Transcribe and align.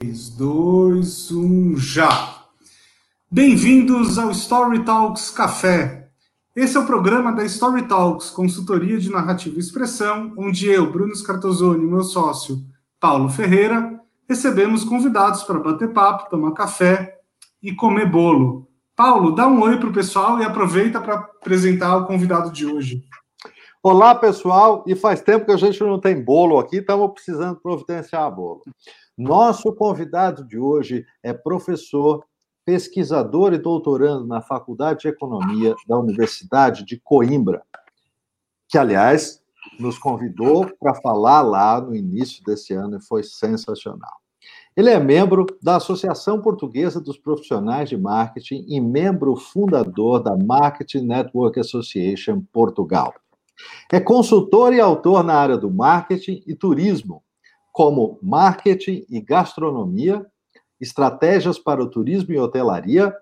3, 0.00 0.30
2, 0.30 1.30
1, 1.30 1.76
já! 1.76 2.46
Bem-vindos 3.30 4.18
ao 4.18 4.30
Story 4.30 4.82
Talks 4.82 5.30
Café. 5.30 6.08
Esse 6.56 6.78
é 6.78 6.80
o 6.80 6.86
programa 6.86 7.32
da 7.32 7.44
Story 7.44 7.86
Talks, 7.86 8.30
consultoria 8.30 8.98
de 8.98 9.10
narrativa 9.10 9.56
e 9.56 9.58
expressão, 9.58 10.32
onde 10.38 10.66
eu, 10.70 10.90
Bruno 10.90 11.14
Scartozoni 11.14 11.84
meu 11.84 12.02
sócio, 12.02 12.64
Paulo 12.98 13.28
Ferreira, 13.28 14.00
recebemos 14.26 14.84
convidados 14.84 15.42
para 15.42 15.58
bater 15.58 15.92
papo, 15.92 16.30
tomar 16.30 16.52
café 16.52 17.18
e 17.62 17.74
comer 17.74 18.10
bolo. 18.10 18.66
Paulo, 18.96 19.34
dá 19.34 19.46
um 19.46 19.60
oi 19.60 19.76
para 19.76 19.90
o 19.90 19.92
pessoal 19.92 20.40
e 20.40 20.44
aproveita 20.44 20.98
para 20.98 21.16
apresentar 21.16 21.98
o 21.98 22.06
convidado 22.06 22.50
de 22.50 22.64
hoje. 22.64 23.04
Olá, 23.82 24.14
pessoal, 24.14 24.82
e 24.86 24.94
faz 24.94 25.22
tempo 25.22 25.46
que 25.46 25.52
a 25.52 25.56
gente 25.56 25.80
não 25.80 25.98
tem 25.98 26.22
bolo 26.22 26.58
aqui, 26.58 26.76
estamos 26.76 27.12
precisando 27.12 27.60
providenciar 27.60 28.30
bolo. 28.34 28.62
Nosso 29.20 29.70
convidado 29.74 30.42
de 30.42 30.58
hoje 30.58 31.04
é 31.22 31.34
professor, 31.34 32.24
pesquisador 32.64 33.52
e 33.52 33.58
doutorando 33.58 34.26
na 34.26 34.40
Faculdade 34.40 35.00
de 35.00 35.08
Economia 35.08 35.74
da 35.86 35.98
Universidade 35.98 36.86
de 36.86 36.98
Coimbra, 36.98 37.62
que, 38.66 38.78
aliás, 38.78 39.42
nos 39.78 39.98
convidou 39.98 40.66
para 40.80 40.94
falar 41.02 41.42
lá 41.42 41.78
no 41.82 41.94
início 41.94 42.42
desse 42.44 42.72
ano 42.72 42.96
e 42.96 43.04
foi 43.04 43.22
sensacional. 43.22 44.14
Ele 44.74 44.88
é 44.88 44.98
membro 44.98 45.44
da 45.62 45.76
Associação 45.76 46.40
Portuguesa 46.40 46.98
dos 46.98 47.18
Profissionais 47.18 47.90
de 47.90 47.98
Marketing 47.98 48.64
e 48.68 48.80
membro 48.80 49.36
fundador 49.36 50.22
da 50.22 50.34
Marketing 50.34 51.02
Network 51.02 51.60
Association 51.60 52.42
Portugal. 52.50 53.12
É 53.92 54.00
consultor 54.00 54.72
e 54.72 54.80
autor 54.80 55.22
na 55.22 55.34
área 55.34 55.58
do 55.58 55.70
marketing 55.70 56.42
e 56.46 56.54
turismo, 56.54 57.22
como 57.72 58.18
marketing 58.22 59.04
e 59.08 59.20
gastronomia, 59.20 60.26
estratégias 60.80 61.58
para 61.58 61.82
o 61.82 61.88
turismo 61.88 62.32
e 62.32 62.38
hotelaria, 62.38 63.14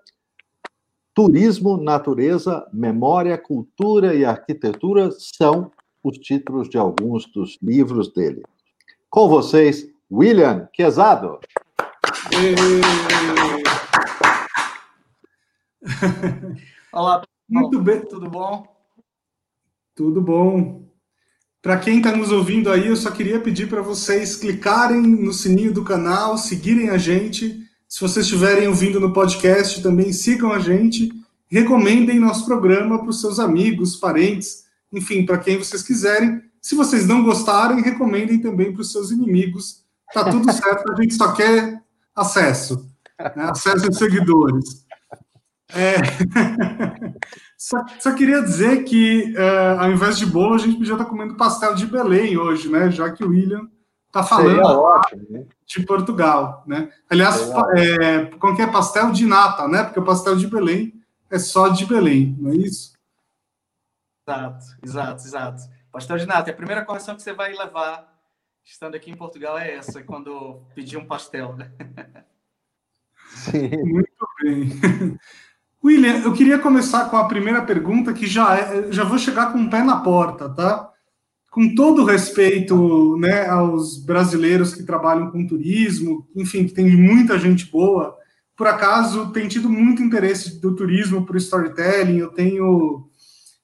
turismo, 1.13 1.77
natureza, 1.77 2.67
memória, 2.71 3.37
cultura 3.37 4.15
e 4.15 4.23
arquitetura 4.23 5.11
são 5.11 5.71
os 6.03 6.17
títulos 6.17 6.69
de 6.69 6.77
alguns 6.77 7.25
dos 7.31 7.57
livros 7.61 8.13
dele. 8.13 8.41
Com 9.09 9.27
vocês, 9.27 9.85
William 10.11 10.67
Quezado. 10.73 11.39
Olá, 16.93 17.23
muito 17.47 17.81
bem, 17.81 18.01
tudo 18.05 18.29
bom? 18.29 18.65
Tudo 19.95 20.21
bom. 20.21 20.88
Para 21.61 21.77
quem 21.77 21.97
está 21.97 22.15
nos 22.15 22.31
ouvindo 22.31 22.71
aí, 22.71 22.87
eu 22.87 22.95
só 22.95 23.11
queria 23.11 23.39
pedir 23.39 23.67
para 23.67 23.81
vocês 23.81 24.37
clicarem 24.37 25.01
no 25.01 25.33
sininho 25.33 25.73
do 25.73 25.83
canal, 25.83 26.37
seguirem 26.37 26.89
a 26.89 26.97
gente. 26.97 27.59
Se 27.87 27.99
vocês 27.99 28.25
estiverem 28.25 28.67
ouvindo 28.67 28.97
no 28.97 29.11
podcast, 29.11 29.83
também 29.83 30.13
sigam 30.13 30.53
a 30.53 30.59
gente. 30.59 31.11
Recomendem 31.47 32.17
nosso 32.17 32.45
programa 32.45 32.99
para 32.99 33.09
os 33.09 33.19
seus 33.19 33.39
amigos, 33.39 33.97
parentes, 33.97 34.65
enfim, 34.93 35.25
para 35.25 35.37
quem 35.37 35.57
vocês 35.57 35.83
quiserem. 35.83 36.41
Se 36.61 36.75
vocês 36.75 37.05
não 37.05 37.23
gostarem, 37.23 37.81
recomendem 37.81 38.39
também 38.39 38.71
para 38.71 38.81
os 38.81 38.91
seus 38.93 39.11
inimigos. 39.11 39.83
Tá 40.13 40.29
tudo 40.31 40.49
certo, 40.53 40.93
a 40.93 41.01
gente 41.01 41.13
só 41.13 41.33
quer 41.33 41.81
acesso, 42.15 42.87
né? 43.19 43.49
acesso 43.49 43.89
de 43.89 43.97
seguidores. 43.97 44.85
É... 45.73 45.95
Só, 47.57 47.77
só, 47.99 48.15
queria 48.15 48.41
dizer 48.41 48.85
que, 48.85 49.33
uh, 49.35 49.81
ao 49.81 49.91
invés 49.91 50.17
de 50.17 50.25
bolo, 50.25 50.55
a 50.55 50.57
gente 50.57 50.77
podia 50.77 50.93
estar 50.93 51.03
comendo 51.03 51.35
pastel 51.35 51.75
de 51.75 51.85
Belém 51.85 52.37
hoje, 52.37 52.69
né? 52.69 52.89
Já 52.89 53.11
que 53.11 53.21
o 53.21 53.29
William 53.29 53.69
está 54.07 54.23
falando 54.23 54.61
ótimo, 54.61 55.25
né? 55.29 55.45
de 55.67 55.85
Portugal, 55.85 56.63
né? 56.65 56.89
Aliás, 57.09 57.51
é, 57.75 58.25
como 58.37 58.55
que 58.55 58.61
é 58.61 58.67
pastel 58.67 59.11
de 59.11 59.25
nata, 59.25 59.67
né? 59.67 59.83
Porque 59.83 59.99
o 59.99 60.05
pastel 60.05 60.37
de 60.37 60.47
Belém 60.47 61.03
é 61.29 61.37
só 61.37 61.67
de 61.67 61.85
Belém, 61.85 62.33
não 62.39 62.51
é 62.51 62.55
isso? 62.55 62.93
Exato, 64.25 64.65
exato, 64.81 65.23
exato. 65.23 65.61
Pastel 65.91 66.17
de 66.17 66.25
nata. 66.25 66.49
A 66.49 66.55
primeira 66.55 66.85
correção 66.85 67.13
que 67.13 67.21
você 67.21 67.33
vai 67.33 67.51
levar 67.53 68.09
estando 68.63 68.95
aqui 68.95 69.11
em 69.11 69.17
Portugal 69.17 69.59
é 69.59 69.75
essa, 69.75 70.01
quando 70.03 70.61
pedir 70.73 70.97
um 70.97 71.05
pastel, 71.05 71.55
né? 71.55 71.71
Sim. 73.35 73.69
Muito 73.83 74.27
bem. 74.41 75.19
William, 75.83 76.17
eu 76.23 76.33
queria 76.33 76.59
começar 76.59 77.05
com 77.09 77.17
a 77.17 77.27
primeira 77.27 77.61
pergunta, 77.61 78.13
que 78.13 78.27
já, 78.27 78.57
é, 78.57 78.91
já 78.91 79.03
vou 79.03 79.17
chegar 79.17 79.53
com 79.53 79.59
o 79.59 79.69
pé 79.69 79.81
na 79.81 80.01
porta, 80.01 80.49
tá? 80.49 80.89
Com 81.49 81.73
todo 81.73 82.03
respeito 82.03 83.17
né, 83.17 83.47
aos 83.47 83.97
brasileiros 83.97 84.75
que 84.75 84.83
trabalham 84.83 85.31
com 85.31 85.47
turismo, 85.47 86.27
enfim, 86.35 86.65
que 86.65 86.73
tem 86.73 86.95
muita 86.95 87.39
gente 87.39 87.65
boa, 87.71 88.15
por 88.59 88.67
acaso 88.67 89.31
tem 89.31 89.47
tido 89.47 89.69
muito 89.69 90.03
interesse 90.03 90.59
do 90.59 90.75
turismo 90.75 91.25
para 91.25 91.35
o 91.35 91.37
storytelling, 91.37 92.17
eu 92.17 92.27
tenho, 92.27 93.09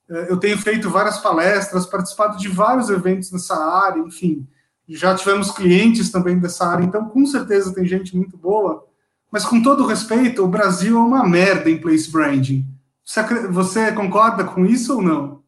eh, 0.10 0.28
eu 0.30 0.38
tenho 0.38 0.58
feito 0.58 0.90
várias 0.90 1.18
palestras, 1.18 1.86
participado 1.86 2.38
de 2.38 2.48
vários 2.48 2.90
eventos 2.90 3.30
nessa 3.30 3.56
área, 3.56 4.00
enfim, 4.00 4.48
já 4.88 5.14
tivemos 5.14 5.52
clientes 5.52 6.10
também 6.12 6.40
dessa 6.40 6.66
área, 6.66 6.86
então 6.86 7.10
com 7.10 7.26
certeza 7.26 7.76
tem 7.76 7.86
gente 7.86 8.16
muito 8.16 8.38
boa, 8.38 8.86
mas 9.32 9.46
com 9.46 9.62
todo 9.62 9.86
respeito, 9.86 10.44
o 10.44 10.48
Brasil 10.48 10.98
é 10.98 11.02
uma 11.02 11.28
merda 11.28 11.70
em 11.70 11.80
place 11.80 12.12
branding. 12.12 12.66
Você, 13.04 13.24
você 13.50 13.92
concorda 13.92 14.44
com 14.44 14.66
isso 14.66 14.96
ou 14.96 15.02
não? 15.02 15.44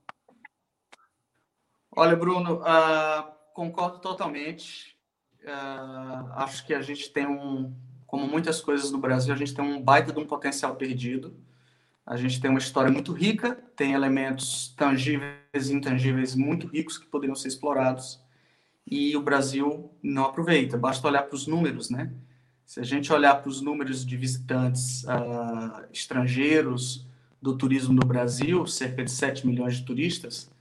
Olha, 1.95 2.15
Bruno, 2.15 2.61
uh, 2.61 3.31
concordo 3.53 3.99
totalmente. 3.99 4.95
Uh, 5.43 6.31
acho 6.33 6.65
que 6.65 6.73
a 6.73 6.81
gente 6.81 7.11
tem 7.11 7.25
um, 7.25 7.73
como 8.05 8.27
muitas 8.27 8.61
coisas 8.61 8.91
no 8.91 8.99
Brasil, 8.99 9.33
a 9.33 9.37
gente 9.37 9.55
tem 9.55 9.65
um 9.65 9.81
baita 9.81 10.13
de 10.13 10.19
um 10.19 10.25
potencial 10.25 10.75
perdido. 10.75 11.35
A 12.05 12.15
gente 12.15 12.39
tem 12.39 12.49
uma 12.49 12.59
história 12.59 12.91
muito 12.91 13.11
rica, 13.11 13.55
tem 13.75 13.93
elementos 13.93 14.73
tangíveis 14.77 15.69
e 15.69 15.73
intangíveis 15.73 16.35
muito 16.35 16.67
ricos 16.67 16.97
que 16.97 17.05
poderiam 17.05 17.35
ser 17.35 17.49
explorados. 17.49 18.21
E 18.89 19.17
o 19.17 19.21
Brasil 19.21 19.91
não 20.01 20.23
aproveita. 20.23 20.77
Basta 20.77 21.05
olhar 21.05 21.23
para 21.23 21.35
os 21.35 21.47
números, 21.47 21.89
né? 21.89 22.13
Se 22.67 22.81
a 22.81 22.83
gente 22.83 23.13
olhar 23.13 23.35
para 23.35 23.47
os 23.47 23.61
números 23.61 24.05
de 24.05 24.17
visitantes 24.17 25.05
uh, 25.05 25.85
estrangeiros 25.89 27.07
do 27.41 27.57
turismo 27.57 27.93
no 27.93 28.05
Brasil, 28.05 28.67
cerca 28.67 29.05
de 29.05 29.09
7 29.09 29.47
milhões 29.47 29.77
de 29.77 29.85
turistas, 29.85 30.51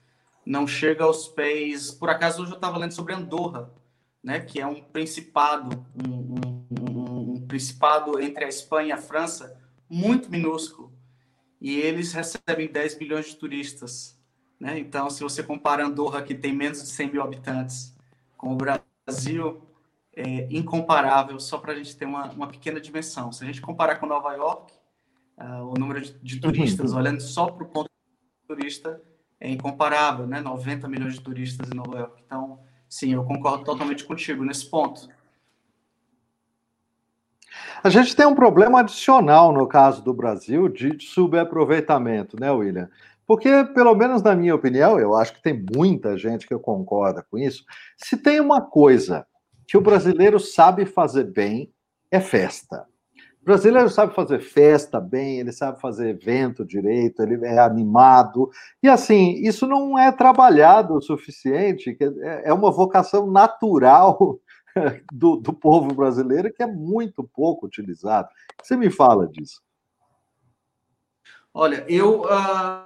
não 0.46 0.68
chega 0.68 1.02
aos 1.02 1.26
pés. 1.26 1.90
Por 1.90 2.08
acaso, 2.08 2.42
hoje 2.42 2.52
eu 2.52 2.56
estava 2.56 2.78
lendo 2.78 2.92
sobre 2.92 3.12
Andorra, 3.12 3.72
né, 4.22 4.38
que 4.38 4.60
é 4.60 4.66
um 4.66 4.80
principado, 4.80 5.84
um, 6.00 6.36
um, 6.80 7.32
um 7.32 7.40
principado 7.40 8.20
entre 8.20 8.44
a 8.44 8.48
Espanha 8.48 8.90
e 8.90 8.92
a 8.92 8.98
França, 8.98 9.60
muito 9.90 10.30
minúsculo. 10.30 10.92
E 11.60 11.76
eles 11.76 12.12
recebem 12.12 12.68
10 12.68 13.00
milhões 13.00 13.26
de 13.26 13.34
turistas. 13.34 14.16
Né? 14.60 14.78
Então, 14.78 15.10
se 15.10 15.24
você 15.24 15.42
compara 15.42 15.84
Andorra, 15.84 16.22
que 16.22 16.36
tem 16.36 16.54
menos 16.54 16.80
de 16.82 16.88
100 16.88 17.10
mil 17.10 17.22
habitantes, 17.22 17.96
com 18.36 18.52
o 18.52 18.56
Brasil, 18.56 19.60
é, 20.16 20.48
incomparável, 20.50 21.38
só 21.38 21.58
para 21.58 21.72
a 21.72 21.76
gente 21.76 21.94
ter 21.94 22.06
uma, 22.06 22.30
uma 22.30 22.46
pequena 22.48 22.80
dimensão. 22.80 23.30
Se 23.30 23.44
a 23.44 23.46
gente 23.46 23.60
comparar 23.60 23.96
com 23.96 24.06
Nova 24.06 24.32
York, 24.32 24.72
uh, 25.38 25.70
o 25.70 25.74
número 25.78 26.00
de, 26.00 26.18
de 26.18 26.40
turistas, 26.40 26.92
uhum. 26.92 26.98
olhando 26.98 27.20
só 27.20 27.46
para 27.50 27.62
o 27.62 27.68
ponto 27.68 27.90
de 27.90 28.48
turista, 28.48 29.02
é 29.38 29.50
incomparável, 29.50 30.26
né? 30.26 30.40
90 30.40 30.88
milhões 30.88 31.14
de 31.14 31.20
turistas 31.20 31.70
em 31.70 31.76
Nova 31.76 31.98
York. 31.98 32.22
Então, 32.24 32.60
sim, 32.88 33.12
eu 33.12 33.24
concordo 33.24 33.64
totalmente 33.64 34.04
contigo 34.04 34.42
nesse 34.42 34.70
ponto. 34.70 35.06
A 37.84 37.90
gente 37.90 38.16
tem 38.16 38.26
um 38.26 38.34
problema 38.34 38.80
adicional 38.80 39.52
no 39.52 39.66
caso 39.66 40.02
do 40.02 40.14
Brasil 40.14 40.68
de 40.68 40.98
subaproveitamento, 40.98 42.40
né, 42.40 42.50
William? 42.50 42.88
Porque, 43.26 43.64
pelo 43.74 43.94
menos 43.94 44.22
na 44.22 44.34
minha 44.34 44.54
opinião, 44.54 44.98
eu 44.98 45.14
acho 45.14 45.34
que 45.34 45.42
tem 45.42 45.64
muita 45.74 46.16
gente 46.16 46.46
que 46.46 46.56
concorda 46.58 47.26
com 47.30 47.36
isso. 47.36 47.64
Se 47.96 48.16
tem 48.16 48.40
uma 48.40 48.62
coisa 48.62 49.26
que 49.66 49.76
o 49.76 49.80
brasileiro 49.80 50.38
sabe 50.38 50.86
fazer 50.86 51.24
bem 51.24 51.72
é 52.10 52.20
festa. 52.20 52.86
O 53.42 53.44
brasileiro 53.44 53.88
sabe 53.88 54.14
fazer 54.14 54.40
festa 54.40 55.00
bem, 55.00 55.38
ele 55.38 55.52
sabe 55.52 55.80
fazer 55.80 56.08
evento 56.08 56.64
direito, 56.64 57.22
ele 57.22 57.44
é 57.44 57.58
animado. 57.58 58.50
E 58.82 58.88
assim, 58.88 59.34
isso 59.34 59.66
não 59.66 59.98
é 59.98 60.10
trabalhado 60.10 60.94
o 60.94 61.00
suficiente, 61.00 61.96
é, 62.00 62.48
é 62.48 62.52
uma 62.52 62.70
vocação 62.70 63.30
natural 63.30 64.38
do, 65.12 65.36
do 65.36 65.52
povo 65.52 65.94
brasileiro 65.94 66.52
que 66.52 66.62
é 66.62 66.66
muito 66.66 67.22
pouco 67.22 67.66
utilizado. 67.66 68.28
Você 68.62 68.76
me 68.76 68.90
fala 68.90 69.28
disso. 69.28 69.62
Olha, 71.54 71.84
eu. 71.88 72.22
Uh 72.22 72.85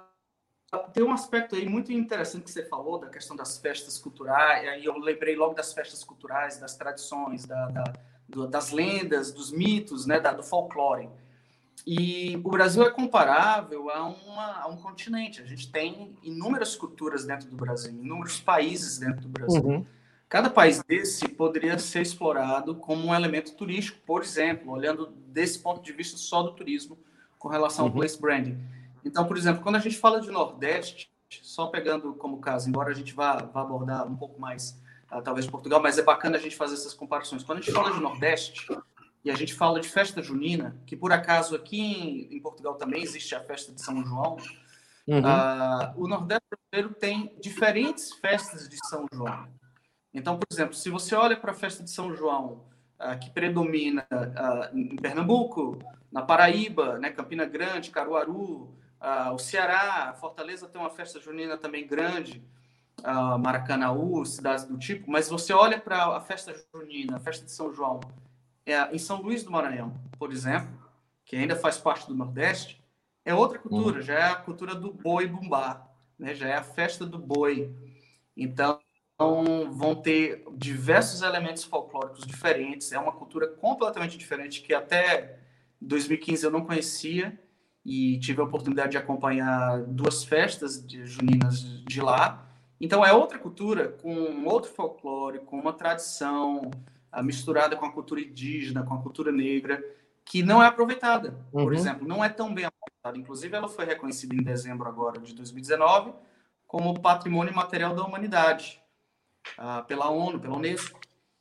tem 0.93 1.03
um 1.03 1.13
aspecto 1.13 1.57
aí 1.57 1.69
muito 1.69 1.93
interessante 1.93 2.45
que 2.45 2.51
você 2.51 2.65
falou 2.65 2.99
da 2.99 3.09
questão 3.09 3.35
das 3.35 3.59
festas 3.59 3.99
culturais, 3.99 4.65
e 4.65 4.69
aí 4.69 4.85
eu 4.85 4.97
lembrei 4.99 5.35
logo 5.35 5.55
das 5.55 5.73
festas 5.73 6.05
culturais, 6.05 6.59
das 6.59 6.77
tradições, 6.77 7.45
da, 7.45 7.67
da, 7.67 7.93
do, 8.29 8.47
das 8.47 8.71
lendas, 8.71 9.33
dos 9.33 9.51
mitos, 9.51 10.07
né, 10.07 10.21
da, 10.21 10.33
do 10.33 10.43
folclore. 10.43 11.09
E 11.85 12.41
o 12.45 12.51
Brasil 12.51 12.85
é 12.85 12.91
comparável 12.91 13.91
a, 13.91 14.05
uma, 14.05 14.63
a 14.63 14.69
um 14.69 14.77
continente. 14.77 15.43
A 15.43 15.47
gente 15.47 15.73
tem 15.73 16.15
inúmeras 16.23 16.77
culturas 16.77 17.25
dentro 17.25 17.49
do 17.49 17.57
Brasil, 17.57 17.91
inúmeros 17.91 18.39
países 18.39 18.99
dentro 18.99 19.23
do 19.23 19.29
Brasil. 19.29 19.63
Uhum. 19.63 19.87
Cada 20.29 20.49
país 20.49 20.81
desse 20.85 21.27
poderia 21.27 21.77
ser 21.79 22.03
explorado 22.03 22.77
como 22.77 23.09
um 23.09 23.15
elemento 23.15 23.55
turístico, 23.57 23.99
por 24.07 24.23
exemplo, 24.23 24.71
olhando 24.71 25.07
desse 25.27 25.59
ponto 25.59 25.83
de 25.83 25.93
vista 25.93 26.17
só 26.17 26.43
do 26.43 26.53
turismo 26.53 26.97
com 27.39 27.49
relação 27.49 27.87
ao 27.87 27.91
uhum. 27.91 27.97
place 27.97 28.21
branding. 28.21 28.57
Então, 29.05 29.27
por 29.27 29.37
exemplo, 29.37 29.63
quando 29.63 29.77
a 29.77 29.81
gente 29.81 29.97
fala 29.97 30.21
de 30.21 30.31
Nordeste, 30.31 31.11
só 31.43 31.69
pegando 31.69 32.15
como 32.15 32.41
caso, 32.41 32.69
embora 32.69 32.91
a 32.91 32.95
gente 32.95 33.15
vá, 33.15 33.37
vá 33.37 33.63
abordar 33.63 34.07
um 34.07 34.17
pouco 34.17 34.41
mais, 34.41 34.81
uh, 35.13 35.23
talvez 35.23 35.47
Portugal, 35.47 35.81
mas 35.81 35.99
é 35.99 36.03
bacana 36.03 36.37
a 36.37 36.41
gente 36.41 36.57
fazer 36.57 36.75
essas 36.75 36.95
comparações. 36.95 37.43
Quando 37.43 37.59
a 37.59 37.61
gente 37.61 37.73
fala 37.73 37.93
de 37.93 38.01
Nordeste 38.01 38.67
e 39.25 39.31
a 39.31 39.35
gente 39.35 39.55
fala 39.55 39.81
de 39.81 39.89
festa 39.89 40.23
junina, 40.23 40.77
que 40.87 40.97
por 40.97 41.13
acaso 41.13 41.55
aqui 41.55 41.81
em, 41.81 42.37
em 42.37 42.41
Portugal 42.41 42.75
também 42.75 43.03
existe 43.03 43.35
a 43.35 43.41
festa 43.41 43.73
de 43.73 43.81
São 43.81 44.05
João, 44.05 44.37
uhum. 45.07 45.21
uh, 45.21 45.93
o 45.97 46.09
Nordeste 46.09 46.47
brasileiro 46.51 46.99
tem 46.99 47.35
diferentes 47.41 48.13
festas 48.15 48.69
de 48.69 48.77
São 48.89 49.07
João. 49.13 49.49
Então, 50.13 50.37
por 50.37 50.47
exemplo, 50.53 50.75
se 50.75 50.91
você 50.91 51.15
olha 51.15 51.37
para 51.37 51.53
a 51.53 51.55
festa 51.55 51.85
de 51.85 51.91
São 51.91 52.15
João, 52.17 52.65
uh, 52.99 53.19
que 53.21 53.31
predomina 53.31 54.07
em 54.75 54.97
Pernambuco, 54.97 55.79
na 56.11 56.23
Paraíba, 56.23 56.99
né, 56.99 57.11
Campina 57.11 57.45
Grande, 57.45 57.91
Caruaru, 57.91 58.75
uh, 59.01 59.33
o 59.35 59.39
Ceará, 59.39 60.15
Fortaleza 60.21 60.69
tem 60.69 60.81
uma 60.81 60.91
festa 60.91 61.21
junina 61.21 61.57
também 61.57 61.87
grande, 61.87 62.45
uh, 63.01 63.39
Maracanaú, 63.39 64.25
cidades 64.25 64.65
do 64.65 64.79
tipo, 64.79 65.11
mas 65.11 65.29
você 65.29 65.53
olha 65.53 65.81
para 65.81 66.17
a 66.17 66.21
festa 66.21 66.55
junina, 66.75 67.17
a 67.17 67.21
festa 67.21 67.45
de 67.45 67.53
São 67.53 67.73
João, 67.73 68.01
é, 68.65 68.95
em 68.95 68.99
São 68.99 69.21
Luís 69.21 69.43
do 69.43 69.51
Maranhão, 69.51 69.95
por 70.19 70.33
exemplo, 70.33 70.71
que 71.25 71.37
ainda 71.37 71.57
faz 71.57 71.79
parte 71.79 72.07
do 72.07 72.15
Nordeste, 72.15 72.83
é 73.25 73.35
outra 73.35 73.59
cultura, 73.59 73.99
hum. 73.99 74.03
já 74.03 74.15
é 74.15 74.25
a 74.25 74.37
cultura 74.37 74.75
do 74.75 74.93
boi 74.93 75.27
bumbá, 75.27 75.89
né, 76.19 76.35
já 76.35 76.49
é 76.49 76.55
a 76.55 76.63
festa 76.63 77.05
do 77.07 77.19
boi. 77.19 77.75
Então, 78.37 78.81
vão 79.71 79.95
ter 79.95 80.45
diversos 80.57 81.21
elementos 81.21 81.65
folclóricos 81.65 82.27
diferentes. 82.27 82.91
É 82.93 82.99
uma 82.99 83.13
cultura 83.13 83.47
completamente 83.49 84.17
diferente 84.17 84.63
que 84.63 84.73
até 84.73 85.39
2015 85.81 86.45
eu 86.45 86.51
não 86.51 86.65
conhecia 86.65 87.39
e 87.85 88.19
tive 88.19 88.41
a 88.41 88.45
oportunidade 88.45 88.93
de 88.93 88.99
acompanhar 88.99 89.83
duas 89.83 90.25
festas 90.25 90.85
de 90.85 91.07
juninas 91.07 91.63
de 91.85 92.01
lá. 92.01 92.47
Então, 92.81 93.05
é 93.05 93.13
outra 93.13 93.39
cultura 93.39 93.89
com 93.89 94.45
outro 94.47 94.71
folclore, 94.71 95.41
com 95.41 95.59
uma 95.59 95.73
tradição 95.73 96.71
misturada 97.23 97.77
com 97.77 97.85
a 97.85 97.93
cultura 97.93 98.21
indígena, 98.21 98.85
com 98.85 98.95
a 98.95 99.03
cultura 99.03 99.33
negra, 99.33 99.83
que 100.25 100.43
não 100.43 100.63
é 100.63 100.67
aproveitada. 100.67 101.37
Uhum. 101.53 101.65
Por 101.65 101.75
exemplo, 101.75 102.07
não 102.07 102.25
é 102.25 102.29
tão 102.29 102.55
bem 102.55 102.67
aproveitada. 102.67 103.19
Inclusive, 103.19 103.57
ela 103.57 103.69
foi 103.69 103.85
reconhecida 103.85 104.35
em 104.35 104.43
dezembro 104.43 104.89
agora 104.89 105.21
de 105.21 105.35
2019 105.35 106.13
como 106.67 107.01
Patrimônio 107.01 107.53
Material 107.53 107.97
da 107.97 108.05
Humanidade 108.05 108.81
uh, 109.59 109.85
pela 109.87 110.09
ONU, 110.09 110.39
pela 110.39 110.57
Unesco. 110.57 111.01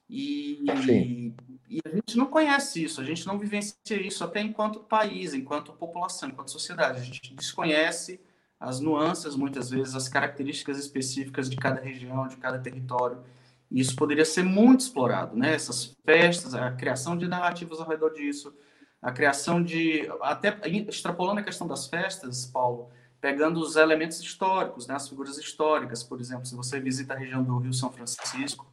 E, 0.10 0.64
e, 0.64 1.36
e, 1.70 1.80
a 1.86 1.90
gente 1.90 2.18
não 2.18 2.26
conhece 2.26 2.84
isso, 2.84 3.00
a 3.00 3.04
gente 3.04 3.28
não 3.28 3.38
vivencia 3.38 3.76
isso 3.92 4.24
até 4.24 4.42
enquanto 4.42 4.80
país, 4.80 5.36
enquanto 5.36 5.72
população, 5.74 6.30
enquanto 6.30 6.50
sociedade. 6.50 7.00
A 7.00 7.04
gente 7.04 7.36
desconhece 7.36 8.20
as 8.60 8.80
nuances, 8.80 9.36
muitas 9.36 9.70
vezes, 9.70 9.96
as 9.96 10.10
características 10.10 10.80
específicas 10.80 11.50
de 11.50 11.56
cada 11.56 11.80
região, 11.80 12.28
de 12.28 12.38
cada 12.38 12.58
território. 12.58 13.24
E 13.70 13.80
isso 13.80 13.96
poderia 13.96 14.26
ser 14.26 14.44
muito 14.44 14.82
explorado, 14.82 15.38
né? 15.38 15.54
Essas 15.54 15.96
festas, 16.04 16.56
a 16.56 16.72
criação 16.72 17.16
de 17.16 17.28
narrativas 17.28 17.80
ao 17.80 17.88
redor 17.88 18.10
disso, 18.10 18.52
a 19.00 19.12
criação 19.12 19.64
de. 19.64 20.10
Até 20.22 20.60
extrapolando 20.88 21.40
a 21.40 21.44
questão 21.44 21.68
das 21.68 21.88
festas, 21.88 22.48
Paulo, 22.48 22.90
pegando 23.22 23.60
os 23.60 23.76
elementos 23.76 24.20
históricos, 24.20 24.88
né, 24.88 24.96
as 24.96 25.08
figuras 25.08 25.38
históricas, 25.38 26.04
por 26.04 26.20
exemplo, 26.20 26.46
se 26.46 26.56
você 26.56 26.80
visita 26.80 27.14
a 27.14 27.18
região 27.18 27.44
do 27.44 27.58
Rio 27.58 27.74
São 27.74 27.92
Francisco, 27.92 28.66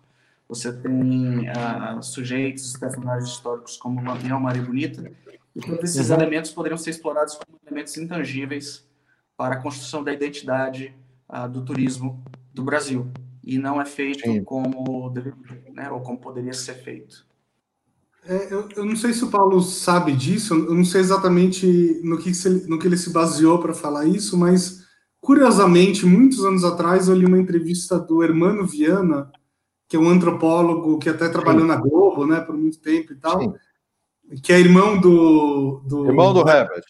você 0.49 0.73
tem 0.73 1.49
uh, 1.51 2.03
sujeitos, 2.03 2.77
personagens 2.77 3.31
históricos 3.31 3.77
como 3.77 4.03
Lampião, 4.03 4.39
Maria 4.39 4.63
Bonita, 4.63 5.11
e 5.55 5.61
todos 5.61 5.91
esses 5.91 6.11
uhum. 6.11 6.17
elementos 6.17 6.51
poderiam 6.51 6.79
ser 6.79 6.91
explorados 6.91 7.35
como 7.35 7.59
elementos 7.67 7.97
intangíveis 7.97 8.87
para 9.37 9.57
a 9.57 9.63
construção 9.63 10.05
da 10.05 10.13
identidade 10.13 10.95
uh, 11.29 11.49
do 11.49 11.65
turismo 11.65 12.23
do 12.55 12.63
Brasil, 12.63 13.11
e 13.43 13.59
não 13.59 13.81
é 13.81 13.85
feito 13.85 14.21
Sim. 14.21 14.43
como 14.45 15.13
né, 15.73 15.91
ou 15.91 16.01
como 16.01 16.19
poderia 16.19 16.53
ser 16.53 16.75
feito. 16.75 17.27
É, 18.29 18.53
eu, 18.53 18.69
eu, 18.75 18.85
não 18.85 18.97
sei 18.97 19.13
se 19.13 19.25
o 19.25 19.31
Paulo 19.31 19.61
sabe 19.63 20.13
disso, 20.13 20.53
eu 20.53 20.75
não 20.75 20.85
sei 20.85 21.01
exatamente 21.01 22.01
no 22.03 22.19
que, 22.19 22.35
se, 22.35 22.69
no 22.69 22.77
que 22.77 22.89
ele 22.89 22.97
se 22.97 23.11
baseou 23.11 23.61
para 23.61 23.73
falar 23.73 24.05
isso, 24.05 24.37
mas 24.37 24.85
curiosamente, 25.21 26.05
muitos 26.05 26.45
anos 26.45 26.65
atrás, 26.65 27.07
eu 27.07 27.15
li 27.15 27.25
uma 27.25 27.39
entrevista 27.39 27.99
do 28.01 28.25
Hermano 28.25 28.67
Viana, 28.67 29.31
que 29.89 29.97
é 29.97 29.99
um 29.99 30.09
antropólogo 30.09 30.99
que 30.99 31.09
até 31.09 31.29
trabalhou 31.29 31.63
Sim. 31.63 31.69
na 31.69 31.77
Globo, 31.77 32.27
né, 32.27 32.41
por 32.41 32.57
muito 32.57 32.79
tempo 32.79 33.13
e 33.13 33.17
tal, 33.17 33.41
Sim. 33.41 33.55
que 34.43 34.53
é 34.53 34.59
irmão 34.59 35.01
do. 35.01 35.81
do 35.87 36.07
irmão 36.07 36.33
do 36.33 36.49
Herbert. 36.49 36.85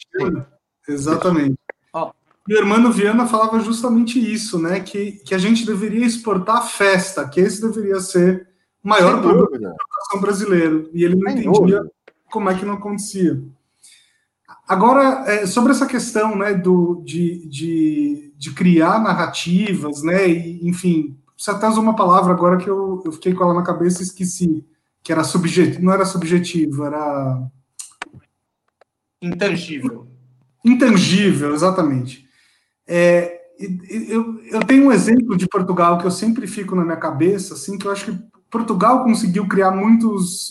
Exatamente. 0.89 1.59
Oh. 1.93 2.11
E 2.49 2.55
o 2.55 2.59
Hermano 2.59 2.93
Viana 2.93 3.27
falava 3.27 3.59
justamente 3.61 4.19
isso, 4.21 4.59
né, 4.59 4.81
que, 4.81 5.13
que 5.13 5.35
a 5.35 5.39
gente 5.39 5.67
deveria 5.67 6.07
exportar 6.07 6.67
festa, 6.69 7.29
que 7.29 7.41
esse 7.41 7.61
deveria 7.61 8.01
ser 8.01 8.49
maior 8.83 9.21
produto 9.21 9.51
da 9.59 9.69
educação 9.69 10.21
brasileiro. 10.21 10.89
E 10.95 11.05
ele 11.05 11.17
não 11.17 11.33
Sem 11.33 11.41
entendia 11.41 11.53
dúvida. 11.53 11.91
como 12.31 12.49
é 12.49 12.57
que 12.57 12.65
não 12.65 12.75
acontecia. 12.75 13.43
Agora, 14.69 15.25
é, 15.27 15.47
sobre 15.47 15.73
essa 15.73 15.87
questão 15.87 16.37
né, 16.37 16.55
do, 16.55 17.03
de, 17.05 17.47
de, 17.49 18.33
de, 18.37 18.53
criar 18.53 19.01
narrativas, 19.01 20.03
né, 20.03 20.29
e, 20.29 20.69
enfim, 20.69 21.17
você 21.37 21.51
até 21.51 21.69
usou 21.69 21.83
uma 21.83 21.95
palavra 21.95 22.33
agora 22.33 22.57
que 22.57 22.69
eu, 22.69 23.03
eu 23.05 23.13
fiquei 23.13 23.35
com 23.35 23.45
ela 23.45 23.55
na 23.55 23.63
cabeça 23.63 24.01
e 24.01 24.07
esqueci, 24.07 24.67
que 25.03 25.13
era 25.13 25.23
subjetivo, 25.23 25.85
não 25.85 25.93
era 25.93 26.05
subjetivo, 26.05 26.85
era... 26.85 27.49
Intangível. 29.21 30.09
Intangível, 30.65 31.55
exatamente. 31.55 32.27
É, 32.87 33.41
eu, 34.09 34.41
eu 34.45 34.61
tenho 34.65 34.87
um 34.87 34.93
exemplo 34.93 35.37
de 35.37 35.47
Portugal 35.47 35.99
que 35.99 36.07
eu 36.07 36.11
sempre 36.11 36.47
fico 36.47 36.75
na 36.75 36.85
minha 36.85 36.97
cabeça, 36.97 37.55
assim, 37.55 37.77
que 37.79 37.87
eu 37.87 37.91
acho 37.91 38.07
que 38.07 38.19
Portugal 38.51 39.05
conseguiu 39.05 39.47
criar 39.47 39.71
muitos. 39.71 40.51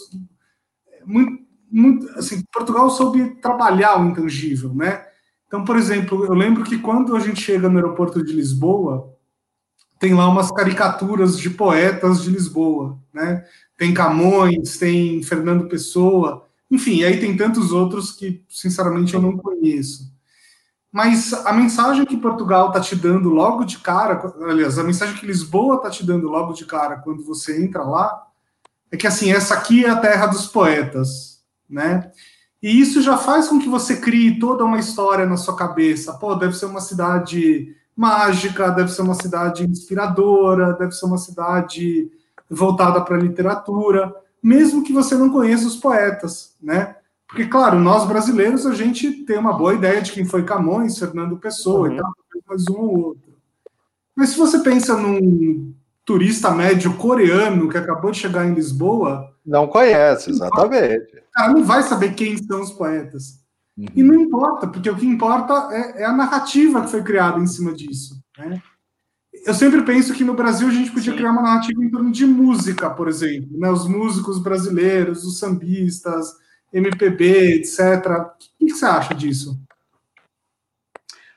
Muito, 1.06 1.44
muito, 1.72 2.10
assim, 2.18 2.44
Portugal 2.52 2.90
soube 2.90 3.36
trabalhar 3.42 4.00
o 4.00 4.06
intangível, 4.06 4.74
né? 4.74 5.06
Então, 5.48 5.64
por 5.64 5.78
exemplo, 5.78 6.26
eu 6.26 6.34
lembro 6.34 6.64
que 6.64 6.80
quando 6.80 7.16
a 7.16 7.20
gente 7.20 7.42
chega 7.42 7.70
no 7.70 7.78
aeroporto 7.78 8.24
de 8.24 8.34
Lisboa, 8.34 9.15
tem 10.00 10.14
lá 10.14 10.28
umas 10.28 10.52
caricaturas 10.52 11.38
de 11.38 11.50
poetas 11.50 12.24
de 12.24 12.30
Lisboa, 12.30 12.98
né? 13.14 13.46
Tem 13.78 13.94
Camões, 13.94 14.78
tem 14.78 15.22
Fernando 15.24 15.68
Pessoa, 15.68 16.46
enfim, 16.70 17.04
aí 17.04 17.20
tem 17.20 17.36
tantos 17.38 17.72
outros 17.72 18.12
que, 18.12 18.44
sinceramente, 18.50 19.14
eu 19.14 19.22
não 19.22 19.38
conheço. 19.38 20.14
Mas 20.92 21.34
a 21.34 21.52
mensagem 21.52 22.06
que 22.06 22.16
Portugal 22.16 22.70
está 22.70 22.80
te 22.80 22.96
dando 22.96 23.30
logo 23.30 23.66
de 23.66 23.80
cara, 23.80 24.34
aliás, 24.48 24.80
a 24.80 24.84
mensagem 24.84 25.16
que 25.16 25.26
Lisboa 25.26 25.76
está 25.76 25.90
te 25.90 26.06
dando 26.06 26.28
logo 26.30 26.54
de 26.54 26.66
cara 26.66 26.98
quando 26.98 27.24
você 27.24 27.62
entra 27.62 27.84
lá, 27.84 28.26
é 28.92 28.98
que 28.98 29.06
assim, 29.06 29.32
essa 29.32 29.54
aqui 29.56 29.86
é 29.86 29.90
a 29.90 29.98
terra 29.98 30.28
dos 30.28 30.48
poetas, 30.48 31.44
né? 31.70 32.12
E 32.64 32.80
isso 32.80 33.02
já 33.02 33.18
faz 33.18 33.48
com 33.48 33.60
que 33.60 33.68
você 33.68 33.98
crie 33.98 34.40
toda 34.40 34.64
uma 34.64 34.80
história 34.80 35.26
na 35.26 35.38
sua 35.38 35.56
cabeça. 35.56 36.14
Pô, 36.14 36.34
deve 36.34 36.54
ser 36.54 36.66
uma 36.66 36.82
cidade 36.82 37.76
mágica, 37.96 38.72
deve 38.72 38.92
ser 38.92 39.02
uma 39.02 39.16
cidade 39.16 39.66
inspiradora, 39.66 40.74
deve 40.74 40.92
ser 40.92 41.06
uma 41.06 41.18
cidade 41.18 42.12
voltada 42.50 43.02
para 43.02 43.16
a 43.16 43.20
literatura, 43.20 44.14
mesmo 44.42 44.84
que 44.84 44.94
você 44.94 45.16
não 45.16 45.30
conheça 45.30 45.66
os 45.66 45.78
poetas, 45.78 46.56
né? 46.62 46.96
Porque, 47.28 47.46
claro, 47.46 47.80
nós 47.80 48.08
brasileiros, 48.08 48.66
a 48.66 48.74
gente 48.74 49.12
tem 49.26 49.38
uma 49.38 49.54
boa 49.54 49.74
ideia 49.74 50.02
de 50.02 50.12
quem 50.12 50.26
foi 50.26 50.44
Camões, 50.44 50.98
Fernando 50.98 51.38
Pessoa 51.38 51.88
uhum. 51.88 51.96
e 51.96 51.98
tal, 51.98 52.12
mais 52.48 52.68
um 52.70 52.80
ou 52.80 53.00
outro. 53.08 53.34
Mas 54.16 54.30
se 54.30 54.38
você 54.38 54.60
pensa 54.60 54.96
num 54.96 55.74
turista 56.06 56.52
médio 56.52 56.94
coreano 56.96 57.68
que 57.68 57.78
acabou 57.78 58.12
de 58.12 58.20
chegar 58.20 58.46
em 58.46 58.54
Lisboa. 58.54 59.34
Não 59.44 59.68
conhece, 59.68 60.30
exatamente. 60.30 61.24
Cara 61.34 61.52
não 61.52 61.64
vai 61.64 61.82
saber 61.82 62.14
quem 62.14 62.38
são 62.38 62.62
os 62.62 62.72
poetas. 62.72 63.44
Uhum. 63.78 63.88
E 63.96 64.04
não 64.04 64.16
importa, 64.16 64.68
porque 64.68 64.90
o 64.90 64.96
que 64.96 65.06
importa 65.06 65.70
é, 65.72 66.02
é, 66.02 66.06
a 66.06 66.14
narrativa 66.14 66.82
que 66.82 66.92
foi 66.92 67.04
criada 67.04 67.40
em 67.40 67.48
cima 67.48 67.74
disso. 67.74 68.24
Né? 68.38 68.62
Eu 69.46 69.54
sempre 69.54 69.84
penso 69.84 70.14
que 70.14 70.24
no 70.24 70.34
Brasil 70.34 70.68
a 70.68 70.72
gente 70.72 70.92
podia 70.92 71.12
Sim. 71.12 71.18
criar 71.18 71.32
uma 71.32 71.42
narrativa 71.42 71.84
em 71.84 71.90
torno 71.90 72.12
de 72.12 72.26
música, 72.26 72.90
por 72.90 73.08
exemplo. 73.08 73.58
Né? 73.58 73.70
Os 73.70 73.88
músicos 73.88 74.40
brasileiros, 74.40 75.26
os 75.26 75.40
sambistas, 75.40 76.34
MPB, 76.72 77.56
etc. 77.56 77.80
O 78.60 78.66
que 78.66 78.74
você 78.74 78.86
acha 78.86 79.14
disso? 79.14 79.60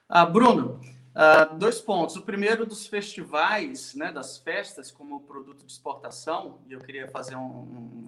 Ah, 0.08 0.24
Bruno, 0.24 0.80
ah, 1.14 1.44
dois 1.46 1.80
pontos. 1.80 2.14
O 2.14 2.22
primeiro 2.22 2.64
dos 2.64 2.86
festivais, 2.86 3.94
né, 3.96 4.12
das 4.12 4.38
festas 4.38 4.90
como 4.90 5.20
produto 5.22 5.66
de 5.66 5.72
exportação, 5.72 6.60
e 6.68 6.72
eu 6.72 6.78
queria 6.78 7.08
fazer 7.08 7.34
um, 7.34 7.40
um, 7.40 8.06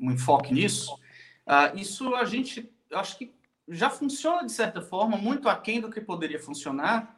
um 0.00 0.10
enfoque 0.12 0.54
nisso. 0.54 0.96
Ah, 1.44 1.72
isso 1.74 2.14
a 2.14 2.24
gente, 2.24 2.72
acho 2.96 3.18
que 3.18 3.34
já 3.68 3.90
funciona 3.90 4.44
de 4.44 4.52
certa 4.52 4.80
forma, 4.80 5.16
muito 5.16 5.48
aquém 5.48 5.80
do 5.80 5.90
que 5.90 6.00
poderia 6.00 6.40
funcionar, 6.40 7.16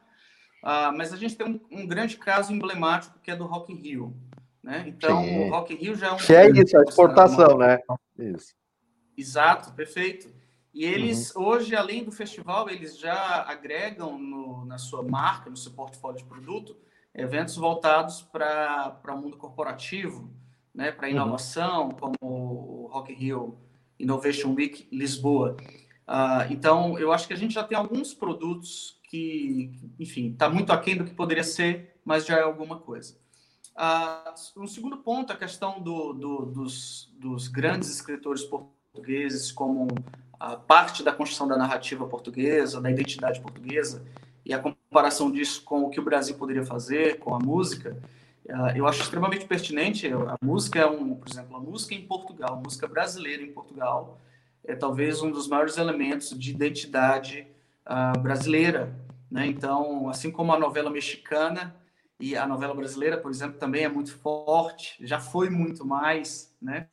ah, 0.63 0.93
mas 0.93 1.13
a 1.13 1.17
gente 1.17 1.37
tem 1.37 1.47
um, 1.47 1.61
um 1.71 1.87
grande 1.87 2.17
caso 2.17 2.53
emblemático 2.53 3.19
que 3.21 3.31
é 3.31 3.37
do 3.37 3.47
Rock 3.47 3.73
in 3.73 3.77
Rio. 3.77 4.17
Né? 4.63 4.85
Então, 4.89 5.23
Sim. 5.23 5.41
o 5.41 5.51
Rock 5.51 5.75
in 5.75 5.77
Rio 5.77 5.95
já 5.95 6.09
é 6.09 6.13
um... 6.13 6.17
Que 6.17 6.35
é 6.35 6.51
isso, 6.51 6.77
a 6.77 6.83
exportação, 6.83 7.59
né? 7.59 7.79
Isso. 8.19 8.55
Exato, 9.17 9.73
perfeito. 9.73 10.33
E 10.75 10.85
eles, 10.85 11.35
uhum. 11.35 11.47
hoje, 11.47 11.75
além 11.75 12.05
do 12.05 12.13
festival, 12.13 12.69
eles 12.69 12.99
já 12.99 13.43
agregam 13.43 14.19
no, 14.19 14.65
na 14.65 14.79
sua 14.79 15.03
marca, 15.03 15.49
no 15.49 15.57
seu 15.57 15.73
portfólio 15.73 16.19
de 16.19 16.25
produto, 16.25 16.77
eventos 17.15 17.57
voltados 17.57 18.23
para 18.23 19.01
o 19.09 19.17
mundo 19.17 19.37
corporativo, 19.37 20.31
né, 20.75 20.93
para 20.93 21.09
uhum. 21.09 21.15
inovação, 21.15 21.85
uhum. 21.85 21.91
como 21.91 22.17
o 22.21 22.89
Rock 22.93 23.13
in 23.13 23.17
Rio 23.17 23.59
Innovation 23.99 24.55
Week 24.55 24.89
Lisboa. 24.93 25.57
Uh, 26.07 26.51
então, 26.51 26.99
eu 26.99 27.13
acho 27.13 27.27
que 27.27 27.35
a 27.35 27.37
gente 27.37 27.55
já 27.55 27.63
tem 27.63 27.77
alguns 27.77 28.15
produtos 28.15 28.99
que, 29.11 29.71
enfim, 29.99 30.33
está 30.33 30.49
muito 30.49 30.73
aquém 30.73 30.97
do 30.97 31.05
que 31.05 31.15
poderia 31.15 31.45
ser, 31.45 32.01
mas 32.05 32.27
já 32.27 32.37
é 32.37 32.43
alguma 32.43 32.79
coisa. 32.79 33.17
Uh, 33.77 34.63
um 34.63 34.67
segundo 34.67 34.99
ponto, 34.99 35.33
a 35.33 35.37
questão 35.37 35.81
do, 35.81 36.13
do, 36.13 36.47
dos, 36.47 37.13
dos 37.19 37.49
grandes 37.49 37.91
escritores 37.91 38.43
portugueses 38.43 39.53
como 39.53 39.87
a 40.39 40.57
parte 40.57 41.03
da 41.03 41.13
construção 41.13 41.47
da 41.47 41.57
narrativa 41.57 42.07
portuguesa, 42.07 42.81
da 42.81 42.91
identidade 42.91 43.41
portuguesa, 43.41 44.05
e 44.45 44.53
a 44.53 44.59
comparação 44.59 45.31
disso 45.31 45.63
com 45.63 45.83
o 45.83 45.91
que 45.91 46.01
o 46.01 46.05
Brasil 46.05 46.37
poderia 46.37 46.65
fazer 46.65 47.19
com 47.19 47.35
a 47.35 47.39
música, 47.39 48.01
eu 48.75 48.87
acho 48.87 49.03
extremamente 49.03 49.45
pertinente. 49.45 50.11
A 50.11 50.37
música 50.43 50.81
é 50.81 50.87
um, 50.87 51.15
por 51.15 51.29
exemplo, 51.29 51.57
a 51.57 51.61
música 51.61 51.95
em 51.95 52.07
Portugal, 52.07 52.55
a 52.55 52.61
música 52.61 52.87
brasileira 52.87 53.43
em 53.43 53.53
Portugal, 53.53 54.21
é 54.65 54.75
talvez 54.75 55.23
um 55.23 55.31
dos 55.31 55.47
maiores 55.49 55.77
elementos 55.77 56.31
de 56.39 56.51
identidade 56.51 57.47
uh, 57.87 58.19
brasileira. 58.19 58.95
Né? 59.31 59.47
Então, 59.47 60.09
assim 60.09 60.31
como 60.31 60.53
a 60.53 60.59
novela 60.59 60.91
mexicana 60.91 61.77
e 62.19 62.37
a 62.37 62.47
novela 62.47 62.75
brasileira, 62.75 63.19
por 63.19 63.31
exemplo, 63.31 63.59
também 63.59 63.85
é 63.85 63.89
muito 63.89 64.17
forte, 64.17 64.97
já 65.07 65.21
foi 65.21 65.51
muito 65.51 65.85
mais, 65.85 66.55
né? 66.61 66.89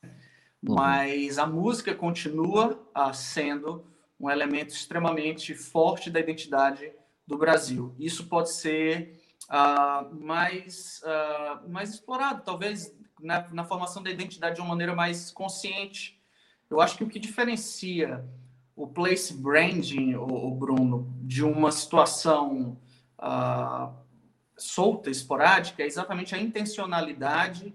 Uhum. 0.62 0.74
Mas 0.74 1.38
a 1.38 1.46
música 1.46 1.94
continua 1.94 2.80
uh, 2.96 3.12
sendo 3.12 3.84
um 4.20 4.30
elemento 4.30 4.70
extremamente 4.70 5.54
forte 5.54 6.10
da 6.10 6.20
identidade 6.20 6.92
do 7.26 7.36
Brasil. 7.36 7.94
Isso 7.98 8.26
pode 8.26 8.50
ser 8.52 9.20
uh, 9.50 10.14
mais, 10.14 11.00
uh, 11.02 11.68
mais 11.68 11.90
explorado, 11.90 12.42
talvez 12.44 12.94
na, 13.20 13.48
na, 13.48 13.64
formação 13.64 14.02
da 14.02 14.10
identidade 14.10 14.56
de 14.56 14.60
uma 14.60 14.70
maneira 14.70 14.94
mais 14.94 15.30
consciente. 15.30 16.20
Eu 16.68 16.80
acho 16.80 16.96
que 16.96 17.04
o 17.04 17.08
que 17.08 17.18
diferencia 17.18 18.24
o 18.74 18.86
place 18.86 19.32
branding, 19.32 20.14
o, 20.14 20.26
o 20.26 20.54
Bruno, 20.54 21.10
de 21.22 21.42
uma 21.42 21.72
situação 21.72 22.78
uh, 23.18 23.94
solta, 24.56 25.10
esporádica, 25.10 25.82
é 25.82 25.86
exatamente 25.86 26.34
a 26.34 26.38
intencionalidade, 26.38 27.74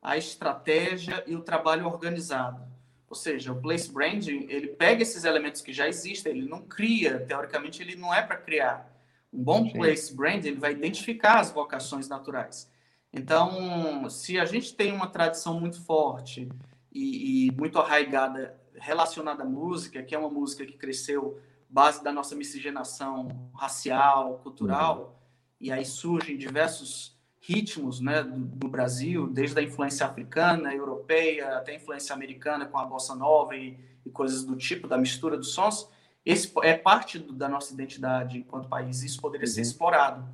a 0.00 0.18
estratégia 0.18 1.24
e 1.26 1.34
o 1.34 1.42
trabalho 1.42 1.86
organizado. 1.86 2.70
Ou 3.08 3.16
seja, 3.16 3.52
o 3.52 3.60
place 3.60 3.90
branding, 3.90 4.46
ele 4.48 4.68
pega 4.68 5.02
esses 5.02 5.24
elementos 5.24 5.62
que 5.62 5.72
já 5.72 5.88
existem, 5.88 6.32
ele 6.32 6.48
não 6.48 6.62
cria, 6.62 7.20
teoricamente 7.20 7.82
ele 7.82 7.96
não 7.96 8.12
é 8.12 8.20
para 8.22 8.36
criar. 8.36 8.91
Um 9.32 9.42
bom 9.42 9.64
Sim. 9.64 9.72
place 9.72 10.14
brand 10.14 10.44
ele 10.44 10.58
vai 10.58 10.72
identificar 10.72 11.40
as 11.40 11.50
vocações 11.50 12.08
naturais. 12.08 12.70
Então, 13.12 14.08
se 14.08 14.38
a 14.38 14.44
gente 14.44 14.74
tem 14.74 14.92
uma 14.92 15.06
tradição 15.06 15.60
muito 15.60 15.80
forte 15.82 16.48
e, 16.90 17.48
e, 17.48 17.50
muito 17.52 17.78
arraigada 17.78 18.58
relacionada 18.74 19.42
à 19.42 19.46
música, 19.46 20.02
que 20.02 20.14
é 20.14 20.18
uma 20.18 20.30
música 20.30 20.64
que 20.64 20.76
cresceu 20.76 21.40
base 21.68 22.02
da 22.02 22.12
nossa 22.12 22.34
miscigenação 22.34 23.50
racial, 23.54 24.38
cultural, 24.42 24.98
uhum. 24.98 25.08
e 25.60 25.72
aí 25.72 25.84
surgem 25.84 26.36
diversos 26.36 27.16
ritmos 27.40 28.00
né, 28.00 28.22
do, 28.22 28.38
do, 28.38 28.68
Brasil, 28.68 29.26
desde 29.26 29.58
a 29.58 29.62
influência 29.62 30.06
africana, 30.06 30.74
europeia, 30.74 31.56
até 31.56 31.72
a 31.72 31.76
influência 31.76 32.14
americana 32.14 32.66
com 32.66 32.78
a 32.78 32.84
bossa 32.84 33.14
nova 33.14 33.56
e, 33.56 33.78
e 34.06 34.10
coisas 34.10 34.44
do 34.44 34.56
tipo, 34.56 34.86
da 34.86 34.96
mistura 34.96 35.36
dos 35.36 35.52
sons, 35.52 35.88
esse 36.24 36.52
é 36.62 36.76
parte 36.76 37.18
do, 37.18 37.32
da 37.32 37.48
nossa 37.48 37.72
identidade 37.72 38.38
enquanto 38.38 38.68
país. 38.68 39.02
Isso 39.02 39.20
poderia 39.20 39.46
uhum. 39.46 39.52
ser 39.52 39.60
explorado. 39.62 40.28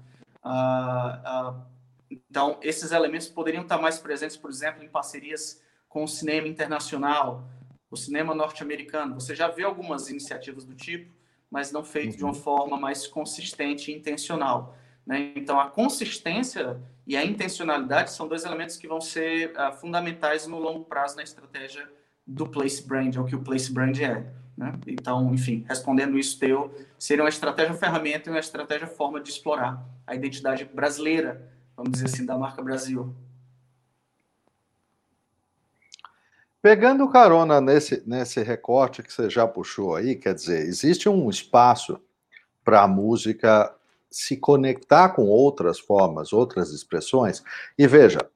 Uh, 0.44 1.54
uh, 1.54 1.62
então, 2.10 2.58
esses 2.62 2.92
elementos 2.92 3.28
poderiam 3.28 3.62
estar 3.62 3.78
mais 3.78 3.98
presentes, 3.98 4.36
por 4.36 4.50
exemplo, 4.50 4.82
em 4.82 4.88
parcerias 4.88 5.62
com 5.88 6.04
o 6.04 6.08
cinema 6.08 6.46
internacional, 6.46 7.48
o 7.90 7.96
cinema 7.96 8.34
norte-americano. 8.34 9.14
Você 9.14 9.34
já 9.34 9.48
vê 9.48 9.64
algumas 9.64 10.10
iniciativas 10.10 10.64
do 10.64 10.74
tipo, 10.74 11.12
mas 11.50 11.72
não 11.72 11.82
feito 11.82 12.12
uhum. 12.12 12.16
de 12.16 12.24
uma 12.24 12.32
uhum. 12.32 12.40
forma 12.40 12.76
mais 12.78 13.06
consistente 13.06 13.90
e 13.90 13.94
intencional. 13.94 14.76
Né? 15.06 15.32
Então, 15.34 15.58
a 15.58 15.70
consistência 15.70 16.80
e 17.06 17.16
a 17.16 17.24
intencionalidade 17.24 18.12
são 18.12 18.28
dois 18.28 18.44
elementos 18.44 18.76
que 18.76 18.86
vão 18.86 19.00
ser 19.00 19.52
uh, 19.52 19.72
fundamentais 19.72 20.46
no 20.46 20.58
longo 20.58 20.84
prazo 20.84 21.16
na 21.16 21.22
estratégia 21.22 21.88
do 22.26 22.46
place 22.46 22.86
brand, 22.86 23.16
ou 23.16 23.24
que 23.24 23.34
o 23.34 23.40
place 23.40 23.72
brand 23.72 23.98
é. 23.98 24.30
Né? 24.58 24.72
Então, 24.88 25.32
enfim, 25.32 25.64
respondendo 25.68 26.18
isso 26.18 26.36
teu, 26.36 26.74
seria 26.98 27.22
uma 27.22 27.28
estratégia 27.28 27.74
ferramenta 27.74 28.28
e 28.28 28.32
uma 28.32 28.40
estratégia 28.40 28.88
forma 28.88 29.20
de 29.20 29.30
explorar 29.30 29.80
a 30.04 30.16
identidade 30.16 30.64
brasileira, 30.64 31.48
vamos 31.76 31.92
dizer 31.92 32.06
assim, 32.06 32.26
da 32.26 32.36
marca 32.36 32.60
Brasil. 32.60 33.14
Pegando 36.60 37.08
carona 37.08 37.60
nesse, 37.60 38.02
nesse 38.04 38.42
recorte 38.42 39.00
que 39.00 39.12
você 39.12 39.30
já 39.30 39.46
puxou 39.46 39.94
aí, 39.94 40.16
quer 40.16 40.34
dizer, 40.34 40.66
existe 40.66 41.08
um 41.08 41.30
espaço 41.30 42.00
para 42.64 42.82
a 42.82 42.88
música 42.88 43.72
se 44.10 44.36
conectar 44.36 45.10
com 45.10 45.26
outras 45.26 45.78
formas, 45.78 46.32
outras 46.32 46.72
expressões. 46.72 47.44
E 47.78 47.86
veja, 47.86 48.28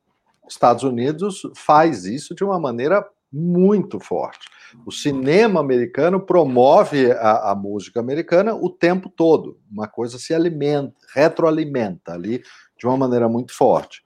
Estados 0.48 0.84
Unidos 0.84 1.42
faz 1.56 2.04
isso 2.04 2.32
de 2.32 2.44
uma 2.44 2.60
maneira 2.60 3.04
muito 3.32 3.98
forte. 3.98 4.48
O 4.84 4.92
cinema 4.92 5.60
americano 5.60 6.20
promove 6.20 7.12
a, 7.12 7.50
a, 7.50 7.54
música 7.54 8.00
americana 8.00 8.54
o 8.54 8.70
tempo 8.70 9.08
todo. 9.08 9.58
Uma 9.70 9.86
coisa 9.86 10.18
se 10.18 10.34
alimenta, 10.34 10.94
retroalimenta 11.14 12.12
ali 12.12 12.42
de 12.78 12.86
uma 12.86 12.96
maneira 12.96 13.28
muito 13.28 13.54
forte. 13.54 14.02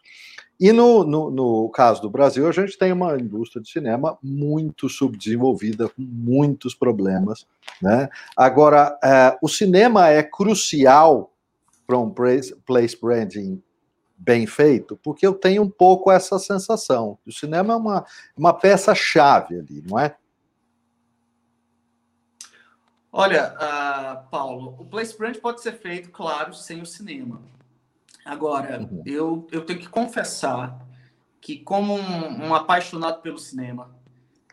E 0.59 0.73
no, 0.73 1.05
no, 1.05 1.31
no, 1.31 1.69
caso 1.69 2.01
do 2.01 2.11
Brasil, 2.11 2.49
a 2.49 2.53
gente 2.53 2.79
tem 2.79 2.91
uma 2.91 3.15
indústria 3.19 3.63
de 3.63 3.71
cinema 3.71 4.19
muito 4.23 4.89
subdesenvolvida, 4.89 5.89
com 5.89 6.03
muitos 6.03 6.75
problemas. 6.75 7.47
Né? 7.81 8.09
Agora, 8.35 8.99
é, 9.05 9.37
o 9.43 9.49
cinema 9.49 10.09
é 10.09 10.23
crucial 10.23 11.31
para 11.87 11.99
um 11.99 12.11
place, 12.11 12.55
branding 13.01 13.63
bem 14.19 14.47
feito, 14.47 14.99
porque 15.03 15.27
eu 15.27 15.35
tenho 15.35 15.63
um 15.63 15.69
pouco 15.69 16.11
essa 16.11 16.39
sensação. 16.39 17.19
O 17.27 17.31
cinema 17.31 17.75
é 17.75 17.77
uma, 17.77 18.05
uma 18.37 18.53
peça-chave 18.55 19.59
ali, 19.59 19.85
não 19.87 19.99
é? 19.99 20.17
Olha, 23.19 23.55
uh, 23.55 24.29
Paulo, 24.29 24.77
o 24.79 24.85
place 24.85 25.17
brand 25.17 25.35
pode 25.39 25.63
ser 25.63 25.73
feito, 25.79 26.11
claro, 26.11 26.53
sem 26.53 26.83
o 26.83 26.87
cinema. 26.87 27.41
Agora, 28.23 28.83
uhum. 28.83 29.03
eu, 29.07 29.49
eu 29.51 29.65
tenho 29.65 29.79
que 29.79 29.89
confessar 29.89 30.87
que, 31.41 31.57
como 31.61 31.95
um, 31.95 32.49
um, 32.49 32.55
apaixonado 32.55 33.23
pelo 33.23 33.39
cinema, 33.39 33.91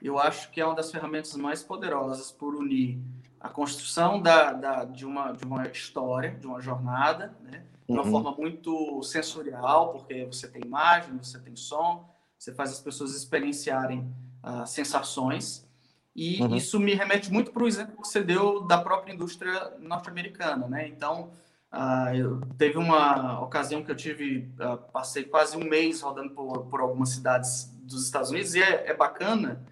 eu 0.01 0.17
acho 0.17 0.50
que 0.50 0.62
é 0.62 0.65
uma 0.65 0.75
das 0.75 0.89
ferramentas 0.89 1.36
mais 1.36 1.62
poderosas 1.62 2.32
por 2.32 2.55
unir 2.55 3.01
a 3.38 3.50
construção 3.50 4.22
da, 4.22 4.53
da, 4.53 4.86
de, 4.86 5.05
uma, 5.05 5.34
de 5.34 5.43
uma 5.43 5.67
história, 5.67 6.32
de 6.32 6.48
uma 6.48 6.62
jornada, 6.62 7.36
né? 7.41 7.65
de 7.86 7.91
uma 7.91 8.05
uhum. 8.05 8.12
forma 8.12 8.32
muito 8.32 9.03
sensorial, 9.03 9.91
porque 9.91 10.24
você 10.24 10.48
tem 10.48 10.62
imagem, 10.63 11.17
você 11.17 11.38
tem 11.38 11.58
som, 11.58 12.10
você 12.39 12.53
faz 12.53 12.72
as 12.72 12.79
pessoas 12.79 13.13
experienciarem 13.13 14.10
uh, 14.41 14.65
sensações. 14.65 15.67
E 16.15 16.41
uhum. 16.41 16.55
isso 16.55 16.79
me 16.79 16.93
remete 16.93 17.32
muito 17.32 17.51
para 17.51 17.63
o 17.63 17.67
exemplo 17.67 18.01
que 18.01 18.08
você 18.08 18.22
deu 18.22 18.62
da 18.62 18.77
própria 18.77 19.13
indústria 19.13 19.74
norte-americana, 19.79 20.67
né? 20.67 20.88
Então, 20.88 21.32
uh, 21.74 22.15
eu, 22.15 22.41
teve 22.55 22.77
uma 22.77 23.41
ocasião 23.41 23.84
que 23.84 23.89
eu 23.89 23.96
tive, 23.96 24.51
uh, 24.60 24.77
passei 24.91 25.24
quase 25.24 25.58
um 25.58 25.63
mês 25.63 26.01
rodando 26.01 26.32
por, 26.32 26.67
por 26.67 26.82
algumas 26.82 27.10
cidades 27.10 27.74
dos 27.82 28.05
Estados 28.05 28.29
Unidos 28.29 28.53
e 28.53 28.62
é, 28.62 28.91
é, 28.91 28.93
bacana 28.93 29.65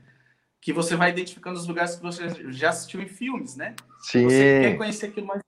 que 0.60 0.74
você 0.74 0.96
vai 0.96 1.12
identificando 1.12 1.60
os 1.60 1.68
lugares 1.68 1.96
que 1.96 2.02
você 2.02 2.52
já 2.52 2.70
assistiu 2.70 3.02
em 3.02 3.08
filmes, 3.08 3.56
né? 3.56 3.76
Sim. 4.02 4.24
Você 4.24 4.62
quer 4.62 4.78
conhecer 4.78 5.08
aquilo 5.08 5.28
mais, 5.28 5.44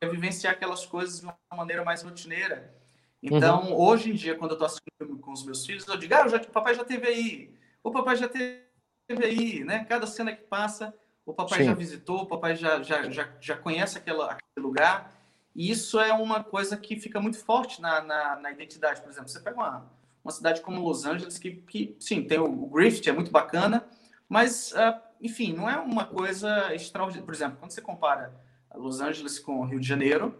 quer 0.00 0.10
vivenciar 0.10 0.52
aquelas 0.52 0.84
coisas 0.84 1.20
de 1.20 1.26
uma 1.26 1.36
maneira 1.56 1.84
mais 1.84 2.02
rotineira. 2.02 2.74
Então, 3.22 3.70
uhum. 3.70 3.80
hoje 3.80 4.10
em 4.10 4.14
dia, 4.14 4.34
quando 4.34 4.50
eu 4.50 4.56
estou 4.56 4.66
assistindo 4.66 5.18
com 5.18 5.32
os 5.32 5.44
meus 5.44 5.64
filhos, 5.64 5.86
eu 5.86 5.96
digo, 5.96 6.14
ah, 6.14 6.28
já, 6.28 6.36
o 6.36 6.50
papai 6.50 6.74
já 6.74 6.84
teve 6.84 7.06
aí, 7.06 7.50
o 7.82 7.90
papai 7.90 8.16
já 8.16 8.28
teve 8.28 8.63
aí, 9.10 9.64
né? 9.64 9.84
Cada 9.84 10.06
cena 10.06 10.34
que 10.34 10.42
passa, 10.42 10.94
o 11.26 11.32
papai 11.32 11.60
Sim. 11.60 11.64
já 11.66 11.74
visitou, 11.74 12.22
o 12.22 12.26
papai 12.26 12.56
já, 12.56 12.82
já, 12.82 13.10
já, 13.10 13.28
já 13.40 13.56
conhece 13.56 13.98
aquela, 13.98 14.32
aquele 14.32 14.66
lugar. 14.66 15.12
E 15.54 15.70
isso 15.70 16.00
é 16.00 16.12
uma 16.12 16.42
coisa 16.42 16.76
que 16.76 16.96
fica 16.96 17.20
muito 17.20 17.38
forte 17.38 17.80
na, 17.80 18.00
na, 18.00 18.36
na 18.36 18.50
identidade. 18.50 19.00
Por 19.00 19.10
exemplo, 19.10 19.28
você 19.28 19.40
pega 19.40 19.56
uma, 19.56 19.90
uma 20.24 20.32
cidade 20.32 20.60
como 20.60 20.80
Los 20.80 21.04
Angeles, 21.04 21.38
que, 21.38 21.52
que 21.52 21.96
sim, 22.00 22.24
tem 22.24 22.38
o, 22.38 22.44
o 22.44 22.66
Griffith, 22.68 23.08
é 23.08 23.12
muito 23.12 23.30
bacana, 23.30 23.86
mas, 24.28 24.72
uh, 24.72 25.00
enfim, 25.20 25.52
não 25.52 25.68
é 25.68 25.78
uma 25.78 26.06
coisa 26.06 26.74
extraordinária. 26.74 27.24
Por 27.24 27.34
exemplo, 27.34 27.58
quando 27.60 27.70
você 27.70 27.80
compara 27.80 28.34
Los 28.74 29.00
Angeles 29.00 29.38
com 29.38 29.64
Rio 29.64 29.78
de 29.78 29.86
Janeiro, 29.86 30.36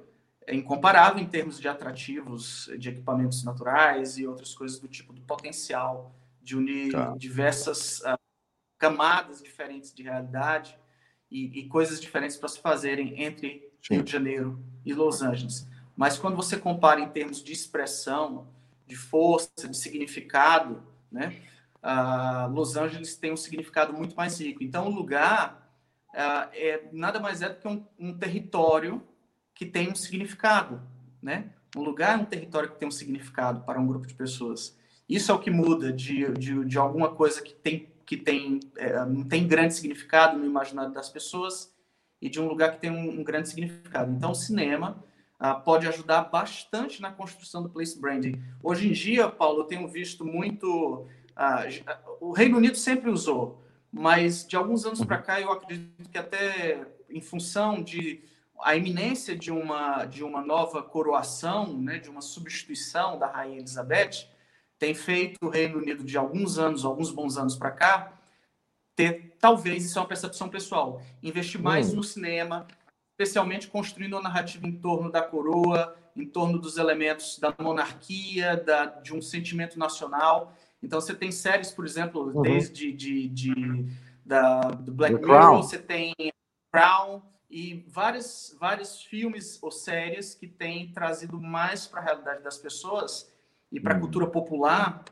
é 0.47 0.54
incomparável 0.54 1.23
em 1.23 1.26
termos 1.26 1.61
de 1.61 1.68
atrativos, 1.68 2.71
de 2.78 2.90
equipamentos 2.90 3.44
naturais 3.44 4.18
e 4.18 4.26
outras 4.26 4.52
coisas 4.54 4.78
do 4.78 4.88
tipo, 4.88 5.12
do 5.12 5.21
potencial 5.23 6.14
de 6.42 6.56
unir 6.56 6.92
tá. 6.92 7.14
diversas 7.16 8.00
uh, 8.00 8.18
camadas 8.85 9.43
diferentes 9.43 9.95
de 9.95 10.03
realidade 10.03 10.79
e, 11.31 11.61
e 11.61 11.69
coisas 11.69 11.99
diferentes 11.99 12.37
para 12.37 12.50
se 12.50 12.61
fazerem 12.61 13.23
entre 13.23 13.73
Sim. 13.81 13.95
Rio 13.95 14.03
de 14.03 14.12
Janeiro 14.12 14.62
e 14.85 14.93
Los 14.93 15.23
Angeles. 15.23 15.67
Mas 15.97 16.19
quando 16.19 16.37
você 16.37 16.59
compara 16.59 17.00
em 17.00 17.09
termos 17.09 17.43
de 17.43 17.50
expressão, 17.50 18.47
de 18.87 18.95
força, 18.95 19.67
de 19.67 19.75
significado, 19.75 20.83
né? 21.11 21.41
Uh, 21.83 22.53
Los 22.53 22.76
Angeles 22.76 23.17
tem 23.17 23.33
um 23.33 23.38
significado 23.38 23.95
muito 23.95 24.14
mais 24.14 24.38
rico. 24.38 24.62
Então, 24.62 24.87
o 24.87 24.91
lugar 24.91 25.67
uh, 26.11 26.50
é 26.53 26.87
nada 26.93 27.19
mais 27.19 27.41
é 27.41 27.49
do 27.49 27.57
que 27.57 27.69
um, 27.69 27.87
um, 27.99 28.19
território 28.19 29.03
que 29.55 29.64
tem 29.64 29.91
um 29.91 29.95
significado, 29.95 30.83
né? 31.23 31.50
Um 31.75 31.83
lugar 31.83 32.19
é 32.19 32.23
um 32.23 32.26
território 32.26 32.71
que 32.71 32.79
tem 32.79 32.88
um 32.88 32.91
significado 32.91 33.64
para 33.64 33.81
um 33.81 33.87
grupo 33.87 34.07
de 34.07 34.14
pessoas. 34.14 34.79
Isso 35.09 35.33
é 35.33 35.35
o 35.35 35.38
que 35.38 35.50
muda 35.50 35.91
de, 35.91 36.31
de, 36.33 36.64
de 36.67 36.79
alguma 36.79 37.14
coisa 37.14 37.41
que 37.41 37.55
tem 37.55 37.94
que 38.07 38.17
tem 38.17 38.61
é, 38.77 39.05
não 39.05 39.25
tem 39.25 39.47
grande 39.47 39.75
significado 39.75 40.39
no 40.39 40.45
imaginário 40.45 40.93
das 40.93 41.09
pessoas 41.09 41.75
e 42.21 42.29
de 42.29 42.41
um 42.41 42.49
lugar 42.49 42.73
que 42.73 42.81
tem 42.81 42.91
um, 42.91 43.21
um 43.21 43.23
grande 43.23 43.49
significado. 43.49 44.11
Então, 44.11 44.31
o 44.31 44.35
cinema 44.35 45.05
uh, 45.39 45.61
pode 45.63 45.87
ajudar 45.87 46.23
bastante 46.23 47.03
na 47.03 47.13
construção 47.13 47.63
do 47.63 47.69
place 47.69 48.01
branding. 48.01 48.43
Hoje 48.63 48.89
em 48.89 48.93
dia, 48.93 49.29
Paulo, 49.29 49.61
eu 49.61 49.65
tenho 49.65 49.87
visto 49.87 50.25
muito. 50.25 51.07
Uh, 51.37 52.17
o 52.21 52.33
Reino 52.33 52.57
Unido 52.57 52.77
sempre 52.77 53.11
usou, 53.11 53.63
mas 53.93 54.47
de 54.47 54.57
alguns 54.57 54.87
anos 54.87 55.05
para 55.05 55.19
cá 55.19 55.41
eu 55.41 55.53
acredito 55.53 56.09
que 56.09 56.17
até 56.17 56.87
em 57.11 57.21
função 57.21 57.83
de 57.83 58.23
a 58.63 58.75
iminência 58.75 59.37
de 59.37 59.51
uma 59.53 60.05
de 60.07 60.25
uma 60.25 60.41
nova 60.41 60.83
coroação, 60.83 61.77
né, 61.77 61.99
de 61.99 62.09
uma 62.09 62.21
substituição 62.21 63.19
da 63.19 63.27
rainha 63.27 63.59
Elizabeth, 63.59 64.29
tem 64.78 64.95
feito 64.95 65.38
o 65.43 65.49
Reino 65.49 65.78
Unido 65.78 66.04
de 66.04 66.16
alguns 66.16 66.59
anos, 66.59 66.85
alguns 66.85 67.11
bons 67.11 67.37
anos 67.37 67.57
para 67.57 67.71
cá, 67.71 68.12
ter 68.97 69.37
talvez 69.40 69.85
isso 69.85 69.99
é 69.99 70.02
uma 70.02 70.09
percepção 70.09 70.49
pessoal, 70.49 71.02
investir 71.23 71.61
mais 71.61 71.93
hum. 71.93 71.97
no 71.97 72.02
cinema, 72.02 72.66
especialmente 73.12 73.69
construindo 73.69 74.16
a 74.16 74.23
narrativa 74.23 74.66
em 74.66 74.73
torno 74.73 75.11
da 75.11 75.23
coroa, 75.23 75.97
em 76.16 76.26
torno 76.26 76.59
dos 76.59 76.76
elementos 76.76 77.38
da 77.38 77.54
monarquia, 77.59 78.57
da, 78.57 78.87
de 78.87 79.14
um 79.14 79.21
sentimento 79.21 79.78
nacional. 79.78 80.54
Então, 80.83 81.00
você 81.00 81.14
tem 81.14 81.33
séries, 81.33 81.71
por 81.71 81.85
exemplo, 81.85 82.33
uhum. 82.35 82.43
desde 82.43 82.93
de, 82.93 83.28
de, 83.28 83.87
da, 84.25 84.61
do 84.61 84.93
Black 84.93 85.16
The 85.16 85.21
Mirror, 85.21 85.40
Crown. 85.40 85.62
você 85.62 85.78
tem 85.78 86.12
Crown 86.73 87.23
e 87.50 87.85
vários, 87.88 88.57
vários 88.59 89.02
filmes 89.02 89.59
ou 89.62 89.71
séries 89.71 90.35
que 90.35 90.47
têm 90.47 90.93
trazido 90.93 91.40
mais 91.40 91.87
para 91.87 92.00
a 92.00 92.04
realidade 92.04 92.43
das 92.43 92.59
pessoas 92.59 93.33
e 93.75 93.81
para 93.81 93.93
a 93.93 93.97
uhum. 93.97 94.02
cultura 94.02 94.26
popular 94.26 95.04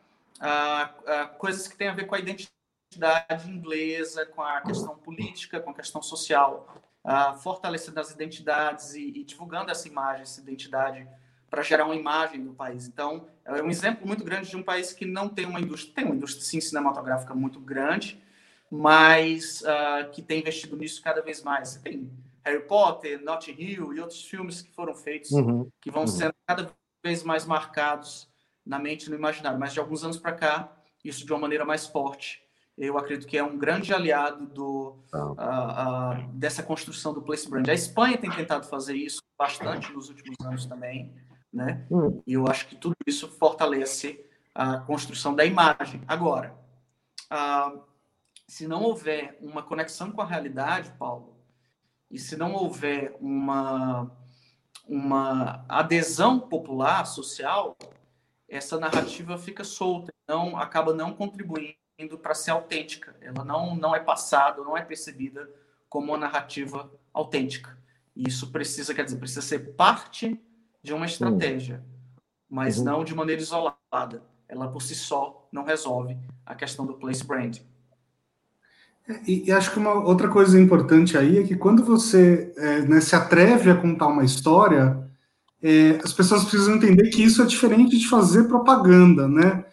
coisas 1.39 1.69
que 1.69 1.77
têm 1.77 1.89
a 1.89 1.95
ver 1.95 2.07
com 2.07 2.15
a 2.15 2.19
identidade 2.19 3.49
inglesa, 3.49 4.27
com 4.27 4.43
a 4.43 4.61
questão 4.61 4.97
política, 4.97 5.61
com 5.61 5.71
a 5.71 5.75
questão 5.75 6.03
social 6.03 6.83
uh, 7.05 7.37
fortalecendo 7.39 8.01
as 8.01 8.11
identidades 8.11 8.95
e, 8.95 9.09
e, 9.09 9.25
divulgando 9.25 9.71
essa 9.71 9.87
imagem, 9.89 10.23
essa 10.23 10.41
identidade, 10.41 11.07
para 11.51 11.63
gerar 11.63 11.85
uma 11.85 11.95
imagem 11.95 12.43
do 12.43 12.55
país. 12.55 12.87
Então, 12.87 13.27
é 13.45 13.63
um 13.63 13.69
exemplo 13.69 14.07
muito 14.07 14.25
grande 14.25 14.49
de 14.49 14.57
um 14.57 14.63
país 14.63 14.93
que 14.93 15.05
não 15.05 15.29
tem 15.29 15.45
uma 15.45 15.61
indústria, 15.61 15.95
tem 15.95 16.05
uma 16.05 16.15
indústria 16.15 16.45
sim 16.45 16.61
cinematográfica 16.61 17.35
muito 17.35 17.61
grande, 17.61 18.23
mas 18.71 19.63
que 20.13 20.23
tem 20.23 20.41
investido 20.41 20.77
nisso 20.79 21.03
cada 21.03 21.21
vez 21.21 21.43
mais. 21.43 21.77
Tem 21.77 22.11
Harry 22.43 22.63
Potter, 22.67 23.23
Notting 23.23 23.55
Hill 23.59 23.93
e 23.93 24.01
outros 24.01 24.25
filmes 24.25 24.63
que 24.63 24.73
foram 24.73 24.95
feitos, 24.95 25.31
uhum. 25.33 25.69
que 25.79 25.91
vão 25.91 26.03
uhum. 26.03 26.09
sendo 26.09 26.33
cada 26.47 26.73
vez 27.05 27.23
mais 27.23 27.45
marcados 27.45 28.32
na 28.65 28.79
mente 28.79 29.07
e 29.07 29.11
no 29.11 29.17
imaginário. 29.17 29.59
Mas 29.59 29.73
de 29.73 29.81
alguns 29.81 30.05
anos 30.05 30.19
para 30.19 30.33
cá, 30.33 30.73
isso 31.05 31.25
de 31.27 31.33
uma 31.33 31.41
maneira 31.41 31.65
mais 31.65 31.87
forte 31.87 32.43
eu 32.77 32.97
acredito 32.97 33.27
que 33.27 33.37
é 33.37 33.45
um 33.45 33.59
grande 33.59 33.93
aliado 33.93 34.47
do, 34.47 34.99
uh, 35.13 35.33
uh, 35.33 36.29
dessa 36.33 36.63
construção 36.63 37.13
do 37.13 37.23
place 37.23 37.49
brand. 37.49 37.69
A 37.69 37.75
Espanha 37.75 38.17
tem 38.17 38.31
tentado 38.31 38.67
fazer 38.67 38.97
isso 38.97 39.21
bastante 39.39 39.93
nos 39.93 40.09
últimos 40.09 40.37
anos 40.45 40.67
também, 40.67 41.15
né? 41.53 41.87
Hum. 41.91 42.23
E 42.27 42.33
eu 42.33 42.47
acho 42.47 42.67
que 42.67 42.77
tudo 42.77 42.97
isso 43.07 43.29
fortalece 43.29 44.25
a 44.55 44.79
construção 44.79 45.35
da 45.35 45.45
imagem. 45.45 46.03
Agora, 46.09 46.55
uh, 47.31 47.83
se 48.49 48.67
não 48.67 48.83
houver 48.83 49.39
uma 49.41 49.63
conexão 49.63 50.11
com 50.11 50.23
a 50.23 50.27
realidade, 50.27 50.93
Paulo, 50.99 51.37
e 52.11 52.19
se 52.19 52.37
não 52.37 52.53
houver 52.55 53.17
uma, 53.21 54.11
uma 54.89 55.65
adesão 55.69 56.41
popular, 56.41 57.05
social, 57.07 57.77
essa 58.53 58.79
narrativa 58.79 59.39
fica 59.39 59.65
solta, 59.65 60.13
não 60.29 60.59
acaba 60.59 60.93
não 60.93 61.15
contribuindo 61.15 61.75
para 62.23 62.35
ser 62.35 62.51
autêntica. 62.51 63.17
Ela 63.23 63.43
não, 63.45 63.75
não 63.75 63.97
é 63.97 64.01
passada, 64.01 64.63
não 64.63 64.77
é 64.77 64.83
percebida 64.83 65.49
como 65.89 66.09
uma 66.09 66.19
narrativa 66.19 66.93
autêntica. 67.15 67.79
E 68.15 68.29
isso 68.29 68.53
precisa, 68.53 68.93
quer 68.93 69.05
dizer, 69.05 69.17
precisa 69.17 69.41
ser 69.41 69.75
parte 69.75 70.39
de 70.83 70.93
uma 70.93 71.07
estratégia, 71.07 71.83
mas 72.49 72.77
uhum. 72.77 72.85
não 72.85 73.05
de 73.05 73.15
maneira 73.15 73.41
isolada. 73.41 74.23
Ela 74.47 74.69
por 74.69 74.83
si 74.83 74.95
só 74.95 75.49
não 75.51 75.65
resolve 75.65 76.19
a 76.45 76.55
questão 76.55 76.85
do 76.85 76.95
place 76.95 77.25
brand. 77.25 77.59
É, 79.09 79.19
e, 79.27 79.49
e, 79.49 79.53
acho 79.53 79.73
que 79.73 79.79
uma 79.79 79.95
outra 79.95 80.29
coisa 80.29 80.61
importante 80.61 81.17
aí 81.17 81.39
é 81.39 81.43
que 81.43 81.57
quando 81.57 81.83
você 81.83 82.53
é, 82.57 82.83
né, 82.83 83.01
se 83.01 83.17
atreve 83.17 83.71
a 83.71 83.75
contar 83.75 84.09
uma 84.09 84.25
história, 84.25 85.11
é, 85.63 86.01
as 86.03 86.13
pessoas 86.13 86.45
precisam 86.45 86.75
entender 86.75 87.09
que 87.11 87.23
isso 87.23 87.41
é 87.41 87.47
diferente 87.47 87.97
de 87.97 88.09
fazer 88.09 88.45
propaganda, 88.45 89.29
né? 89.29 89.65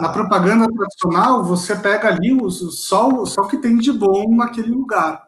Na 0.00 0.08
propaganda 0.08 0.66
tradicional, 0.72 1.44
você 1.44 1.76
pega 1.76 2.08
ali 2.08 2.32
o, 2.32 2.48
só, 2.50 3.26
só 3.26 3.42
o 3.42 3.48
que 3.48 3.58
tem 3.58 3.76
de 3.76 3.92
bom 3.92 4.34
naquele 4.34 4.70
lugar. 4.70 5.22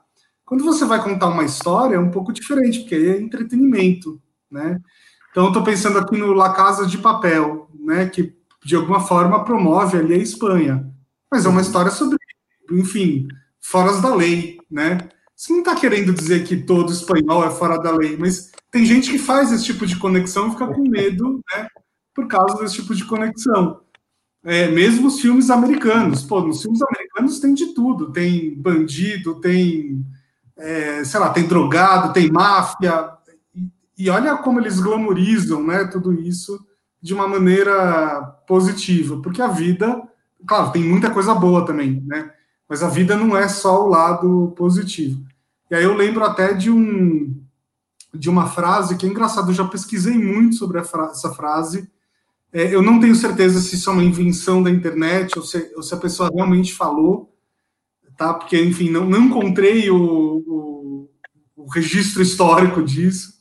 Quando 0.45 0.65
você 0.65 0.85
vai 0.85 1.03
contar 1.03 1.29
uma 1.29 1.45
história, 1.45 1.97
é 1.97 1.99
um 1.99 2.11
pouco 2.11 2.33
diferente, 2.33 2.81
porque 2.81 2.95
aí 2.95 3.09
é 3.09 3.21
entretenimento, 3.21 4.21
né? 4.51 4.81
Então, 5.31 5.49
estou 5.49 5.65
pensando 5.65 5.99
aqui 5.99 6.17
no 6.17 6.33
La 6.33 6.53
Casa 6.55 6.87
de 6.87 6.97
Papel, 6.97 7.69
né? 7.79 8.07
Que, 8.07 8.35
de 8.65 8.77
alguma 8.77 9.01
forma, 9.01 9.45
promove 9.45 9.99
ali 9.99 10.15
a 10.15 10.19
Espanha. 10.19 10.89
Mas 11.31 11.45
é 11.45 11.49
uma 11.49 11.61
história 11.61 11.91
sobre, 11.91 12.17
enfim, 12.71 13.27
foras 13.61 14.01
da 14.01 14.15
lei, 14.15 14.59
né? 14.71 14.99
Você 15.35 15.53
não 15.53 15.61
está 15.61 15.75
querendo 15.75 16.13
dizer 16.13 16.45
que 16.45 16.57
todo 16.57 16.93
espanhol 16.93 17.45
é 17.45 17.51
fora 17.51 17.77
da 17.77 17.91
lei, 17.91 18.17
mas 18.17 18.53
tem 18.75 18.85
gente 18.85 19.09
que 19.09 19.19
faz 19.19 19.53
esse 19.53 19.67
tipo 19.67 19.87
de 19.87 19.97
conexão 19.97 20.49
e 20.49 20.51
fica 20.51 20.67
com 20.67 20.83
medo, 20.83 21.41
né? 21.55 21.69
Por 22.13 22.27
causa 22.27 22.59
desse 22.59 22.75
tipo 22.75 22.93
de 22.93 23.05
conexão. 23.05 23.81
É, 24.43 24.67
mesmo 24.67 25.07
os 25.07 25.21
filmes 25.21 25.49
americanos. 25.49 26.25
Pô, 26.25 26.41
nos 26.41 26.61
filmes 26.61 26.83
americanos 26.83 27.39
tem 27.39 27.55
de 27.55 27.67
tudo. 27.67 28.11
Tem 28.11 28.53
bandido, 28.53 29.37
tem, 29.37 30.05
é, 30.57 31.05
sei 31.05 31.21
lá, 31.21 31.31
tem 31.31 31.47
drogado, 31.47 32.13
tem 32.13 32.29
máfia. 32.33 33.11
E, 33.55 33.71
e, 33.97 34.11
olha 34.11 34.37
como 34.39 34.59
eles 34.59 34.81
glamorizam 34.81 35.65
né, 35.65 35.85
tudo 35.85 36.13
isso 36.13 36.59
de 37.01 37.15
uma 37.15 37.29
maneira 37.29 38.23
positiva. 38.45 39.23
Porque 39.23 39.41
a 39.41 39.47
vida, 39.47 40.03
claro, 40.45 40.73
tem 40.73 40.83
muita 40.83 41.13
coisa 41.13 41.33
boa 41.33 41.65
também, 41.65 42.03
né? 42.05 42.29
Mas 42.69 42.83
a 42.83 42.89
vida 42.89 43.15
não 43.15 43.37
é 43.37 43.47
só 43.47 43.85
o 43.85 43.89
lado 43.89 44.53
positivo. 44.57 45.25
E 45.71 45.77
aí 45.77 45.85
eu 45.85 45.95
lembro 45.95 46.25
até 46.25 46.53
de 46.53 46.73
um 46.73 47.44
de 48.15 48.31
uma 48.31 48.47
frase 48.47 48.97
que 48.97 49.07
é 49.07 49.09
engraçado, 49.09 49.51
eu 49.51 49.55
já 49.55 49.65
pesquisei 49.67 50.15
muito 50.15 50.57
sobre 50.57 50.83
fra 50.85 51.07
essa 51.07 51.33
frase, 51.33 51.91
é, 52.53 52.73
eu 52.75 52.81
não 52.81 53.01
tenho 53.01 53.15
certeza 53.17 53.61
se 53.61 53.75
isso 53.75 53.91
é 53.91 53.93
uma 53.93 54.05
invenção 54.05 54.63
da 54.63 54.71
internet 54.71 55.37
ou 55.37 55.45
se, 55.45 55.73
ou 55.75 55.83
se 55.83 55.93
a 55.93 55.99
pessoa 55.99 56.31
realmente 56.33 56.73
falou, 56.73 57.37
tá? 58.17 58.33
Porque, 58.33 58.63
enfim, 58.63 58.91
não, 58.91 59.05
não 59.05 59.25
encontrei 59.25 59.91
o, 59.91 59.97
o, 59.97 61.11
o 61.57 61.67
registro 61.69 62.23
histórico 62.23 62.81
disso, 62.83 63.35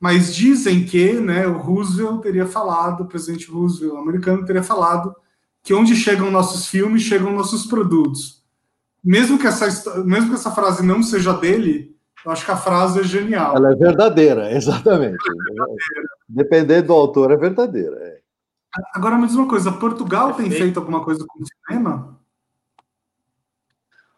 mas 0.00 0.34
dizem 0.34 0.84
que 0.84 1.12
né, 1.14 1.46
o 1.46 1.58
Roosevelt 1.58 2.20
teria 2.20 2.46
falado, 2.46 3.02
o 3.02 3.06
presidente 3.06 3.50
Roosevelt 3.50 3.96
americano 3.96 4.44
teria 4.44 4.62
falado 4.62 5.14
que 5.62 5.74
onde 5.74 5.94
chegam 5.94 6.30
nossos 6.30 6.66
filmes, 6.66 7.02
chegam 7.02 7.32
nossos 7.32 7.66
produtos. 7.66 8.42
Mesmo 9.02 9.38
que 9.38 9.46
essa, 9.46 10.02
mesmo 10.04 10.30
que 10.30 10.34
essa 10.34 10.50
frase 10.50 10.84
não 10.84 11.02
seja 11.02 11.32
dele, 11.32 11.96
eu 12.28 12.32
acho 12.32 12.44
que 12.44 12.50
a 12.50 12.56
frase 12.56 13.00
é 13.00 13.04
genial. 13.04 13.56
Ela 13.56 13.72
é 13.72 13.74
verdadeira, 13.74 14.52
exatamente. 14.54 15.16
É 15.16 15.32
verdadeira. 15.32 16.08
Dependendo 16.28 16.86
do 16.88 16.92
autor, 16.92 17.30
é 17.30 17.36
verdadeira. 17.36 17.96
É. 17.96 18.20
Agora, 18.94 19.16
me 19.16 19.26
diz 19.26 19.34
uma 19.34 19.48
coisa: 19.48 19.72
Portugal 19.72 20.28
Perfeito. 20.28 20.50
tem 20.50 20.58
feito 20.60 20.78
alguma 20.78 21.02
coisa 21.02 21.24
com 21.26 21.42
o 21.42 21.46
cinema? 21.46 22.20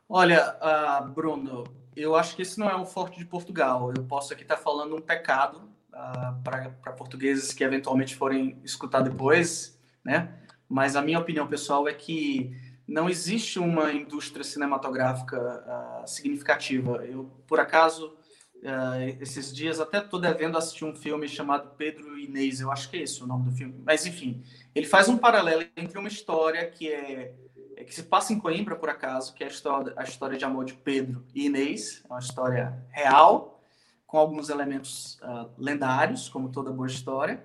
Olha, 0.08 0.56
uh, 0.60 1.08
Bruno, 1.08 1.62
eu 1.94 2.16
acho 2.16 2.34
que 2.34 2.42
esse 2.42 2.58
não 2.58 2.68
é 2.68 2.74
o 2.74 2.84
forte 2.84 3.16
de 3.16 3.24
Portugal. 3.24 3.92
Eu 3.96 4.02
posso 4.02 4.32
aqui 4.32 4.42
estar 4.42 4.56
falando 4.56 4.96
um 4.96 5.00
pecado 5.00 5.62
uh, 5.90 6.42
para 6.42 6.92
portugueses 6.92 7.52
que 7.52 7.62
eventualmente 7.62 8.16
forem 8.16 8.58
escutar 8.64 9.02
depois, 9.02 9.78
né? 10.04 10.34
Mas 10.68 10.96
a 10.96 11.02
minha 11.02 11.20
opinião 11.20 11.46
pessoal 11.46 11.86
é 11.86 11.92
que 11.92 12.56
não 12.90 13.08
existe 13.08 13.58
uma 13.58 13.92
indústria 13.92 14.44
cinematográfica 14.44 15.38
uh, 15.38 16.08
significativa. 16.08 17.04
Eu, 17.06 17.30
por 17.46 17.60
acaso, 17.60 18.16
Uh, 18.62 19.16
esses 19.22 19.54
dias 19.54 19.80
até 19.80 20.00
estou 20.00 20.20
devendo 20.20 20.58
assistir 20.58 20.84
um 20.84 20.94
filme 20.94 21.26
chamado 21.26 21.70
Pedro 21.78 22.18
Inês, 22.18 22.60
eu 22.60 22.70
acho 22.70 22.90
que 22.90 22.98
é 22.98 23.02
esse 23.04 23.24
o 23.24 23.26
nome 23.26 23.44
do 23.44 23.52
filme. 23.52 23.74
Mas 23.86 24.04
enfim, 24.04 24.44
ele 24.74 24.86
faz 24.86 25.08
um 25.08 25.16
paralelo 25.16 25.64
entre 25.74 25.98
uma 25.98 26.08
história 26.08 26.70
que 26.70 26.86
é, 26.86 27.34
é 27.74 27.84
que 27.84 27.94
se 27.94 28.02
passa 28.02 28.34
em 28.34 28.38
Coimbra 28.38 28.76
por 28.76 28.90
acaso, 28.90 29.32
que 29.32 29.42
é 29.42 29.46
a 29.46 29.50
história, 29.50 29.94
a 29.96 30.04
história 30.04 30.36
de 30.36 30.44
amor 30.44 30.66
de 30.66 30.74
Pedro 30.74 31.24
e 31.34 31.46
Inês, 31.46 32.02
é 32.04 32.12
uma 32.12 32.18
história 32.18 32.78
real 32.90 33.64
com 34.06 34.18
alguns 34.18 34.50
elementos 34.50 35.18
uh, 35.22 35.48
lendários, 35.56 36.28
como 36.28 36.50
toda 36.50 36.70
boa 36.70 36.86
história. 36.86 37.42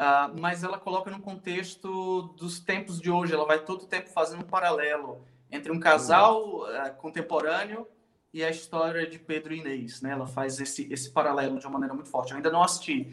Uh, 0.00 0.40
mas 0.40 0.64
ela 0.64 0.78
coloca 0.78 1.10
no 1.10 1.20
contexto 1.20 2.34
dos 2.38 2.58
tempos 2.58 2.98
de 2.98 3.10
hoje. 3.10 3.34
Ela 3.34 3.44
vai 3.44 3.58
todo 3.62 3.82
o 3.82 3.86
tempo 3.86 4.08
fazendo 4.08 4.40
um 4.40 4.48
paralelo 4.48 5.22
entre 5.50 5.70
um 5.70 5.78
casal 5.78 6.64
contemporâneo 6.96 7.86
e 8.32 8.42
a 8.42 8.48
história 8.48 9.06
de 9.06 9.18
Pedro 9.18 9.52
e 9.52 9.58
Inês, 9.58 10.00
né? 10.00 10.12
Ela 10.12 10.26
faz 10.26 10.58
esse, 10.58 10.90
esse 10.90 11.10
paralelo 11.10 11.58
de 11.58 11.66
uma 11.66 11.72
maneira 11.72 11.92
muito 11.92 12.08
forte. 12.08 12.30
Eu 12.30 12.36
ainda 12.36 12.50
não 12.50 12.62
assisti, 12.62 13.12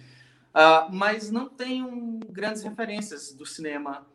uh, 0.54 0.94
mas 0.94 1.32
não 1.32 1.50
tenho 1.50 2.20
grandes 2.30 2.64
referências 2.64 3.34
do 3.34 3.46
cinema 3.46 4.08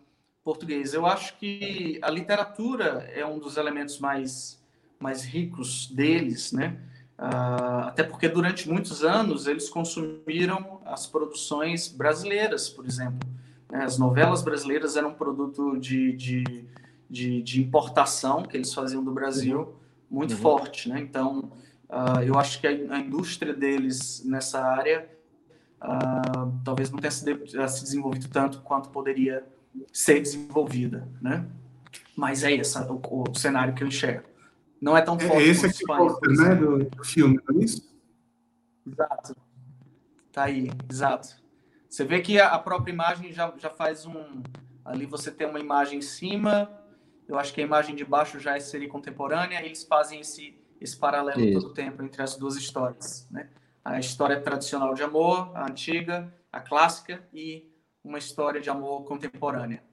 português. 0.42 0.94
Eu 0.94 1.04
acho 1.04 1.36
que 1.36 1.98
a 2.02 2.10
literatura 2.10 3.10
é 3.12 3.26
um 3.26 3.38
dos 3.38 3.56
elementos 3.56 3.98
mais, 3.98 4.62
mais 4.98 5.24
ricos 5.24 5.88
deles, 5.88 6.52
né? 6.52 6.80
Uh, 7.22 7.86
até 7.86 8.02
porque 8.02 8.28
durante 8.28 8.68
muitos 8.68 9.04
anos 9.04 9.46
eles 9.46 9.68
consumiram 9.68 10.80
as 10.84 11.06
produções 11.06 11.86
brasileiras, 11.86 12.68
por 12.68 12.84
exemplo. 12.84 13.28
Né? 13.70 13.84
As 13.84 13.96
novelas 13.96 14.42
brasileiras 14.42 14.96
eram 14.96 15.10
um 15.10 15.14
produto 15.14 15.78
de, 15.78 16.12
de, 16.12 16.64
de, 17.08 17.42
de 17.42 17.60
importação 17.60 18.42
que 18.42 18.56
eles 18.56 18.74
faziam 18.74 19.04
do 19.04 19.12
Brasil 19.12 19.60
uhum 19.60 19.82
muito 20.12 20.34
uhum. 20.34 20.40
forte, 20.40 20.90
né? 20.90 21.00
Então, 21.00 21.50
uh, 21.88 22.20
eu 22.22 22.38
acho 22.38 22.60
que 22.60 22.66
a, 22.66 22.98
indústria 22.98 23.54
deles 23.54 24.22
nessa 24.26 24.62
área 24.62 25.08
uh, 25.80 26.52
talvez 26.62 26.90
não 26.90 26.98
tenha 26.98 27.10
se, 27.10 27.24
desenvolvido 27.82 28.28
tanto 28.28 28.60
quanto 28.60 28.90
poderia 28.90 29.42
ser 29.90 30.20
desenvolvida, 30.20 31.08
né? 31.20 31.46
Mas 32.14 32.44
é 32.44 32.52
esse 32.52 32.78
o, 32.78 33.00
o 33.02 33.34
cenário 33.34 33.74
que 33.74 33.82
eu 33.82 33.88
enxergo. 33.88 34.28
Não 34.82 34.96
é 34.96 35.00
tão 35.00 35.14
é, 35.14 35.20
forte. 35.20 35.42
É 35.44 35.46
esse 35.46 35.64
aqui 35.64 35.84
o 35.88 36.20
né, 36.32 36.56
do, 36.56 36.78
do 36.84 37.04
filme, 37.04 37.38
não 37.48 37.60
é 37.60 37.64
isso? 37.64 37.88
Exato. 38.84 39.36
Tá 40.32 40.44
aí, 40.44 40.68
exato. 40.90 41.40
Você 41.88 42.04
vê 42.04 42.20
que 42.20 42.40
a, 42.40 42.58
própria 42.58 42.92
imagem 42.92 43.32
já, 43.32 43.54
já 43.56 43.70
faz 43.70 44.04
um. 44.04 44.42
Ali 44.84 45.06
você 45.06 45.30
tem 45.30 45.46
uma 45.46 45.60
imagem 45.60 46.00
em 46.00 46.02
cima, 46.02 46.68
eu 47.28 47.38
acho 47.38 47.54
que 47.54 47.60
a 47.60 47.64
imagem 47.64 47.94
de 47.94 48.04
baixo 48.04 48.40
já 48.40 48.56
é 48.56 48.60
seria 48.60 48.88
contemporânea, 48.88 49.64
eles 49.64 49.84
fazem 49.84 50.18
esse, 50.18 50.60
esse 50.80 50.96
paralelo 50.96 51.40
Isso. 51.40 51.60
todo 51.60 51.70
o 51.70 51.74
tempo 51.74 52.02
entre 52.02 52.20
as 52.20 52.36
duas 52.36 52.56
histórias. 52.56 53.28
Né? 53.30 53.48
A 53.84 54.00
história 54.00 54.40
tradicional 54.40 54.94
de 54.94 55.04
amor, 55.04 55.52
a 55.54 55.70
antiga, 55.70 56.34
a 56.50 56.60
clássica, 56.60 57.22
e 57.32 57.70
uma 58.02 58.18
história 58.18 58.60
de 58.60 58.68
amor 58.68 59.04
contemporânea. 59.04 59.84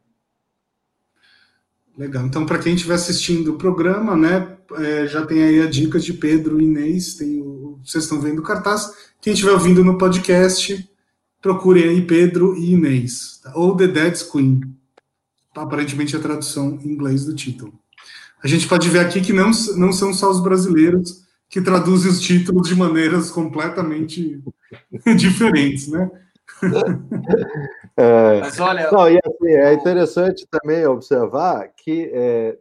Legal. 2.00 2.26
Então, 2.26 2.46
para 2.46 2.60
quem 2.60 2.76
estiver 2.76 2.94
assistindo 2.94 3.52
o 3.52 3.58
programa, 3.58 4.16
né, 4.16 4.56
é, 4.78 5.06
já 5.06 5.26
tem 5.26 5.44
aí 5.44 5.62
a 5.62 5.66
dica 5.66 6.00
de 6.00 6.14
Pedro 6.14 6.62
e 6.62 6.64
Inês, 6.64 7.16
tem 7.16 7.42
o, 7.42 7.78
vocês 7.84 8.06
estão 8.06 8.22
vendo 8.22 8.40
o 8.40 8.44
cartaz. 8.44 8.90
Quem 9.22 9.34
estiver 9.34 9.52
ouvindo 9.52 9.84
no 9.84 9.98
podcast, 9.98 10.90
procure 11.42 11.84
aí 11.84 12.02
Pedro 12.02 12.56
e 12.58 12.72
Inês, 12.72 13.42
tá? 13.44 13.52
ou 13.54 13.76
The 13.76 13.88
Dead's 13.88 14.24
Queen 14.24 14.62
aparentemente 15.54 16.16
a 16.16 16.20
tradução 16.20 16.80
em 16.82 16.90
inglês 16.90 17.26
do 17.26 17.36
título. 17.36 17.74
A 18.42 18.48
gente 18.48 18.66
pode 18.66 18.88
ver 18.88 19.00
aqui 19.00 19.20
que 19.20 19.34
não, 19.34 19.52
não 19.76 19.92
são 19.92 20.14
só 20.14 20.32
os 20.32 20.42
brasileiros 20.42 21.26
que 21.50 21.60
traduzem 21.60 22.10
os 22.10 22.22
títulos 22.22 22.70
de 22.70 22.76
maneiras 22.76 23.30
completamente 23.30 24.42
diferentes, 25.18 25.90
né? 25.90 26.10
É, 27.98 28.40
Mas 28.40 28.60
olha, 28.60 28.90
não, 28.92 29.12
e 29.12 29.18
assim, 29.18 29.48
é 29.48 29.74
interessante 29.74 30.48
também 30.50 30.86
observar 30.86 31.68
que 31.76 32.10
é, 32.14 32.58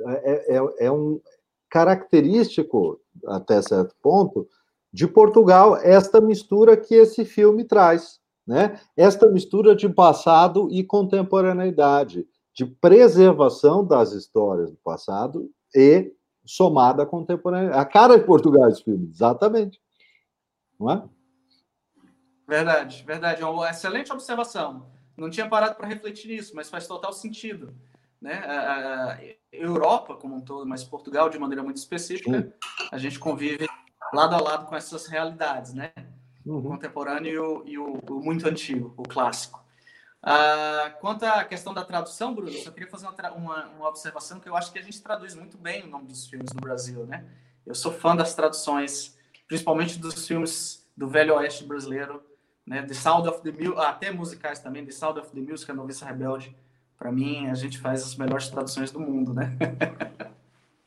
é, 0.00 0.56
é, 0.56 0.86
é 0.86 0.90
um 0.90 1.20
característico, 1.68 2.98
até 3.26 3.60
certo 3.60 3.94
ponto, 4.00 4.48
de 4.90 5.06
Portugal, 5.06 5.76
esta 5.76 6.22
mistura 6.22 6.74
que 6.74 6.94
esse 6.94 7.26
filme 7.26 7.64
traz 7.64 8.18
né? 8.48 8.80
Esta 8.96 9.28
mistura 9.28 9.76
de 9.76 9.86
passado 9.90 10.68
e 10.70 10.82
contemporaneidade, 10.82 12.26
de 12.54 12.64
preservação 12.64 13.84
das 13.84 14.12
histórias 14.12 14.70
do 14.70 14.78
passado 14.78 15.50
e 15.76 16.10
somada 16.46 17.02
à 17.02 17.06
contemporaneidade. 17.06 17.78
A 17.78 17.84
cara 17.84 18.18
de 18.18 18.24
Portugal 18.24 18.70
esse 18.70 18.82
filme, 18.82 19.06
exatamente. 19.06 19.78
Não 20.80 20.90
é? 20.90 21.04
Verdade, 22.48 23.04
verdade. 23.06 23.42
É 23.42 23.46
uma 23.46 23.70
excelente 23.70 24.10
observação. 24.10 24.90
Não 25.16 25.28
tinha 25.28 25.48
parado 25.48 25.74
para 25.74 25.86
refletir 25.86 26.28
nisso, 26.28 26.56
mas 26.56 26.70
faz 26.70 26.86
total 26.86 27.12
sentido. 27.12 27.74
Né? 28.20 28.34
A, 28.34 29.18
Europa 29.52 30.16
como 30.16 30.36
um 30.36 30.40
todo, 30.40 30.66
mas 30.66 30.82
Portugal 30.82 31.28
de 31.28 31.38
maneira 31.38 31.62
muito 31.62 31.76
específica, 31.76 32.30
Sim. 32.30 32.52
a 32.90 32.98
gente 32.98 33.18
convive 33.18 33.66
lado 34.12 34.34
a 34.34 34.40
lado 34.40 34.66
com 34.66 34.76
essas 34.76 35.06
realidades, 35.06 35.72
né? 35.72 35.92
uhum. 36.48 36.58
o 36.58 36.62
contemporâneo 36.62 37.32
e, 37.32 37.38
o, 37.38 37.62
e 37.66 37.78
o, 37.78 37.98
o, 38.10 38.22
muito 38.22 38.48
antigo, 38.48 38.94
o 38.96 39.02
clássico. 39.02 39.62
Ah, 40.22 40.94
quanto 41.00 41.24
à 41.24 41.44
questão 41.44 41.72
da 41.72 41.84
tradução, 41.84 42.34
Bruno, 42.34 42.50
eu 42.50 42.62
só 42.62 42.70
queria 42.70 42.88
fazer 42.88 43.06
uma, 43.06 43.32
uma, 43.32 43.66
uma, 43.66 43.88
observação 43.88 44.40
que 44.40 44.48
eu 44.48 44.56
acho 44.56 44.72
que 44.72 44.78
a 44.78 44.82
gente 44.82 45.00
traduz 45.00 45.34
muito 45.34 45.56
bem 45.56 45.84
o 45.84 45.86
nome 45.86 46.06
dos 46.06 46.26
filmes 46.26 46.52
no 46.52 46.60
Brasil, 46.60 47.06
né? 47.06 47.24
Eu 47.64 47.74
sou 47.74 47.92
fã 47.92 48.16
das 48.16 48.34
traduções, 48.34 49.16
principalmente 49.46 49.98
dos 49.98 50.26
filmes 50.26 50.88
do 50.96 51.08
Velho 51.08 51.36
Oeste 51.36 51.64
brasileiro, 51.64 52.22
né? 52.68 52.82
The 52.82 52.94
Sound 52.94 53.28
of 53.28 53.42
the 53.42 53.50
Music, 53.50 53.74
ah, 53.78 53.88
até 53.88 54.12
musicais 54.12 54.60
também, 54.60 54.84
The 54.84 54.92
Sound 54.92 55.18
of 55.18 55.30
the 55.30 55.40
Music, 55.40 55.68
A 55.70 55.74
Noviça 55.74 56.04
Rebelde. 56.04 56.54
Para 56.98 57.10
mim, 57.10 57.48
a 57.48 57.54
gente 57.54 57.78
faz 57.78 58.02
as 58.02 58.14
melhores 58.16 58.48
traduções 58.48 58.90
do 58.90 59.00
mundo, 59.00 59.32
né? 59.32 59.56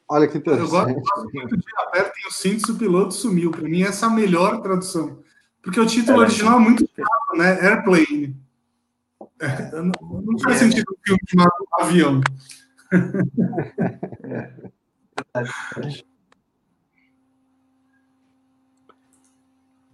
Olha 0.07 0.27
que 0.27 0.37
interessante. 0.37 0.93
Eu 0.93 1.01
gosto 1.01 1.33
muito 1.33 1.57
de 1.57 1.63
Apertem 1.77 2.27
o 2.27 2.31
cinto, 2.31 2.73
o 2.73 2.77
piloto 2.77 3.13
sumiu. 3.13 3.49
Para 3.49 3.63
mim, 3.63 3.81
essa 3.81 4.05
é 4.05 4.09
a 4.09 4.11
melhor 4.11 4.61
tradução. 4.61 5.23
Porque 5.61 5.79
o 5.79 5.85
título 5.85 6.21
é, 6.21 6.25
original 6.25 6.59
é 6.59 6.61
muito 6.61 6.85
chato, 6.85 7.37
né? 7.37 7.59
Airplane. 7.61 8.35
É, 9.39 9.71
não, 9.71 9.91
não 10.01 10.37
faz 10.39 10.57
sentido 10.57 10.85
um 10.91 10.97
filme 11.03 11.21
chamado 11.27 11.51
Avião. 11.79 12.21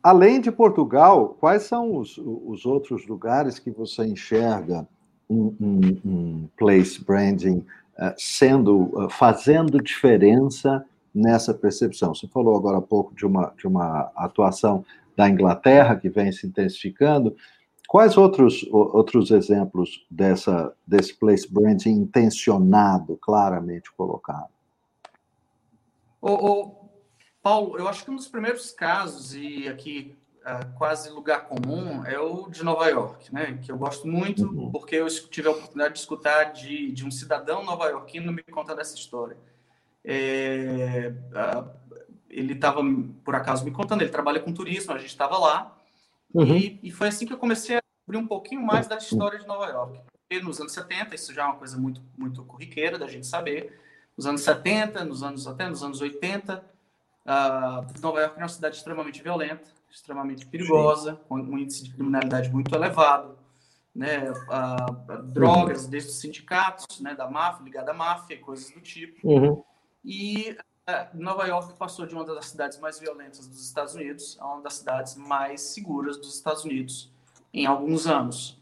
Além 0.08 0.40
de 0.40 0.50
Portugal, 0.50 1.36
quais 1.38 1.64
são 1.64 1.98
os, 1.98 2.18
os 2.18 2.66
outros 2.66 3.06
lugares 3.06 3.60
que 3.60 3.70
você 3.70 4.06
enxerga 4.06 4.88
um, 5.30 5.54
um, 5.60 5.82
um 6.06 6.50
place 6.58 7.04
branding 7.04 7.58
uh, 7.58 8.14
sendo, 8.18 8.84
uh, 8.98 9.10
fazendo 9.10 9.84
diferença 9.84 10.86
nessa 11.14 11.54
percepção? 11.54 12.16
Você 12.16 12.26
falou 12.26 12.56
agora 12.56 12.78
há 12.78 12.82
pouco 12.82 13.14
de 13.14 13.26
uma, 13.26 13.54
de 13.58 13.68
uma 13.68 14.10
atuação 14.16 14.86
da 15.14 15.28
Inglaterra, 15.30 15.98
que 15.98 16.08
vem 16.08 16.32
se 16.32 16.48
intensificando. 16.48 17.36
Quais 17.86 18.16
outros, 18.16 18.66
outros 18.72 19.30
exemplos 19.30 20.06
dessa, 20.10 20.74
desse 20.88 21.16
place 21.16 21.52
branding 21.52 21.92
intencionado, 21.92 23.18
claramente 23.18 23.92
colocado? 23.92 24.48
O, 26.22 26.32
o, 26.32 26.77
Paulo, 27.48 27.78
eu 27.78 27.88
acho 27.88 28.04
que 28.04 28.12
um 28.12 28.18
dos 28.18 28.28
primeiros 28.28 28.72
casos, 28.72 29.34
e 29.34 29.70
aqui 29.70 30.14
uh, 30.42 30.78
quase 30.78 31.10
lugar 31.10 31.46
comum, 31.46 32.04
é 32.04 32.20
o 32.20 32.50
de 32.50 32.62
Nova 32.62 32.86
York, 32.90 33.34
né? 33.34 33.58
que 33.64 33.72
eu 33.72 33.78
gosto 33.78 34.06
muito, 34.06 34.44
uhum. 34.44 34.70
porque 34.70 34.98
eu 34.98 35.08
tive 35.08 35.48
a 35.48 35.52
oportunidade 35.52 35.94
de 35.94 36.02
escutar 36.02 36.52
de, 36.52 36.92
de 36.92 37.06
um 37.06 37.10
cidadão 37.10 37.64
nova-iorquino 37.64 38.34
me 38.34 38.44
contando 38.44 38.82
essa 38.82 38.96
história. 38.96 39.38
É, 40.04 41.14
ele 42.30 42.52
estava, 42.52 42.82
por 43.24 43.34
acaso, 43.34 43.64
me 43.64 43.72
contando, 43.72 44.02
ele 44.02 44.12
trabalha 44.12 44.42
com 44.42 44.52
turismo, 44.52 44.92
a 44.92 44.98
gente 44.98 45.08
estava 45.08 45.38
lá, 45.38 45.74
uhum. 46.34 46.54
e, 46.58 46.82
e, 46.84 46.92
foi 46.92 47.08
assim 47.08 47.26
que 47.26 47.32
eu 47.32 47.38
comecei 47.38 47.78
a 47.78 47.82
abrir 48.06 48.18
um 48.18 48.28
pouquinho 48.28 48.62
mais 48.62 48.88
da 48.88 48.98
história 48.98 49.40
de 49.40 49.48
Nova 49.48 49.68
York. 49.68 50.02
E 50.30 50.42
nos 50.42 50.60
anos 50.60 50.74
70, 50.74 51.16
isso 51.16 51.34
já 51.34 51.44
é 51.44 51.46
uma 51.46 51.56
coisa 51.56 51.78
muito, 51.78 52.02
muito 52.18 52.44
corriqueira 52.44 53.00
da 53.00 53.08
gente 53.08 53.26
saber, 53.26 53.80
nos 54.18 54.28
anos 54.28 54.42
70, 54.42 55.06
nos 55.06 55.24
anos 55.24 55.48
até 55.48 55.70
nos 55.70 55.82
anos 55.82 56.02
80, 56.02 56.76
uh, 57.28 58.02
Nova 58.02 58.22
York 58.22 58.38
é 58.38 58.42
uma 58.42 58.48
cidade 58.48 58.78
extremamente 58.78 59.22
violenta, 59.22 59.70
extremamente 59.92 60.46
perigosa, 60.46 61.14
Sim. 61.14 61.20
com 61.28 61.36
um 61.36 61.58
índice 61.58 61.84
de 61.84 61.94
criminalidade 61.94 62.50
muito 62.50 62.74
elevado, 62.74 63.38
né, 63.94 64.32
uh, 64.32 65.24
drogas 65.24 65.86
uhum. 65.86 65.90
desde 65.90 66.10
os 66.10 66.20
sindicatos, 66.20 67.00
né, 67.02 67.16
da 67.16 67.30
máfia, 67.30 67.64
ligada 67.64 67.92
à 67.92 67.94
máfia, 67.94 68.40
coisas 68.40 68.72
do 68.72 68.80
tipo. 68.80 69.28
Uhum. 69.28 69.64
E 70.06 70.56
é, 70.86 71.08
Nova 71.14 71.46
York 71.46 71.74
passou 71.78 72.06
de 72.06 72.14
uma 72.14 72.24
das 72.24 72.46
cidades 72.46 72.80
mais 72.80 73.00
violentas 73.00 73.48
dos 73.48 73.62
Estados 73.62 73.94
Unidos 73.96 74.38
a 74.40 74.54
uma 74.54 74.62
das 74.62 74.76
cidades 74.76 75.16
mais 75.16 75.62
seguras 75.62 76.18
dos 76.18 76.34
Estados 76.36 76.64
Unidos 76.64 77.12
em 77.54 77.66
alguns 77.66 78.08
anos. 78.08 78.58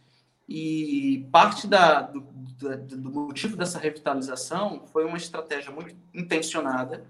E 0.48 1.28
parte 1.32 1.68
da, 1.68 2.02
do, 2.02 2.22
do, 2.22 2.78
do 2.78 3.12
motivo 3.12 3.58
dessa 3.58 3.78
revitalização 3.78 4.86
foi 4.88 5.06
uma 5.06 5.18
estratégia 5.18 5.72
muito 5.72 5.96
intencionada 6.14 7.06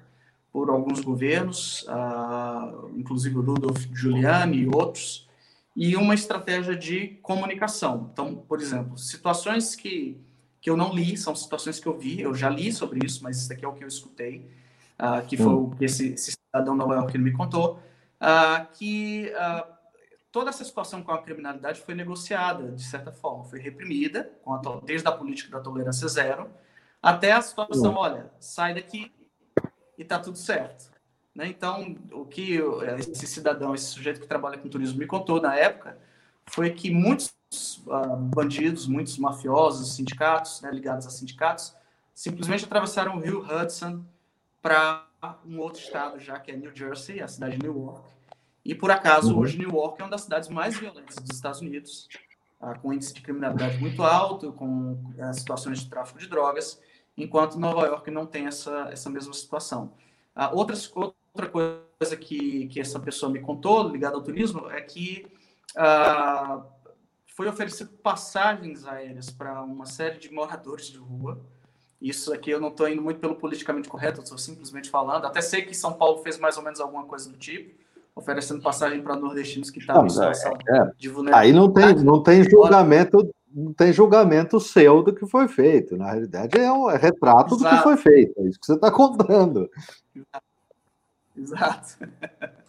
por 0.55 0.69
alguns 0.69 1.01
governos, 1.01 1.85
uh, 1.89 2.89
inclusive 2.95 3.37
o 3.37 3.41
Rudolf 3.41 3.87
Giuliani 3.93 4.59
e 4.59 4.67
outros, 4.69 5.27
e 5.75 5.97
uma 5.97 6.13
estratégia 6.13 6.77
de 6.77 7.19
comunicação. 7.21 8.09
Então, 8.13 8.35
por 8.35 8.61
exemplo, 8.61 8.97
situações 8.97 9.75
que, 9.75 10.17
que 10.61 10.69
eu 10.69 10.77
não 10.77 10.93
li, 10.93 11.17
são 11.17 11.35
situações 11.35 11.77
que 11.77 11.85
eu 11.85 11.99
vi, 11.99 12.21
eu 12.21 12.33
já 12.33 12.49
li 12.49 12.71
sobre 12.71 13.05
isso, 13.05 13.21
mas 13.21 13.41
isso 13.41 13.51
aqui 13.51 13.65
é 13.65 13.67
o 13.67 13.73
que 13.73 13.83
eu 13.83 13.87
escutei, 13.89 14.49
uh, 14.97 15.27
que 15.27 15.35
foi 15.35 15.47
hum. 15.47 15.63
o 15.65 15.75
que 15.75 15.83
esse, 15.83 16.13
esse 16.13 16.31
cidadão 16.31 16.73
Nova 16.73 16.95
York 16.95 17.17
me 17.17 17.33
contou, 17.33 17.77
uh, 18.21 18.65
que 18.77 19.33
toda 20.31 20.51
essa 20.51 20.63
situação 20.63 21.03
com 21.03 21.11
a 21.11 21.21
criminalidade 21.21 21.81
foi 21.81 21.95
negociada, 21.95 22.71
de 22.71 22.83
certa 22.85 23.11
forma, 23.11 23.43
foi 23.43 23.59
reprimida, 23.59 24.31
a, 24.47 24.79
desde 24.85 25.05
a 25.05 25.11
política 25.11 25.57
da 25.57 25.61
tolerância 25.61 26.07
zero, 26.07 26.49
até 27.01 27.33
a 27.33 27.41
situação, 27.41 27.91
hum. 27.91 27.97
olha, 27.97 28.31
sai 28.39 28.73
daqui 28.73 29.11
e 29.97 30.03
tá 30.03 30.19
tudo 30.19 30.37
certo. 30.37 30.91
Né? 31.35 31.47
Então, 31.47 31.97
o 32.11 32.25
que 32.25 32.59
esse 32.97 33.27
cidadão, 33.27 33.75
esse 33.75 33.87
sujeito 33.87 34.21
que 34.21 34.27
trabalha 34.27 34.57
com 34.57 34.69
turismo 34.69 34.99
me 34.99 35.05
contou 35.05 35.41
na 35.41 35.55
época 35.55 35.97
foi 36.47 36.71
que 36.71 36.89
muitos 36.91 37.35
uh, 37.87 38.15
bandidos, 38.15 38.87
muitos 38.87 39.17
mafiosos, 39.17 39.95
sindicatos, 39.95 40.61
né, 40.61 40.71
ligados 40.71 41.05
a 41.05 41.09
sindicatos, 41.09 41.75
simplesmente 42.13 42.63
atravessaram 42.63 43.17
o 43.17 43.19
rio 43.19 43.45
Hudson 43.45 44.05
para 44.61 45.05
um 45.45 45.59
outro 45.59 45.81
estado 45.81 46.19
já, 46.19 46.39
que 46.39 46.51
é 46.51 46.55
New 46.55 46.73
Jersey, 46.73 47.19
a 47.19 47.27
cidade 47.27 47.57
de 47.57 47.63
Newark. 47.63 48.07
E, 48.63 48.73
por 48.73 48.89
acaso, 48.89 49.33
uhum. 49.33 49.41
hoje 49.41 49.57
Newark 49.57 49.99
é 49.99 50.05
uma 50.05 50.11
das 50.11 50.21
cidades 50.21 50.49
mais 50.49 50.77
violentas 50.77 51.15
dos 51.15 51.35
Estados 51.35 51.61
Unidos, 51.61 52.07
uh, 52.61 52.79
com 52.79 52.93
índice 52.93 53.13
de 53.13 53.21
criminalidade 53.21 53.77
muito 53.79 54.03
alto, 54.03 54.53
com 54.53 54.93
uh, 54.93 55.33
situações 55.33 55.79
de 55.79 55.89
tráfico 55.89 56.19
de 56.19 56.27
drogas 56.27 56.79
enquanto 57.17 57.59
Nova 57.59 57.85
York 57.85 58.09
não 58.11 58.25
tem 58.25 58.47
essa, 58.47 58.89
essa 58.91 59.09
mesma 59.09 59.33
situação. 59.33 59.93
Ah, 60.35 60.51
outras, 60.53 60.91
outra 60.95 61.49
coisa 61.49 62.17
que, 62.17 62.67
que 62.67 62.79
essa 62.79 62.99
pessoa 62.99 63.31
me 63.31 63.39
contou, 63.39 63.87
ligada 63.87 64.15
ao 64.15 64.21
turismo, 64.21 64.69
é 64.69 64.81
que 64.81 65.25
ah, 65.77 66.63
foi 67.35 67.47
oferecido 67.47 67.89
passagens 68.01 68.85
aéreas 68.85 69.29
para 69.29 69.61
uma 69.61 69.85
série 69.85 70.17
de 70.17 70.31
moradores 70.31 70.87
de 70.87 70.97
rua. 70.97 71.39
Isso 72.01 72.33
aqui 72.33 72.51
eu 72.51 72.59
não 72.59 72.69
estou 72.69 72.87
indo 72.87 73.01
muito 73.01 73.19
pelo 73.19 73.35
politicamente 73.35 73.87
correto, 73.87 74.21
estou 74.21 74.37
simplesmente 74.37 74.89
falando. 74.89 75.25
Até 75.25 75.41
sei 75.41 75.61
que 75.61 75.73
São 75.73 75.93
Paulo 75.93 76.21
fez 76.21 76.37
mais 76.37 76.57
ou 76.57 76.63
menos 76.63 76.79
alguma 76.79 77.05
coisa 77.05 77.29
do 77.29 77.37
tipo, 77.37 77.73
oferecendo 78.13 78.61
passagem 78.61 79.01
para 79.01 79.15
nordestinos 79.15 79.69
que 79.69 79.79
estavam 79.79 80.05
em 80.05 80.09
situação 80.09 80.53
é, 80.67 80.77
é. 80.77 80.91
de 80.97 81.09
vulnerabilidade. 81.09 81.47
Aí 81.47 81.53
não 81.53 81.71
tem, 81.71 82.03
não 82.03 82.23
tem 82.23 82.43
julgamento 82.43 83.33
não 83.55 83.73
tem 83.73 83.93
julgamento 83.93 84.59
seu 84.59 85.01
do 85.01 85.15
que 85.15 85.25
foi 85.25 85.47
feito. 85.47 85.95
Na 85.95 86.11
realidade, 86.11 86.59
é 86.59 86.71
um 86.71 86.89
é 86.89 86.97
retrato 86.97 87.55
Exato. 87.55 87.63
do 87.63 87.77
que 87.77 87.83
foi 87.83 87.97
feito. 87.97 88.33
É 88.37 88.43
isso 88.43 88.59
que 88.59 88.65
você 88.65 88.73
está 88.73 88.91
contando. 88.91 89.69
Exato. 91.35 91.97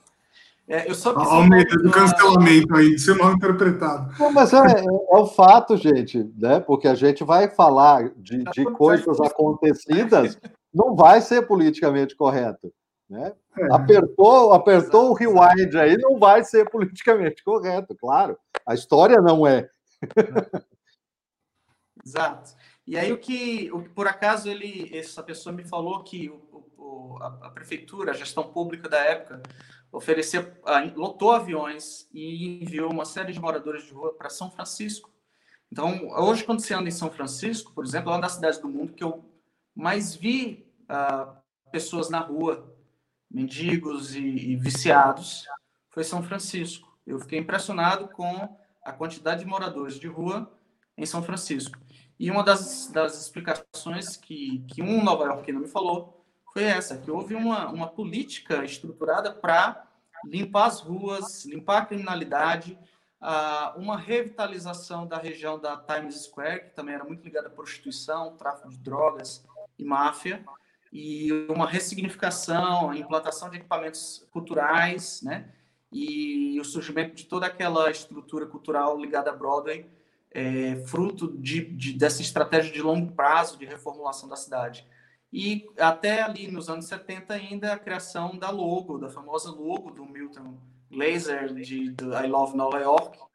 É, 0.69 0.91
eu 0.91 0.97
só 0.97 1.17
Aumenta 1.17 1.77
do 1.77 1.93
cancelamento 1.93 2.75
aí, 2.75 2.97
de 2.97 2.99
ser 2.99 3.15
mal 3.15 3.33
interpretado. 3.33 4.13
Não, 4.19 4.33
mas 4.33 4.53
é, 4.53 4.57
é, 4.57 4.85
é, 4.85 5.17
o 5.17 5.25
fato, 5.25 5.77
gente, 5.77 6.29
né? 6.37 6.59
Porque 6.59 6.89
a 6.89 6.95
gente 6.97 7.23
vai 7.23 7.49
falar 7.49 8.11
de, 8.17 8.43
de 8.43 8.65
coisas 8.73 9.21
acontecidas, 9.21 10.37
não 10.75 10.97
vai 10.97 11.21
ser 11.21 11.47
politicamente 11.47 12.17
correto. 12.17 12.73
Né? 13.09 13.33
É. 13.57 13.73
Apertou, 13.73 14.53
apertou 14.53 15.11
o 15.11 15.15
rewind 15.15 15.73
aí, 15.77 15.97
não 15.99 16.19
vai 16.19 16.43
ser 16.43 16.69
politicamente 16.69 17.45
correto, 17.45 17.95
claro. 17.95 18.37
A 18.67 18.75
história 18.75 19.21
não 19.21 19.47
é. 19.47 19.69
Exato. 22.05 22.55
E 22.87 22.97
aí 22.97 23.13
o 23.13 23.19
que, 23.19 23.71
o, 23.73 23.83
por 23.91 24.07
acaso 24.07 24.49
ele, 24.49 24.97
essa 24.97 25.23
pessoa 25.23 25.53
me 25.53 25.65
falou 25.65 26.05
que 26.05 26.31
o, 26.31 26.71
o, 26.77 27.19
a, 27.21 27.47
a, 27.49 27.51
prefeitura, 27.51 28.13
a 28.13 28.15
gestão 28.15 28.45
pública 28.45 28.89
da 28.89 28.99
época, 28.99 29.43
ofereceu, 29.91 30.53
lotou 30.95 31.33
aviões 31.33 32.09
e 32.13 32.63
enviou 32.63 32.93
uma 32.93 33.05
série 33.05 33.33
de 33.33 33.41
moradores 33.41 33.85
de 33.85 33.93
rua 33.93 34.15
para 34.15 34.31
São 34.31 34.51
Francisco. 34.51 35.13
Então, 35.71 36.09
hoje 36.11 36.45
quando 36.45 36.61
você 36.61 36.75
anda 36.75 36.89
em 36.89 36.93
São 36.93 37.11
Francisco, 37.11 37.73
por 37.73 37.85
exemplo, 37.85 38.11
é 38.11 38.15
uma 38.15 38.21
das 38.21 38.33
cidades 38.33 38.61
do 38.61 38.69
mundo 38.69 38.93
que 38.93 39.03
eu 39.03 39.25
mais 39.75 40.15
vi 40.15 40.73
uh, 40.85 41.37
pessoas 41.73 42.09
na 42.09 42.21
rua, 42.21 42.73
mendigos 43.29 44.15
e, 44.15 44.21
e 44.21 44.57
viciados, 44.57 45.45
foi 45.91 46.05
São 46.05 46.23
Francisco. 46.23 46.97
Eu 47.07 47.19
fiquei 47.19 47.39
impressionado 47.39 48.09
com 48.09 48.57
a 48.87 48.93
quantidade 48.93 49.41
de 49.41 49.47
moradores 49.47 49.99
de 49.99 50.07
rua 50.07 50.51
em 50.97 51.05
São 51.05 51.23
Francisco. 51.23 51.77
E 52.19 52.31
uma 52.31 52.43
das, 52.43 52.89
das 52.89 53.21
explicações 53.21 54.17
que, 54.17 54.65
que 54.69 54.81
um 54.81 55.03
nova 55.03 55.25
iorquino 55.25 55.61
me 55.61 55.69
falou 55.69 56.25
foi 56.53 56.65
essa, 56.65 56.97
que 56.97 57.11
houve 57.11 57.35
uma, 57.35 57.69
uma 57.69 57.89
política 57.89 58.65
estruturada 58.65 59.31
para 59.31 59.87
limpar 60.25 60.67
as 60.67 60.81
ruas, 60.81 61.45
limpar 61.45 61.83
a 61.83 61.85
criminalidade, 61.85 62.79
uh, 63.21 63.79
uma 63.79 63.99
revitalização 63.99 65.07
da 65.07 65.19
região 65.19 65.59
da 65.59 65.77
Times 65.77 66.25
Square, 66.25 66.65
que 66.65 66.71
também 66.71 66.95
era 66.95 67.05
muito 67.05 67.23
ligada 67.23 67.49
à 67.49 67.51
prostituição, 67.51 68.37
tráfico 68.37 68.71
de 68.71 68.79
drogas 68.79 69.45
e 69.79 69.85
máfia, 69.85 70.43
e 70.91 71.31
uma 71.51 71.67
ressignificação, 71.67 72.89
a 72.89 72.97
implantação 72.97 73.51
de 73.51 73.57
equipamentos 73.57 74.27
culturais, 74.31 75.21
né? 75.23 75.53
E 75.97 76.61
o 76.61 76.65
surgimento 76.65 77.15
de 77.15 77.25
toda 77.25 77.47
aquela 77.47 77.91
estrutura 77.91 78.47
cultural 78.47 78.99
ligada 78.99 79.31
a 79.31 79.35
Broadway, 79.35 79.87
é, 80.31 80.77
fruto 80.87 81.37
de, 81.39 81.65
de, 81.65 81.93
dessa 81.95 82.21
estratégia 82.21 82.73
de 82.73 82.83
longo 82.83 83.13
prazo 83.13 83.59
de 83.59 83.65
reformulação 83.65 84.29
da 84.29 84.37
cidade. 84.37 84.87
E 85.33 85.67
até 85.79 86.23
ali 86.23 86.51
nos 86.51 86.69
anos 86.69 86.87
70 86.87 87.33
ainda 87.33 87.73
a 87.73 87.79
criação 87.79 88.37
da 88.37 88.51
logo, 88.51 88.99
da 88.99 89.09
famosa 89.09 89.51
logo 89.51 89.91
do 89.91 90.05
Milton 90.05 90.59
Glaser 90.91 91.55
de, 91.55 91.91
de 91.91 92.05
I 92.05 92.27
Love 92.27 92.57
Nova 92.57 92.79
York. 92.79 93.19
Uhum. 93.19 93.27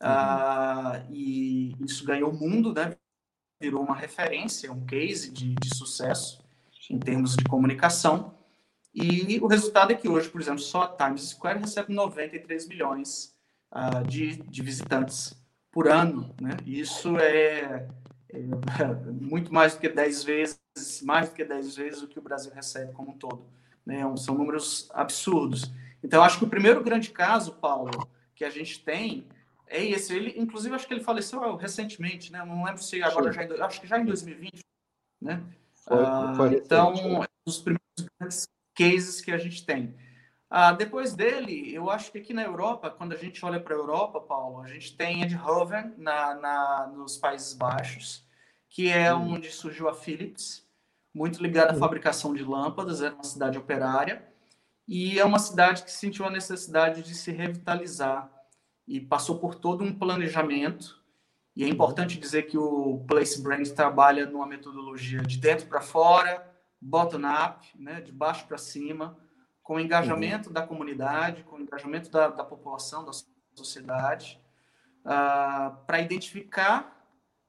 Ah, 0.00 1.02
e 1.10 1.74
isso 1.84 2.04
ganhou 2.04 2.30
o 2.30 2.34
mundo, 2.34 2.72
né? 2.72 2.94
virou 3.60 3.82
uma 3.82 3.94
referência, 3.94 4.70
um 4.72 4.84
case 4.84 5.30
de, 5.30 5.54
de 5.54 5.74
sucesso 5.74 6.42
em 6.90 6.98
termos 6.98 7.34
de 7.34 7.44
comunicação. 7.44 8.33
E 8.94 9.40
o 9.40 9.46
resultado 9.48 9.92
é 9.92 9.96
que 9.96 10.08
hoje, 10.08 10.28
por 10.28 10.40
exemplo, 10.40 10.60
só 10.60 10.82
a 10.82 10.88
Times 10.88 11.30
Square 11.30 11.58
recebe 11.58 11.92
93 11.92 12.68
milhões 12.68 13.34
uh, 13.72 14.06
de, 14.06 14.36
de 14.36 14.62
visitantes 14.62 15.34
por 15.72 15.88
ano. 15.88 16.32
Né? 16.40 16.56
Isso 16.64 17.18
é, 17.18 17.88
é, 18.28 18.38
muito 19.20 19.52
mais 19.52 19.74
do 19.74 19.80
que 19.80 19.88
10 19.88 20.22
vezes, 20.22 20.60
mais 21.02 21.28
do 21.28 21.34
que 21.34 21.44
10 21.44 21.76
vezes 21.76 22.02
o 22.02 22.08
que 22.08 22.20
o 22.20 22.22
Brasil 22.22 22.52
recebe 22.54 22.92
como 22.92 23.10
um 23.10 23.18
todo. 23.18 23.44
Né? 23.84 24.00
São 24.16 24.36
números 24.36 24.88
absurdos. 24.94 25.72
Então, 26.02 26.22
acho 26.22 26.38
que 26.38 26.44
o 26.44 26.48
primeiro 26.48 26.82
grande 26.84 27.10
caso, 27.10 27.54
Paulo, 27.54 28.08
que 28.36 28.44
a 28.44 28.50
gente 28.50 28.78
tem 28.84 29.26
é 29.66 29.84
esse. 29.84 30.14
Ele, 30.14 30.34
inclusive, 30.36 30.74
acho 30.74 30.86
que 30.86 30.94
ele 30.94 31.02
faleceu 31.02 31.56
recentemente, 31.56 32.30
né? 32.30 32.44
Não 32.44 32.62
lembro 32.62 32.82
se 32.82 33.02
agora 33.02 33.32
Sim. 33.32 33.56
já, 33.56 33.66
acho 33.66 33.80
que 33.80 33.86
já 33.86 33.98
em 33.98 34.04
2020, 34.04 34.60
né? 35.20 35.42
Foi, 35.72 35.96
foi 36.36 36.48
ah, 36.48 36.52
então, 36.52 36.92
é 36.92 37.20
um 37.20 37.24
dos 37.46 37.58
primeiros 37.58 37.80
grandes 38.20 38.46
cases 38.74 39.20
que 39.20 39.30
a 39.30 39.38
gente 39.38 39.64
tem. 39.64 39.94
Ah, 40.50 40.72
depois 40.72 41.14
dele, 41.14 41.74
eu 41.74 41.90
acho 41.90 42.12
que 42.12 42.18
aqui 42.18 42.32
na 42.32 42.42
Europa, 42.42 42.90
quando 42.90 43.12
a 43.12 43.16
gente 43.16 43.44
olha 43.44 43.58
para 43.58 43.74
a 43.74 43.78
Europa, 43.78 44.20
Paulo, 44.20 44.60
a 44.60 44.68
gente 44.68 44.96
tem 44.96 45.22
Eindhoven 45.22 45.94
na, 45.96 46.34
na, 46.34 46.92
nos 46.94 47.16
Países 47.16 47.54
Baixos, 47.54 48.24
que 48.68 48.88
é 48.88 49.12
uhum. 49.12 49.34
onde 49.34 49.50
surgiu 49.50 49.88
a 49.88 49.94
Philips, 49.94 50.64
muito 51.12 51.42
ligada 51.42 51.70
à 51.70 51.74
uhum. 51.74 51.80
fabricação 51.80 52.34
de 52.34 52.44
lâmpadas, 52.44 53.02
era 53.02 53.14
uma 53.14 53.24
cidade 53.24 53.58
operária, 53.58 54.24
e 54.86 55.18
é 55.18 55.24
uma 55.24 55.38
cidade 55.38 55.82
que 55.82 55.90
sentiu 55.90 56.24
a 56.24 56.30
necessidade 56.30 57.02
de 57.02 57.14
se 57.14 57.32
revitalizar 57.32 58.30
e 58.86 59.00
passou 59.00 59.38
por 59.38 59.54
todo 59.54 59.82
um 59.82 59.92
planejamento. 59.92 61.02
E 61.56 61.64
é 61.64 61.68
importante 61.68 62.18
dizer 62.18 62.42
que 62.44 62.58
o 62.58 63.02
Place 63.08 63.42
Brand 63.42 63.66
trabalha 63.68 64.26
numa 64.26 64.46
metodologia 64.46 65.22
de 65.22 65.38
dentro 65.38 65.66
para 65.66 65.80
fora, 65.80 66.53
bottom-up, 66.84 67.66
né, 67.78 68.00
de 68.00 68.12
baixo 68.12 68.46
para 68.46 68.58
cima, 68.58 69.18
com 69.62 69.76
o 69.76 69.80
engajamento 69.80 70.48
uhum. 70.48 70.52
da 70.52 70.66
comunidade, 70.66 71.42
com 71.44 71.56
o 71.56 71.60
engajamento 71.60 72.10
da, 72.10 72.28
da 72.28 72.44
população, 72.44 73.04
da 73.04 73.12
sociedade, 73.54 74.38
uh, 75.00 75.74
para 75.86 76.00
identificar 76.00 76.92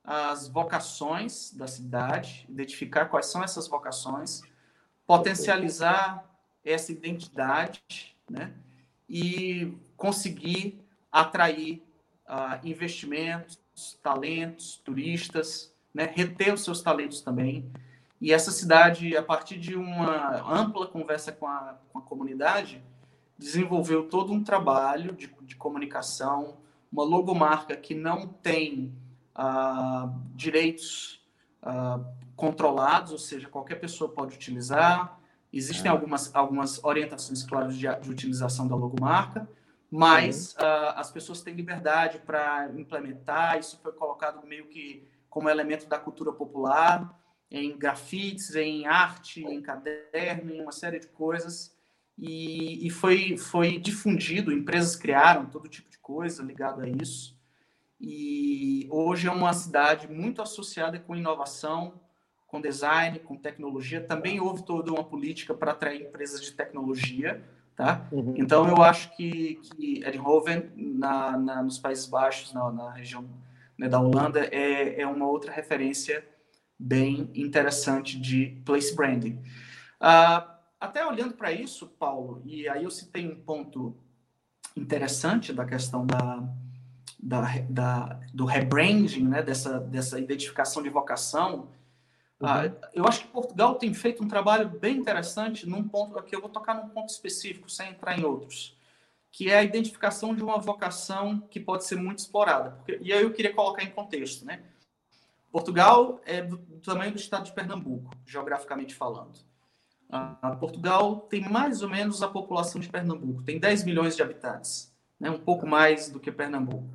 as 0.03 0.47
vocações 0.47 1.51
da 1.51 1.67
cidade, 1.67 2.45
identificar 2.47 3.07
quais 3.07 3.25
são 3.25 3.43
essas 3.43 3.67
vocações, 3.67 4.41
potencializar 5.05 6.23
essa 6.63 6.91
identidade, 6.91 8.15
né, 8.29 8.53
e 9.09 9.77
conseguir 9.97 10.83
atrair 11.11 11.83
uh, 12.27 12.65
investimentos, 12.65 13.59
talentos, 14.01 14.77
turistas, 14.77 15.75
né, 15.93 16.11
reter 16.15 16.53
os 16.53 16.63
seus 16.63 16.81
talentos 16.81 17.21
também, 17.21 17.71
e 18.19 18.31
essa 18.31 18.51
cidade, 18.51 19.15
a 19.15 19.21
partir 19.21 19.57
de 19.57 19.75
uma 19.75 20.41
ampla 20.51 20.87
conversa 20.87 21.31
com 21.31 21.47
a, 21.47 21.77
com 21.91 21.99
a 21.99 22.01
comunidade, 22.01 22.83
desenvolveu 23.37 24.07
todo 24.07 24.31
um 24.31 24.43
trabalho 24.43 25.13
de, 25.13 25.33
de 25.41 25.55
comunicação, 25.55 26.57
uma 26.91 27.03
logomarca 27.03 27.75
que 27.75 27.93
não 27.93 28.27
tem 28.27 28.93
ah, 29.35 30.09
direitos 30.33 31.21
ah, 31.61 31.99
controlados, 32.35 33.11
ou 33.11 33.17
seja, 33.17 33.49
qualquer 33.49 33.75
pessoa 33.75 34.09
pode 34.09 34.35
utilizar, 34.35 35.19
Existem 35.55 35.87
é. 35.87 35.89
algumas, 35.89 36.35
algumas 36.35 36.83
orientações 36.83 37.41
claras 37.41 37.77
de, 37.77 37.87
de, 37.87 38.11
utilização 38.11 38.67
da 38.67 38.75
logomarca, 38.75 39.47
mas 39.89 40.53
uhum. 40.59 40.65
uh, 40.65 40.89
as 40.97 41.09
pessoas 41.09 41.41
têm 41.41 41.53
liberdade 41.53 42.19
para 42.19 42.69
implementar. 42.75 43.57
Isso 43.57 43.79
foi 43.81 43.93
colocado 43.93 44.45
meio 44.45 44.67
que 44.67 45.07
como 45.29 45.49
elemento 45.49 45.87
da 45.87 45.97
cultura 45.97 46.33
popular, 46.33 47.09
em 47.49 47.77
grafites, 47.77 48.55
em 48.55 48.85
arte, 48.85 49.43
em 49.43 49.61
caderno, 49.61 50.53
em 50.53 50.61
uma 50.61 50.71
série 50.71 50.99
de 50.99 51.07
coisas. 51.07 51.75
E, 52.17 52.85
e 52.87 52.89
foi, 52.89 53.37
foi 53.37 53.77
difundido, 53.77 54.51
empresas 54.51 54.95
criaram 54.95 55.45
todo 55.45 55.67
tipo 55.67 55.89
de 55.89 55.97
coisa 55.97 56.41
ligado 56.43 56.81
a 56.81 56.87
isso. 56.87 57.35
E 57.99 58.87
hoje 58.89 59.27
é 59.27 59.31
uma 59.31 59.53
cidade 59.53 60.07
muito 60.07 60.41
associada 60.41 60.99
com 60.99 61.15
inovação, 61.15 61.99
com 62.47 62.61
design, 62.61 63.19
com 63.19 63.35
tecnologia. 63.35 64.01
Também 64.01 64.39
houve 64.39 64.63
toda 64.63 64.91
uma 64.91 65.03
política 65.03 65.53
para 65.53 65.71
atrair 65.71 66.01
empresas 66.01 66.41
de 66.41 66.51
tecnologia, 66.51 67.43
tá? 67.75 68.07
Uhum. 68.11 68.33
Então 68.37 68.67
eu 68.67 68.81
acho 68.81 69.15
que, 69.15 69.55
que 69.55 70.03
Eindhoven, 70.05 70.71
na, 70.75 71.37
na, 71.37 71.63
nos 71.63 71.77
Países 71.77 72.05
Baixos, 72.05 72.53
na, 72.53 72.71
na 72.71 72.91
região 72.91 73.25
né, 73.77 73.89
da 73.89 73.99
Holanda, 73.99 74.45
é, 74.45 75.01
é 75.01 75.07
uma 75.07 75.27
outra 75.27 75.51
referência 75.51 76.25
bem 76.77 77.29
interessante 77.33 78.19
de 78.19 78.61
place 78.65 78.95
branding. 78.95 79.41
Uh, 80.01 80.55
até 80.79 81.05
olhando 81.05 81.33
para 81.33 81.51
isso, 81.51 81.87
Paulo, 81.87 82.41
e 82.45 82.67
aí 82.67 82.83
eu 82.83 82.91
citei 82.91 83.27
um 83.27 83.35
ponto 83.35 83.95
interessante 84.75 85.53
da 85.53 85.65
questão 85.65 86.05
da, 86.05 86.43
da, 87.19 87.41
da 87.69 88.19
do 88.33 88.45
rebranding, 88.45 89.27
né, 89.27 89.41
dessa, 89.41 89.79
dessa 89.79 90.19
identificação 90.19 90.83
de 90.83 90.89
vocação. 90.89 91.69
Uhum. 92.39 92.47
Uh, 92.47 92.77
eu 92.93 93.07
acho 93.07 93.21
que 93.21 93.27
Portugal 93.27 93.75
tem 93.75 93.93
feito 93.93 94.23
um 94.23 94.27
trabalho 94.27 94.67
bem 94.67 94.97
interessante 94.97 95.67
num 95.67 95.87
ponto 95.87 96.19
aqui 96.19 96.35
eu 96.35 96.41
vou 96.41 96.49
tocar 96.49 96.75
num 96.75 96.89
ponto 96.89 97.09
específico 97.09 97.69
sem 97.69 97.91
entrar 97.91 98.19
em 98.19 98.25
outros 98.25 98.75
que 99.35 99.51
é 99.51 99.57
a 99.57 99.63
identificação 99.63 100.33
de 100.33 100.41
uma 100.41 100.57
vocação 100.57 101.41
que 101.51 101.59
pode 101.59 101.83
ser 101.83 101.97
muito 101.97 102.19
explorada. 102.19 102.71
Porque, 102.71 102.97
e 103.01 103.11
aí 103.11 103.21
eu 103.21 103.33
queria 103.33 103.53
colocar 103.53 103.83
em 103.83 103.91
contexto, 103.91 104.45
né? 104.45 104.61
Portugal 105.55 106.19
é 106.25 106.41
do, 106.41 106.57
do 106.57 106.81
tamanho 106.81 107.13
do 107.13 107.17
estado 107.17 107.45
de 107.45 107.53
Pernambuco, 107.53 108.11
geograficamente 108.25 108.93
falando. 108.93 109.39
Uh, 110.09 110.57
Portugal 110.59 111.21
tem 111.29 111.49
mais 111.49 111.81
ou 111.81 111.87
menos 111.87 112.21
a 112.21 112.27
população 112.27 112.81
de 112.81 112.89
Pernambuco, 112.89 113.41
tem 113.41 113.57
10 113.57 113.85
milhões 113.85 114.17
de 114.17 114.21
habitantes, 114.21 114.93
né? 115.17 115.29
um 115.29 115.39
pouco 115.39 115.65
mais 115.65 116.09
do 116.09 116.19
que 116.19 116.29
Pernambuco. 116.29 116.93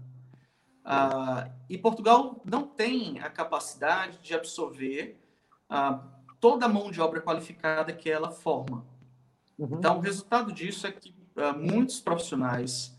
Uh, 0.85 1.51
e 1.71 1.79
Portugal 1.79 2.43
não 2.45 2.67
tem 2.67 3.19
a 3.21 3.31
capacidade 3.31 4.19
de 4.19 4.35
absorver 4.35 5.19
uh, 5.71 5.99
toda 6.39 6.67
a 6.67 6.69
mão 6.69 6.91
de 6.91 7.01
obra 7.01 7.23
qualificada 7.23 7.95
que 7.95 8.11
ela 8.11 8.31
forma. 8.31 8.85
Uhum. 9.59 9.79
Então, 9.79 9.97
o 9.97 10.01
resultado 10.01 10.53
disso 10.53 10.87
é 10.87 10.93
que 10.93 11.15
muitos 11.57 11.99
profissionais 11.99 12.95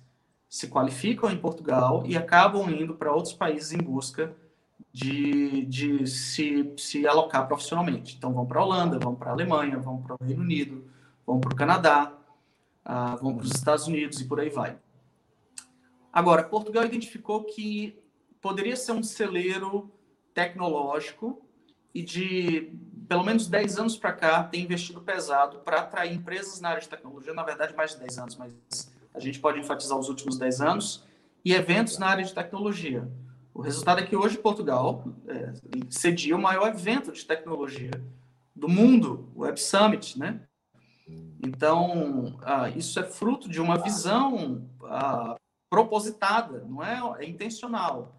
se 0.49 0.67
qualificam 0.69 1.29
em 1.29 1.37
Portugal 1.37 2.01
e 2.03 2.17
acabam 2.17 2.67
indo 2.67 2.95
para 2.95 3.13
outros 3.13 3.35
países 3.35 3.73
em 3.73 3.77
busca 3.77 4.35
de, 4.91 5.65
de 5.65 6.07
se, 6.07 6.73
se 6.77 7.07
alocar 7.07 7.47
profissionalmente. 7.47 8.15
Então, 8.17 8.33
vão 8.33 8.45
para 8.45 8.59
a 8.59 8.63
Holanda, 8.63 8.99
vão 8.99 9.15
para 9.15 9.29
a 9.29 9.33
Alemanha, 9.33 9.77
vão 9.77 10.01
para 10.01 10.15
o 10.15 10.23
Reino 10.23 10.41
Unido, 10.41 10.85
vão 11.25 11.39
para 11.39 11.53
o 11.53 11.55
Canadá, 11.55 12.13
uh, 12.85 13.17
vão 13.21 13.35
para 13.35 13.45
os 13.45 13.51
Estados 13.51 13.87
Unidos 13.87 14.19
e 14.21 14.25
por 14.25 14.39
aí 14.39 14.49
vai. 14.49 14.77
Agora, 16.11 16.43
Portugal 16.43 16.85
identificou 16.85 17.43
que 17.43 17.97
poderia 18.41 18.75
ser 18.75 18.91
um 18.91 19.03
celeiro 19.03 19.91
tecnológico 20.33 21.41
e 21.93 22.01
de 22.01 22.73
pelo 23.07 23.25
menos 23.25 23.45
10 23.45 23.77
anos 23.77 23.97
para 23.97 24.13
cá, 24.13 24.41
tem 24.41 24.63
investido 24.63 25.01
pesado 25.01 25.59
para 25.59 25.81
atrair 25.81 26.13
empresas 26.13 26.61
na 26.61 26.69
área 26.69 26.81
de 26.81 26.87
tecnologia, 26.87 27.33
na 27.33 27.43
verdade, 27.43 27.75
mais 27.75 27.91
de 27.91 27.99
10 27.99 28.17
anos, 28.19 28.37
mas 28.37 28.53
a 29.13 29.19
gente 29.19 29.37
pode 29.37 29.59
enfatizar 29.59 29.97
os 29.97 30.07
últimos 30.07 30.37
10 30.37 30.61
anos, 30.61 31.03
e 31.43 31.53
eventos 31.53 31.97
na 31.97 32.07
área 32.07 32.23
de 32.23 32.33
tecnologia. 32.33 33.05
O 33.53 33.61
resultado 33.61 33.99
é 33.99 34.05
que 34.05 34.15
hoje 34.15 34.37
Portugal 34.37 35.03
é, 35.27 35.53
cedia 35.89 36.35
o 36.35 36.41
maior 36.41 36.69
evento 36.69 37.11
de 37.11 37.25
tecnologia 37.25 37.91
do 38.55 38.69
mundo, 38.69 39.29
o 39.35 39.41
Web 39.41 39.59
Summit, 39.59 40.17
né? 40.17 40.41
Então, 41.43 42.39
ah, 42.43 42.69
isso 42.69 42.99
é 42.99 43.03
fruto 43.03 43.49
de 43.49 43.59
uma 43.59 43.77
visão 43.77 44.69
ah, 44.83 45.35
propositada, 45.69 46.63
não 46.67 46.83
é? 46.83 47.23
É 47.23 47.27
intencional. 47.27 48.15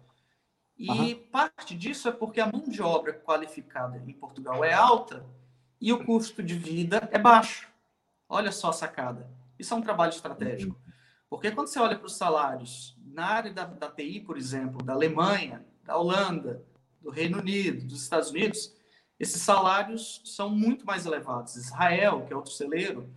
E 0.77 0.89
uhum. 0.89 1.23
parte 1.31 1.75
disso 1.75 2.07
é 2.09 2.11
porque 2.11 2.41
a 2.41 2.51
mão 2.51 2.63
de 2.67 2.81
obra 2.81 3.13
qualificada 3.13 4.03
em 4.05 4.13
Portugal 4.13 4.63
é 4.63 4.73
alta 4.73 5.25
e 5.79 5.93
o 5.93 6.03
custo 6.03 6.43
de 6.43 6.55
vida 6.55 7.07
é 7.11 7.17
baixo. 7.17 7.69
Olha 8.27 8.51
só 8.51 8.69
a 8.69 8.73
sacada. 8.73 9.29
Isso 9.57 9.73
é 9.73 9.77
um 9.77 9.81
trabalho 9.81 10.09
estratégico. 10.09 10.75
Porque 11.29 11.51
quando 11.51 11.67
você 11.67 11.79
olha 11.79 11.97
para 11.97 12.07
os 12.07 12.15
salários 12.15 12.92
na 13.13 13.25
área 13.25 13.53
da, 13.53 13.65
da 13.65 13.89
TI, 13.89 14.19
por 14.19 14.37
exemplo, 14.37 14.83
da 14.83 14.93
Alemanha, 14.93 15.63
da 15.83 15.97
Holanda, 15.97 16.63
do 17.01 17.09
Reino 17.09 17.39
Unido, 17.39 17.85
dos 17.85 18.01
Estados 18.01 18.31
Unidos, 18.31 18.73
esses 19.19 19.41
salários 19.41 20.21
são 20.25 20.49
muito 20.49 20.85
mais 20.85 21.05
elevados. 21.05 21.55
Israel, 21.55 22.25
que 22.25 22.33
é 22.33 22.35
outro 22.35 22.51
celeiro, 22.51 23.09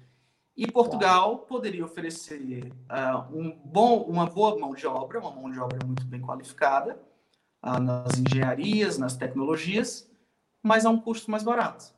e 0.56 0.70
Portugal 0.70 1.38
poderia 1.40 1.84
oferecer 1.84 2.72
uh, 2.90 3.36
um 3.36 3.50
bom, 3.64 4.02
uma 4.02 4.26
boa 4.26 4.58
mão 4.58 4.74
de 4.74 4.86
obra, 4.86 5.18
uma 5.18 5.30
mão 5.30 5.50
de 5.50 5.58
obra 5.58 5.78
muito 5.84 6.04
bem 6.06 6.20
qualificada, 6.20 6.98
nas 7.62 8.18
engenharias, 8.18 8.96
nas 8.96 9.16
tecnologias, 9.16 10.08
mas 10.62 10.86
a 10.86 10.90
um 10.90 11.00
custo 11.00 11.30
mais 11.30 11.42
barato. 11.42 11.92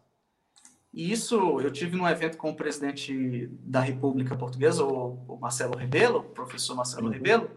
E 0.93 1.13
isso, 1.13 1.61
eu 1.61 1.71
tive 1.71 1.97
num 1.97 2.09
evento 2.09 2.39
com 2.39 2.51
o 2.51 2.57
presidente 2.57 3.47
da 3.61 3.81
República 3.81 4.37
Portuguesa, 4.37 4.83
o, 4.83 5.39
Marcelo 5.39 5.77
Rebelo, 5.77 6.21
o 6.21 6.25
professor 6.25 6.75
Marcelo 6.75 7.07
uhum. 7.07 7.13
Rebelo, 7.13 7.51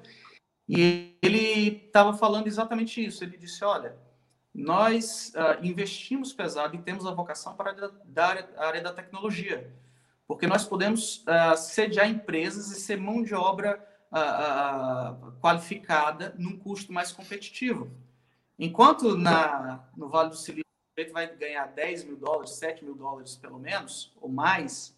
e 0.67 1.17
ele 1.21 1.85
estava 1.85 2.13
falando 2.13 2.47
exatamente 2.47 3.03
isso. 3.03 3.23
Ele 3.23 3.37
disse: 3.37 3.63
olha, 3.63 3.97
nós 4.53 5.33
uh, 5.35 5.65
investimos 5.65 6.33
pesado 6.33 6.75
e 6.75 6.81
temos 6.81 7.05
a 7.05 7.11
vocação 7.11 7.55
para 7.55 7.71
a 7.71 8.25
área, 8.25 8.49
a 8.57 8.67
área 8.67 8.81
da 8.81 8.91
tecnologia, 8.93 9.73
porque 10.27 10.45
nós 10.45 10.65
podemos 10.65 11.23
uh, 11.25 11.55
sediar 11.55 12.09
empresas 12.09 12.69
e 12.71 12.79
ser 12.79 12.97
mão 12.97 13.23
de 13.23 13.33
obra 13.33 13.81
uh, 14.11 15.31
qualificada 15.39 16.35
num 16.37 16.57
custo 16.57 16.91
mais 16.91 17.11
competitivo. 17.11 17.89
Enquanto 18.59 19.17
na, 19.17 19.87
no 19.95 20.09
Vale 20.09 20.29
do 20.29 20.35
Silício 20.35 20.65
ele 20.97 21.11
vai 21.11 21.33
ganhar 21.35 21.67
10 21.67 22.03
mil 22.03 22.17
dólares, 22.17 22.51
7 22.51 22.83
mil 22.83 22.93
dólares 22.93 23.35
pelo 23.35 23.57
menos, 23.57 24.13
ou 24.21 24.29
mais, 24.29 24.95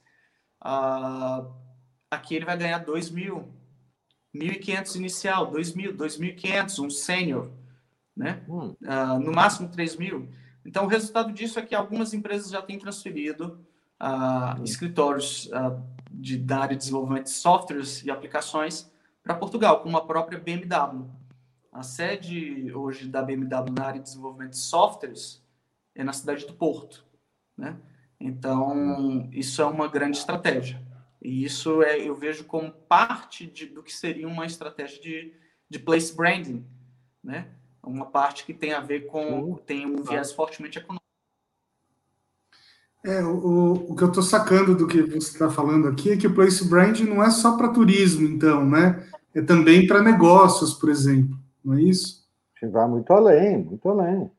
aqui 2.09 2.35
ele 2.35 2.45
vai 2.45 2.57
ganhar 2.57 2.79
2 2.79 3.09
mil. 3.11 3.53
1.500 4.35 4.95
inicial, 4.95 5.51
2 5.51 5.75
mil, 5.75 5.93
2.500, 5.95 6.83
um 6.83 6.89
sênior, 6.89 7.51
né? 8.15 8.43
Hum. 8.49 8.75
Uh, 8.81 9.19
no 9.19 9.31
máximo 9.31 9.69
3 9.69 9.95
mil. 9.97 10.29
Então, 10.65 10.85
o 10.85 10.87
resultado 10.87 11.31
disso 11.31 11.59
é 11.59 11.61
que 11.61 11.75
algumas 11.75 12.13
empresas 12.13 12.49
já 12.49 12.61
têm 12.61 12.79
transferido 12.79 13.59
uh, 14.01 14.59
hum. 14.59 14.63
escritórios 14.63 15.47
uh, 15.47 15.81
de, 16.11 16.37
da 16.37 16.59
área 16.59 16.75
de 16.75 16.83
desenvolvimento 16.83 17.25
de 17.25 17.31
softwares 17.31 18.03
e 18.03 18.11
aplicações 18.11 18.91
para 19.21 19.35
Portugal, 19.35 19.81
como 19.81 19.97
a 19.97 20.05
própria 20.05 20.39
BMW. 20.39 21.05
A 21.71 21.81
sede 21.81 22.71
hoje 22.73 23.07
da 23.07 23.21
BMW 23.21 23.73
na 23.75 23.85
área 23.85 23.99
de 23.99 24.05
desenvolvimento 24.05 24.51
de 24.51 24.59
softwares 24.59 25.41
é 25.95 26.03
na 26.03 26.13
cidade 26.13 26.45
do 26.45 26.53
Porto, 26.53 27.03
né? 27.57 27.77
Então, 28.19 29.27
isso 29.31 29.61
é 29.61 29.65
uma 29.65 29.87
grande 29.87 30.17
estratégia. 30.17 30.81
E 31.23 31.45
isso 31.45 31.81
é, 31.81 31.97
eu 31.99 32.13
vejo 32.13 32.43
como 32.43 32.69
parte 32.69 33.47
de, 33.47 33.65
do 33.65 33.81
que 33.81 33.93
seria 33.93 34.27
uma 34.27 34.45
estratégia 34.45 35.01
de, 35.01 35.33
de 35.69 35.79
place 35.79 36.13
branding, 36.13 36.65
né? 37.23 37.47
Uma 37.81 38.05
parte 38.05 38.45
que 38.45 38.53
tem 38.53 38.73
a 38.73 38.81
ver 38.81 39.07
com, 39.07 39.55
tem 39.65 39.85
um 39.85 40.03
viés 40.03 40.33
fortemente 40.33 40.79
econômico. 40.79 41.03
É, 43.05 43.21
o, 43.23 43.91
o 43.91 43.95
que 43.95 44.03
eu 44.03 44.07
estou 44.09 44.23
sacando 44.23 44.75
do 44.75 44.87
que 44.87 45.01
você 45.01 45.31
está 45.31 45.49
falando 45.49 45.87
aqui 45.87 46.11
é 46.11 46.17
que 46.17 46.27
o 46.27 46.33
place 46.33 46.67
branding 46.67 47.05
não 47.05 47.23
é 47.23 47.29
só 47.29 47.57
para 47.57 47.73
turismo, 47.73 48.27
então, 48.27 48.65
né? 48.65 49.09
É 49.33 49.41
também 49.41 49.87
para 49.87 50.01
negócios, 50.01 50.73
por 50.73 50.89
exemplo, 50.89 51.37
não 51.63 51.73
é 51.73 51.81
isso? 51.81 52.23
Vai 52.61 52.87
muito 52.87 53.11
além, 53.11 53.57
muito 53.57 53.89
além. 53.89 54.31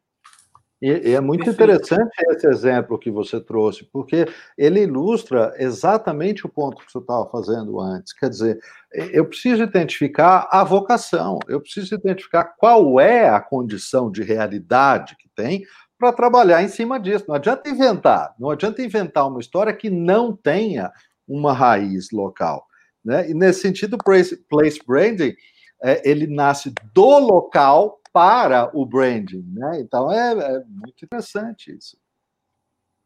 E, 0.85 1.13
e 1.13 1.15
é 1.15 1.21
muito 1.21 1.47
Perfeito. 1.47 1.73
interessante 1.73 2.13
esse 2.29 2.47
exemplo 2.47 2.99
que 2.99 3.11
você 3.11 3.41
trouxe, 3.41 3.85
porque 3.91 4.27
ele 4.59 4.83
ilustra 4.83 5.55
exatamente 5.57 6.45
o 6.45 6.49
ponto 6.51 6.85
que 6.85 6.93
você 6.93 6.99
estava 6.99 7.27
fazendo 7.31 7.81
antes. 7.81 8.13
Quer 8.13 8.29
dizer, 8.29 8.61
eu 8.93 9.25
preciso 9.25 9.63
identificar 9.63 10.47
a 10.53 10.63
vocação, 10.63 11.39
eu 11.49 11.59
preciso 11.59 11.95
identificar 11.95 12.45
qual 12.59 13.01
é 13.01 13.31
a 13.31 13.41
condição 13.41 14.11
de 14.11 14.23
realidade 14.23 15.17
que 15.17 15.27
tem 15.35 15.65
para 15.99 16.13
trabalhar 16.13 16.63
em 16.63 16.69
cima 16.69 17.01
disso. 17.01 17.25
Não 17.27 17.35
adianta 17.35 17.71
inventar, 17.71 18.35
não 18.39 18.51
adianta 18.51 18.83
inventar 18.83 19.27
uma 19.27 19.41
história 19.41 19.73
que 19.73 19.89
não 19.89 20.37
tenha 20.37 20.93
uma 21.27 21.55
raiz 21.55 22.11
local. 22.11 22.67
Né? 23.03 23.31
E 23.31 23.33
nesse 23.33 23.63
sentido, 23.63 23.97
place, 23.97 24.37
place 24.51 24.79
branding, 24.87 25.35
é, 25.83 26.03
ele 26.07 26.27
nasce 26.27 26.75
do 26.93 27.19
local 27.21 28.03
para 28.15 28.71
o 28.73 28.87
branding. 28.87 29.45
Né? 29.53 29.81
Então 29.81 30.11
é, 30.11 30.33
é 30.33 30.65
muito 30.65 31.05
interessante 31.05 31.77
isso. 31.77 31.99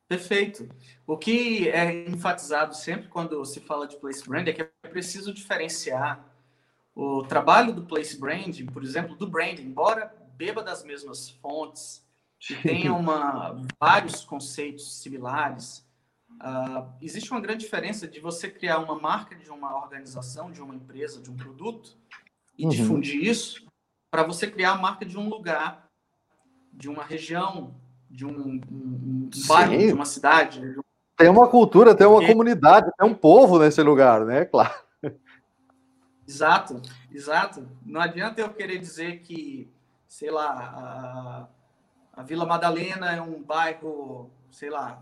Perfeito. 0.07 0.69
O 1.07 1.17
que 1.17 1.69
é 1.71 2.07
enfatizado 2.09 2.77
sempre 2.77 3.09
quando 3.09 3.43
se 3.47 3.59
fala 3.61 3.89
de 3.89 3.97
place 3.97 4.27
brand 4.29 4.47
é 4.47 4.53
que 4.53 4.63
é 4.63 4.89
preciso 4.89 5.33
diferenciar 5.33 6.25
o 6.95 7.23
trabalho 7.23 7.73
do 7.73 7.85
place 7.85 8.19
branding, 8.19 8.67
por 8.67 8.83
exemplo, 8.83 9.17
do 9.17 9.27
branding, 9.27 9.63
embora 9.63 10.15
beba 10.37 10.63
das 10.63 10.85
mesmas 10.85 11.31
fontes 11.31 12.05
e 12.51 12.55
tenha 12.57 12.93
uma, 12.93 13.63
vários 13.81 14.25
conceitos 14.25 15.01
similares, 15.01 15.87
uh, 16.35 16.87
existe 17.01 17.31
uma 17.31 17.41
grande 17.41 17.65
diferença 17.65 18.07
de 18.07 18.21
você 18.21 18.51
criar 18.51 18.79
uma 18.79 18.99
marca 18.99 19.37
de 19.37 19.51
uma 19.51 19.77
organização, 19.77 20.51
de 20.51 20.61
uma 20.61 20.75
empresa, 20.75 21.21
de 21.21 21.31
um 21.31 21.37
produto 21.37 21.97
e 22.57 22.65
uhum. 22.65 22.71
difundir 22.71 23.23
isso 23.23 23.68
para 24.19 24.27
você 24.27 24.49
criar 24.49 24.73
a 24.73 24.79
marca 24.79 25.07
de 25.07 25.17
um 25.17 25.29
lugar, 25.29 25.89
de 26.73 26.89
uma 26.89 27.05
região, 27.05 27.77
de 28.11 28.27
um, 28.27 28.31
um, 28.31 28.61
um 28.69 29.31
bairro, 29.47 29.79
de 29.79 29.93
uma 29.93 30.05
cidade. 30.05 30.61
De 30.61 30.81
um... 30.81 30.83
Tem 31.17 31.29
uma 31.29 31.47
cultura, 31.47 31.95
tem 31.95 32.05
uma 32.05 32.27
comunidade, 32.27 32.91
tem 32.99 33.09
um 33.09 33.15
povo 33.15 33.61
nesse 33.61 33.81
lugar, 33.81 34.25
né? 34.25 34.45
Claro. 34.45 34.75
Exato, 36.27 36.83
exato. 37.13 37.69
Não 37.87 38.01
adianta 38.01 38.41
eu 38.41 38.53
querer 38.53 38.79
dizer 38.79 39.21
que, 39.21 39.73
sei 40.09 40.33
lá, 40.33 41.49
a, 42.15 42.21
a 42.21 42.23
Vila 42.25 42.45
Madalena 42.45 43.13
é 43.13 43.23
um 43.23 43.41
bairro, 43.41 44.33
sei 44.51 44.69
lá, 44.69 45.01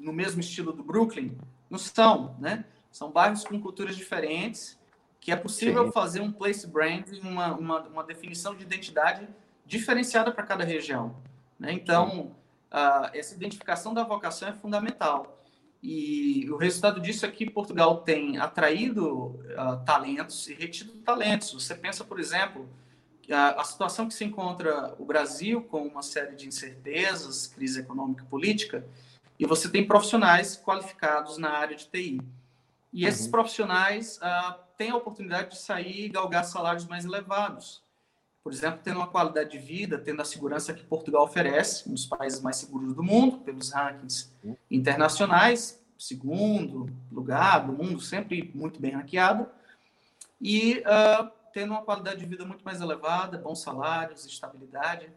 no 0.00 0.12
mesmo 0.12 0.40
estilo 0.40 0.72
do 0.72 0.84
Brooklyn. 0.84 1.36
Não 1.68 1.78
são, 1.78 2.36
né? 2.38 2.66
São 2.92 3.10
bairros 3.10 3.44
com 3.44 3.60
culturas 3.60 3.96
diferentes, 3.96 4.78
que 5.20 5.32
é 5.32 5.36
possível 5.36 5.86
Sim. 5.86 5.92
fazer 5.92 6.20
um 6.20 6.30
place 6.30 6.66
brand, 6.66 7.04
uma, 7.22 7.54
uma, 7.54 7.80
uma 7.82 8.04
definição 8.04 8.54
de 8.54 8.62
identidade 8.62 9.28
diferenciada 9.64 10.30
para 10.30 10.44
cada 10.44 10.64
região. 10.64 11.16
Né? 11.58 11.72
Então, 11.72 12.36
uh, 12.72 13.10
essa 13.12 13.34
identificação 13.34 13.92
da 13.92 14.04
vocação 14.04 14.48
é 14.48 14.52
fundamental. 14.52 15.44
E 15.82 16.48
o 16.50 16.56
resultado 16.56 17.00
disso 17.00 17.26
é 17.26 17.30
que 17.30 17.48
Portugal 17.48 17.98
tem 17.98 18.38
atraído 18.38 19.06
uh, 19.06 19.84
talentos 19.84 20.48
e 20.48 20.54
retido 20.54 20.92
talentos. 20.98 21.52
Você 21.52 21.74
pensa, 21.74 22.04
por 22.04 22.18
exemplo, 22.18 22.68
a, 23.30 23.60
a 23.60 23.64
situação 23.64 24.08
que 24.08 24.14
se 24.14 24.24
encontra 24.24 24.94
o 24.98 25.04
Brasil 25.04 25.62
com 25.62 25.82
uma 25.82 26.02
série 26.02 26.34
de 26.34 26.46
incertezas, 26.46 27.46
crise 27.46 27.80
econômica 27.80 28.24
e 28.24 28.26
política, 28.26 28.86
e 29.38 29.46
você 29.46 29.68
tem 29.68 29.86
profissionais 29.86 30.56
qualificados 30.56 31.36
na 31.36 31.50
área 31.50 31.76
de 31.76 31.86
TI. 31.86 32.20
E 32.92 33.04
esses 33.04 33.26
uhum. 33.26 33.32
profissionais 33.32 34.18
uh, 34.18 34.65
têm 34.76 34.90
a 34.90 34.96
oportunidade 34.96 35.50
de 35.50 35.58
sair 35.58 36.06
e 36.06 36.08
galgar 36.08 36.44
salários 36.44 36.86
mais 36.86 37.04
elevados 37.04 37.82
por 38.46 38.52
exemplo, 38.52 38.78
tendo 38.80 38.98
uma 38.98 39.08
qualidade 39.08 39.50
de 39.50 39.58
vida, 39.58 39.98
tendo 39.98 40.22
a 40.22 40.24
segurança 40.24 40.72
que 40.72 40.84
Portugal 40.84 41.24
oferece, 41.24 41.88
um 41.88 41.94
dos 41.94 42.06
países 42.06 42.40
mais 42.40 42.54
seguros 42.54 42.94
do 42.94 43.02
mundo, 43.02 43.38
pelos 43.38 43.72
rankings 43.72 44.30
internacionais, 44.70 45.82
segundo 45.98 46.88
lugar 47.10 47.66
do 47.66 47.72
mundo, 47.72 48.00
sempre 48.00 48.48
muito 48.54 48.80
bem 48.80 48.92
ranqueado, 48.92 49.48
e 50.40 50.78
uh, 50.78 51.28
tendo 51.52 51.72
uma 51.72 51.82
qualidade 51.82 52.20
de 52.20 52.26
vida 52.26 52.44
muito 52.44 52.64
mais 52.64 52.80
elevada, 52.80 53.36
bons 53.36 53.60
salários, 53.60 54.24
estabilidade. 54.24 55.10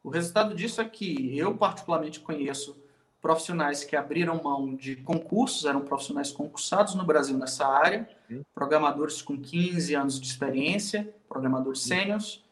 O 0.00 0.08
resultado 0.08 0.54
disso 0.54 0.80
é 0.80 0.84
que 0.84 1.36
eu, 1.36 1.56
particularmente, 1.56 2.20
conheço 2.20 2.80
profissionais 3.20 3.84
que 3.84 3.96
abriram 3.96 4.40
mão 4.42 4.74
de 4.74 4.96
concursos, 4.96 5.64
eram 5.64 5.80
profissionais 5.80 6.30
concursados 6.30 6.94
no 6.94 7.04
Brasil 7.04 7.36
nessa 7.36 7.66
área, 7.66 8.08
programadores 8.54 9.22
com 9.22 9.36
15 9.36 9.94
anos 9.94 10.20
de 10.20 10.26
experiência, 10.26 11.12
programadores 11.28 11.82
sêniores, 11.82 12.44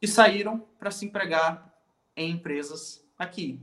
que 0.00 0.06
saíram 0.06 0.62
para 0.78 0.90
se 0.90 1.06
empregar 1.06 1.72
em 2.16 2.30
empresas 2.32 3.04
aqui. 3.18 3.60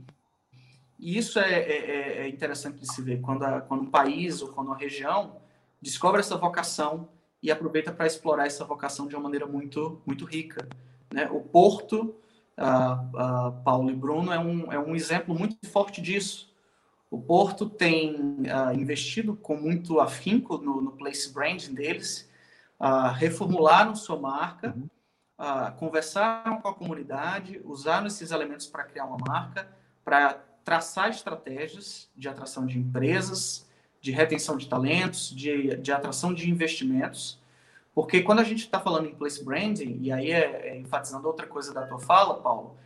E 0.98 1.18
isso 1.18 1.38
é, 1.38 1.52
é, 1.52 1.72
é, 1.72 2.18
é 2.22 2.28
interessante 2.28 2.80
de 2.80 2.92
se 2.92 3.02
ver 3.02 3.20
quando, 3.20 3.44
a, 3.44 3.60
quando 3.60 3.82
um 3.82 3.90
país 3.90 4.40
ou 4.40 4.48
quando 4.48 4.68
uma 4.68 4.76
região 4.76 5.36
descobre 5.80 6.20
essa 6.20 6.36
vocação 6.36 7.08
e 7.42 7.50
aproveita 7.50 7.92
para 7.92 8.06
explorar 8.06 8.46
essa 8.46 8.64
vocação 8.64 9.06
de 9.06 9.14
uma 9.14 9.24
maneira 9.24 9.46
muito, 9.46 10.00
muito 10.06 10.24
rica. 10.24 10.66
Né? 11.12 11.28
O 11.30 11.40
Porto, 11.40 12.14
uh, 12.58 13.48
uh, 13.48 13.62
Paulo 13.62 13.90
e 13.90 13.94
Bruno, 13.94 14.32
é 14.32 14.38
um, 14.38 14.72
é 14.72 14.78
um 14.78 14.94
exemplo 14.94 15.34
muito 15.34 15.56
forte 15.68 16.00
disso. 16.00 16.52
O 17.10 17.20
Porto 17.20 17.68
tem 17.68 18.14
uh, 18.14 18.74
investido 18.74 19.36
com 19.36 19.56
muito 19.56 20.00
afinco 20.00 20.58
no, 20.58 20.80
no 20.80 20.92
place 20.92 21.32
branding 21.32 21.74
deles, 21.74 22.28
reformularam 23.16 23.94
sua 23.94 24.18
marca, 24.18 24.74
uhum 24.76 24.88
uh, 25.38 25.72
conversaram 25.76 26.60
com 26.60 26.68
a 26.68 26.74
comunidade, 26.74 27.60
usaram 27.64 28.06
esses 28.06 28.30
elementos 28.30 28.66
para 28.66 28.84
criar 28.84 29.06
uma 29.06 29.18
marca, 29.18 29.68
para 30.04 30.34
traçar 30.64 31.10
estratégias 31.10 32.08
de 32.16 32.28
atração 32.28 32.66
de 32.66 32.78
empresas, 32.78 33.68
de 34.00 34.10
retenção 34.10 34.56
de 34.56 34.68
talentos, 34.68 35.30
de, 35.30 35.76
de 35.76 35.92
atração 35.92 36.32
de 36.32 36.50
investimentos. 36.50 37.38
Porque 37.94 38.22
quando 38.22 38.40
a 38.40 38.44
gente 38.44 38.64
está 38.64 38.80
falando 38.80 39.06
em 39.06 39.14
place 39.14 39.44
branding, 39.44 39.98
e 40.00 40.10
aí 40.10 40.30
é, 40.32 40.68
é, 40.68 40.76
enfatizando 40.76 41.28
outra 41.28 41.46
coisa 41.46 41.72
da 41.72 41.86
tua 41.86 42.00
fala, 42.00 42.40
Paulo, 42.40 42.76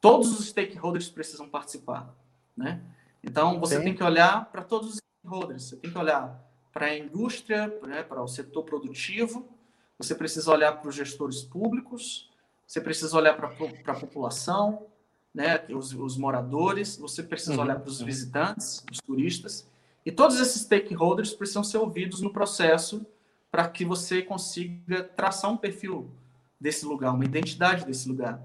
todos 0.00 0.38
os 0.38 0.48
stakeholders 0.48 1.08
precisam 1.08 1.48
participar, 1.48 2.12
né? 2.56 2.82
Então, 3.22 3.60
você 3.60 3.76
Sim. 3.76 3.84
tem 3.84 3.94
que 3.94 4.02
olhar 4.02 4.50
para 4.50 4.64
todos 4.64 4.94
os 4.94 4.96
stakeholders, 4.96 5.62
você 5.62 5.76
tem 5.76 5.90
que 5.92 5.98
olhar 5.98 6.44
para 6.72 6.86
a 6.86 6.98
indústria, 6.98 7.68
né, 7.86 8.02
para 8.02 8.20
o 8.20 8.26
setor 8.26 8.64
produtivo, 8.64 9.48
você 9.96 10.14
precisa 10.14 10.50
olhar 10.50 10.72
para 10.72 10.88
os 10.88 10.94
gestores 10.94 11.42
públicos, 11.42 12.28
você 12.66 12.80
precisa 12.80 13.16
olhar 13.16 13.34
para 13.36 13.48
a 13.92 14.00
população, 14.00 14.86
né, 15.32 15.64
os, 15.68 15.92
os, 15.92 16.16
moradores, 16.16 16.96
você 16.96 17.22
precisa 17.22 17.54
uhum. 17.54 17.62
olhar 17.62 17.78
para 17.78 17.88
os 17.88 18.00
visitantes, 18.00 18.84
os 18.90 18.98
turistas, 18.98 19.68
e 20.04 20.10
todos 20.10 20.40
esses 20.40 20.62
stakeholders 20.62 21.32
precisam 21.32 21.62
ser 21.62 21.78
ouvidos 21.78 22.20
no 22.20 22.32
processo 22.32 23.06
para 23.52 23.68
que 23.68 23.84
você 23.84 24.22
consiga 24.22 25.04
traçar 25.04 25.50
um 25.50 25.58
perfil 25.58 26.10
desse 26.58 26.86
lugar, 26.86 27.12
uma 27.12 27.24
identidade 27.24 27.84
desse 27.84 28.08
lugar. 28.08 28.42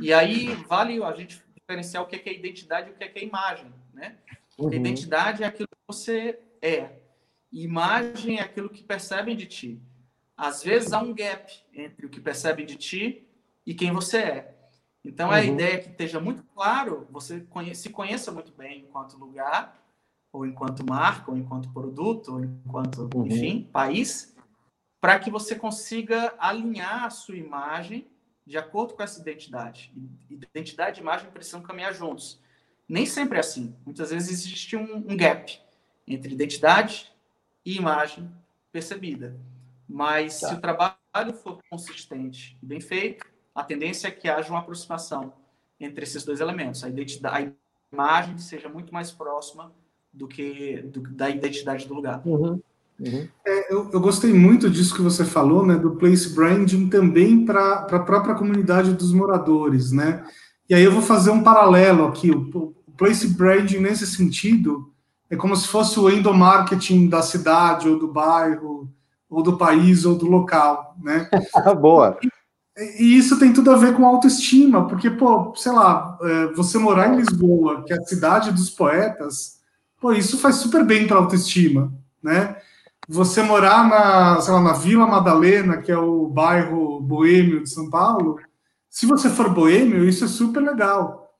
E 0.00 0.12
aí 0.12 0.54
vale 0.68 1.02
a 1.02 1.12
gente 1.12 1.42
diferenciar 1.56 2.04
o 2.04 2.06
que 2.06 2.16
é, 2.16 2.32
identidade 2.32 2.88
e 2.88 2.92
o 2.92 2.94
que 2.94 3.02
é, 3.02 3.24
imagem, 3.24 3.72
né? 3.92 4.16
Uhum. 4.56 4.72
Identidade 4.72 5.42
é 5.42 5.46
aquilo 5.46 5.68
que 5.68 5.92
você 5.92 6.38
é, 6.62 7.00
imagem 7.52 8.38
é 8.38 8.42
aquilo 8.42 8.70
que 8.70 8.84
percebem 8.84 9.36
de 9.36 9.46
ti. 9.46 9.82
Às 10.36 10.62
vezes 10.62 10.92
há 10.92 11.00
um 11.00 11.12
gap 11.12 11.52
entre 11.72 12.06
o 12.06 12.08
que 12.08 12.20
percebem 12.20 12.64
de 12.64 12.76
ti 12.76 13.26
e 13.66 13.74
quem 13.74 13.90
você 13.90 14.18
é. 14.18 14.54
Então, 15.04 15.28
uhum. 15.28 15.34
a 15.34 15.44
ideia 15.44 15.74
é 15.74 15.78
que 15.78 15.90
esteja 15.90 16.20
muito 16.20 16.42
claro, 16.54 17.06
você 17.10 17.44
se 17.74 17.90
conheça 17.90 18.32
muito 18.32 18.52
bem 18.52 18.80
enquanto 18.80 19.18
lugar, 19.18 19.80
ou 20.32 20.46
enquanto 20.46 20.84
marca, 20.84 21.30
ou 21.30 21.36
enquanto 21.36 21.72
produto, 21.72 22.32
ou 22.32 22.44
enquanto, 22.44 23.08
uhum. 23.14 23.26
enfim, 23.26 23.68
país, 23.72 24.33
para 25.04 25.18
que 25.18 25.30
você 25.30 25.54
consiga 25.54 26.32
alinhar 26.38 27.04
a 27.04 27.10
sua 27.10 27.36
imagem 27.36 28.06
de 28.46 28.56
acordo 28.56 28.94
com 28.94 29.02
essa 29.02 29.20
identidade. 29.20 29.92
Identidade 30.30 30.98
e 30.98 31.02
imagem 31.02 31.30
precisam 31.30 31.60
caminhar 31.60 31.92
juntos. 31.92 32.40
Nem 32.88 33.04
sempre 33.04 33.36
é 33.36 33.40
assim. 33.40 33.76
Muitas 33.84 34.08
vezes 34.08 34.30
existe 34.30 34.74
um, 34.78 35.04
um 35.06 35.14
gap 35.14 35.60
entre 36.08 36.32
identidade 36.32 37.12
e 37.66 37.76
imagem 37.76 38.34
percebida. 38.72 39.36
Mas 39.86 40.40
tá. 40.40 40.48
se 40.48 40.54
o 40.54 40.60
trabalho 40.62 41.34
for 41.42 41.60
consistente 41.68 42.56
e 42.62 42.64
bem 42.64 42.80
feito, 42.80 43.26
a 43.54 43.62
tendência 43.62 44.08
é 44.08 44.10
que 44.10 44.26
haja 44.26 44.48
uma 44.48 44.60
aproximação 44.60 45.34
entre 45.78 46.04
esses 46.04 46.24
dois 46.24 46.40
elementos. 46.40 46.82
A, 46.82 46.88
identidade, 46.88 47.52
a 47.92 47.94
imagem 47.94 48.38
seja 48.38 48.70
muito 48.70 48.90
mais 48.90 49.12
próxima 49.12 49.70
do 50.10 50.26
que 50.26 50.78
do, 50.80 51.02
da 51.02 51.28
identidade 51.28 51.86
do 51.86 51.92
lugar. 51.92 52.26
Uhum. 52.26 52.58
Uhum. 52.98 53.26
É, 53.44 53.72
eu, 53.72 53.90
eu, 53.92 54.00
gostei 54.00 54.32
muito 54.32 54.70
disso 54.70 54.94
que 54.94 55.02
você 55.02 55.24
falou, 55.24 55.66
né, 55.66 55.74
do 55.74 55.92
place 55.92 56.28
branding 56.28 56.88
também 56.88 57.44
para 57.44 57.86
a 57.90 57.98
própria 57.98 58.34
comunidade 58.34 58.92
dos 58.92 59.12
moradores, 59.12 59.90
né? 59.90 60.24
E 60.68 60.74
aí 60.74 60.82
eu 60.82 60.92
vou 60.92 61.02
fazer 61.02 61.30
um 61.30 61.42
paralelo 61.42 62.06
aqui. 62.06 62.30
O, 62.30 62.74
o 62.86 62.92
place 62.96 63.26
branding 63.26 63.80
nesse 63.80 64.06
sentido 64.06 64.92
é 65.28 65.36
como 65.36 65.56
se 65.56 65.66
fosse 65.66 65.98
o 65.98 66.08
endomarketing 66.08 67.08
da 67.08 67.20
cidade 67.20 67.88
ou 67.88 67.98
do 67.98 68.08
bairro 68.08 68.88
ou 69.28 69.42
do 69.42 69.56
país, 69.56 70.04
ou 70.04 70.14
do 70.14 70.26
local, 70.26 70.96
né? 71.02 71.28
Boa. 71.80 72.18
E, 72.76 73.02
e, 73.02 73.18
isso 73.18 73.38
tem 73.38 73.52
tudo 73.52 73.70
a 73.70 73.76
ver 73.76 73.94
com 73.94 74.06
autoestima, 74.06 74.86
porque, 74.86 75.10
pô, 75.10 75.52
sei 75.56 75.72
lá, 75.72 76.16
é, 76.22 76.46
você 76.52 76.78
morar 76.78 77.12
em 77.12 77.16
Lisboa, 77.16 77.82
que 77.84 77.92
é 77.92 77.96
a 77.96 78.04
cidade 78.04 78.52
dos 78.52 78.70
poetas, 78.70 79.60
pô, 80.00 80.12
isso 80.12 80.38
faz 80.38 80.56
super 80.56 80.84
bem 80.84 81.06
para 81.06 81.16
autoestima, 81.16 81.92
né? 82.22 82.56
Você 83.08 83.42
morar 83.42 83.88
na, 83.88 84.40
sei 84.40 84.54
lá, 84.54 84.60
na 84.60 84.72
Vila 84.72 85.06
Madalena, 85.06 85.78
que 85.78 85.92
é 85.92 85.98
o 85.98 86.26
bairro 86.26 87.00
boêmio 87.00 87.62
de 87.62 87.70
São 87.70 87.90
Paulo, 87.90 88.38
se 88.88 89.06
você 89.06 89.28
for 89.28 89.50
boêmio, 89.50 90.08
isso 90.08 90.24
é 90.24 90.28
super 90.28 90.60
legal, 90.60 91.34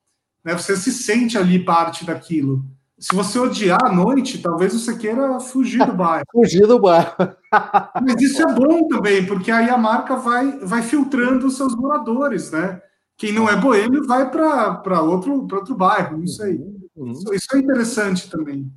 né? 0.44 0.54
Você 0.54 0.76
se 0.76 0.92
sente 0.92 1.38
ali 1.38 1.64
parte 1.64 2.04
daquilo. 2.04 2.64
Se 2.98 3.14
você 3.14 3.38
odiar 3.38 3.78
a 3.84 3.92
noite, 3.92 4.38
talvez 4.38 4.72
você 4.72 4.96
queira 4.96 5.38
fugir 5.40 5.84
do 5.84 5.92
bairro. 5.92 6.24
fugir 6.32 6.66
do 6.66 6.78
bairro. 6.78 7.14
Mas 8.02 8.20
isso 8.20 8.42
é 8.42 8.52
bom 8.52 8.88
também, 8.88 9.24
porque 9.26 9.50
aí 9.50 9.68
a 9.70 9.78
marca 9.78 10.16
vai, 10.16 10.58
vai 10.60 10.82
filtrando 10.82 11.46
os 11.46 11.56
seus 11.56 11.74
moradores, 11.74 12.50
né? 12.50 12.80
Quem 13.16 13.32
não 13.32 13.48
é 13.48 13.56
boêmio 13.56 14.06
vai 14.06 14.30
para 14.30 15.00
outro, 15.00 15.46
outro 15.52 15.74
bairro, 15.74 16.18
não 16.18 16.26
sei. 16.26 16.60
Uhum. 16.96 17.12
Isso, 17.12 17.34
isso, 17.34 17.46
é 17.54 17.58
interessante 17.58 18.28
também. 18.28 18.70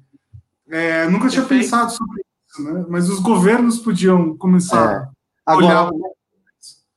É, 0.69 1.07
nunca 1.07 1.29
tinha 1.29 1.41
Perfeito. 1.41 1.63
pensado 1.63 1.91
sobre 1.91 2.26
isso, 2.57 2.63
né? 2.63 2.85
Mas 2.89 3.09
os 3.09 3.19
governos 3.19 3.79
podiam 3.79 4.35
começar 4.37 5.03
é. 5.03 5.09
agora, 5.45 5.79
a 5.79 5.91
olhar. 5.91 6.09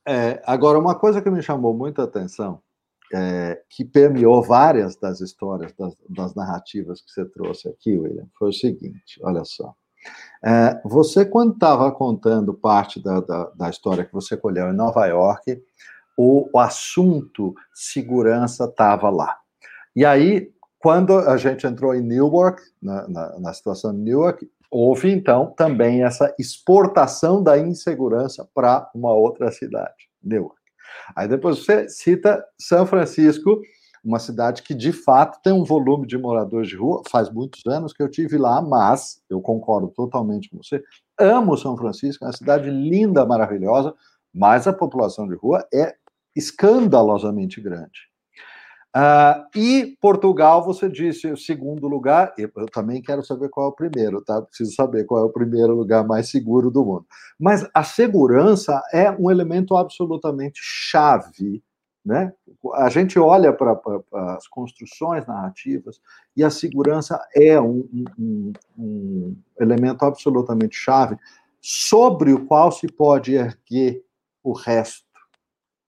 É, 0.07 0.41
agora, 0.45 0.79
uma 0.79 0.95
coisa 0.95 1.21
que 1.21 1.29
me 1.29 1.41
chamou 1.41 1.73
muita 1.73 2.03
atenção, 2.03 2.59
é, 3.13 3.61
que 3.69 3.85
permeou 3.85 4.41
várias 4.41 4.95
das 4.95 5.21
histórias, 5.21 5.73
das, 5.77 5.95
das, 6.09 6.33
narrativas 6.33 7.01
que 7.01 7.11
você 7.11 7.25
trouxe 7.25 7.69
aqui, 7.69 7.97
William, 7.97 8.27
foi 8.37 8.49
o 8.49 8.53
seguinte: 8.53 9.19
olha 9.21 9.43
só. 9.45 9.73
É, 10.43 10.81
você, 10.83 11.23
quando 11.23 11.53
estava 11.53 11.91
contando 11.91 12.53
parte 12.53 13.01
da, 13.01 13.19
da, 13.19 13.51
da, 13.51 13.69
história 13.69 14.03
que 14.03 14.13
você 14.13 14.35
colheu 14.35 14.69
em 14.69 14.75
Nova 14.75 15.05
York, 15.05 15.61
o, 16.17 16.49
o 16.51 16.59
assunto 16.59 17.53
segurança 17.71 18.65
estava 18.65 19.11
lá. 19.11 19.37
E 19.95 20.03
aí, 20.03 20.51
quando 20.79 21.15
a 21.15 21.37
gente 21.37 21.67
entrou 21.67 21.93
em 21.93 22.01
Newark, 22.01 22.59
na, 22.81 23.07
na, 23.07 23.39
na 23.39 23.53
situação 23.53 23.93
de 23.93 23.99
Newark, 23.99 24.49
houve 24.71 25.11
então 25.11 25.53
também 25.57 26.03
essa 26.03 26.33
exportação 26.39 27.43
da 27.43 27.59
insegurança 27.59 28.47
para 28.53 28.89
uma 28.95 29.13
outra 29.13 29.51
cidade, 29.51 30.09
Newark. 30.23 30.55
Aí 31.15 31.27
depois 31.27 31.59
você 31.59 31.89
cita 31.89 32.43
São 32.57 32.85
Francisco, 32.85 33.61
uma 34.03 34.17
cidade 34.17 34.63
que 34.63 34.73
de 34.73 34.91
fato 34.91 35.39
tem 35.43 35.53
um 35.53 35.63
volume 35.63 36.07
de 36.07 36.17
moradores 36.17 36.69
de 36.69 36.75
rua. 36.75 37.03
Faz 37.09 37.29
muitos 37.29 37.65
anos 37.67 37.93
que 37.93 38.01
eu 38.01 38.09
tive 38.09 38.37
lá, 38.37 38.61
mas 38.61 39.21
eu 39.29 39.41
concordo 39.41 39.89
totalmente 39.89 40.49
com 40.49 40.57
você. 40.57 40.81
Amo 41.19 41.57
São 41.57 41.77
Francisco, 41.77 42.23
é 42.23 42.27
uma 42.27 42.33
cidade 42.33 42.69
linda, 42.69 43.25
maravilhosa, 43.25 43.93
mas 44.33 44.67
a 44.67 44.73
população 44.73 45.27
de 45.27 45.35
rua 45.35 45.67
é 45.73 45.95
escandalosamente 46.35 47.59
grande. 47.61 48.10
Uh, 48.93 49.47
e 49.57 49.97
Portugal, 50.01 50.65
você 50.65 50.89
disse 50.89 51.25
o 51.31 51.37
segundo 51.37 51.87
lugar, 51.87 52.33
eu, 52.37 52.49
também 52.73 53.01
quero 53.01 53.23
saber 53.23 53.47
qual 53.47 53.67
é 53.67 53.69
o 53.69 53.75
primeiro, 53.75 54.21
tá? 54.21 54.41
Preciso 54.41 54.73
saber 54.75 55.05
qual 55.05 55.21
é 55.21 55.23
o 55.23 55.31
primeiro 55.31 55.73
lugar 55.73 56.05
mais 56.05 56.29
seguro 56.29 56.69
do 56.69 56.83
mundo. 56.83 57.05
Mas 57.39 57.65
a 57.73 57.83
segurança 57.83 58.81
é 58.91 59.09
um 59.09 59.31
elemento 59.31 59.77
absolutamente 59.77 60.59
chave, 60.61 61.63
né? 62.03 62.33
A 62.73 62.89
gente 62.89 63.17
olha 63.17 63.53
para 63.53 63.79
as 64.35 64.45
construções 64.47 65.25
narrativas 65.25 66.01
e 66.35 66.43
a 66.43 66.49
segurança 66.49 67.17
é 67.33 67.61
um, 67.61 67.87
um, 68.19 68.53
um 68.77 69.37
elemento 69.57 70.03
absolutamente 70.03 70.75
chave 70.75 71.17
sobre 71.61 72.33
o 72.33 72.45
qual 72.45 72.71
se 72.73 72.87
pode 72.87 73.35
erguer 73.35 74.03
o 74.43 74.51
resto. 74.51 75.05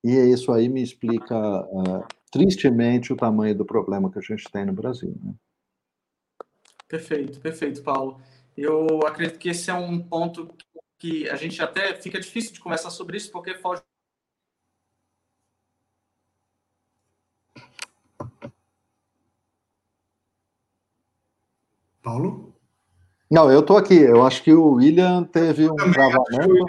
E 0.02 0.10
isso 0.10 0.52
aí 0.52 0.68
me 0.68 0.82
explica 0.82 1.36
uh, 1.36 2.04
tristemente, 2.34 3.12
o 3.12 3.16
tamanho 3.16 3.54
do 3.54 3.64
problema 3.64 4.10
que 4.10 4.18
a 4.18 4.22
gente 4.22 4.50
tem 4.50 4.66
no 4.66 4.72
Brasil. 4.72 5.16
Né? 5.22 5.32
Perfeito, 6.88 7.38
perfeito, 7.38 7.80
Paulo. 7.80 8.20
Eu 8.56 9.06
acredito 9.06 9.38
que 9.38 9.50
esse 9.50 9.70
é 9.70 9.74
um 9.74 10.00
ponto 10.00 10.52
que 10.98 11.30
a 11.30 11.36
gente 11.36 11.62
até 11.62 11.94
fica 11.94 12.18
difícil 12.18 12.52
de 12.52 12.58
conversar 12.58 12.90
sobre 12.90 13.16
isso, 13.16 13.30
porque 13.30 13.54
foge. 13.54 13.82
Paulo? 22.02 22.52
Não, 23.30 23.50
eu 23.50 23.60
estou 23.60 23.76
aqui. 23.76 23.94
Eu 23.94 24.26
acho 24.26 24.42
que 24.42 24.52
o 24.52 24.72
William 24.72 25.22
teve 25.22 25.70
um 25.70 25.92
travamento. 25.92 26.66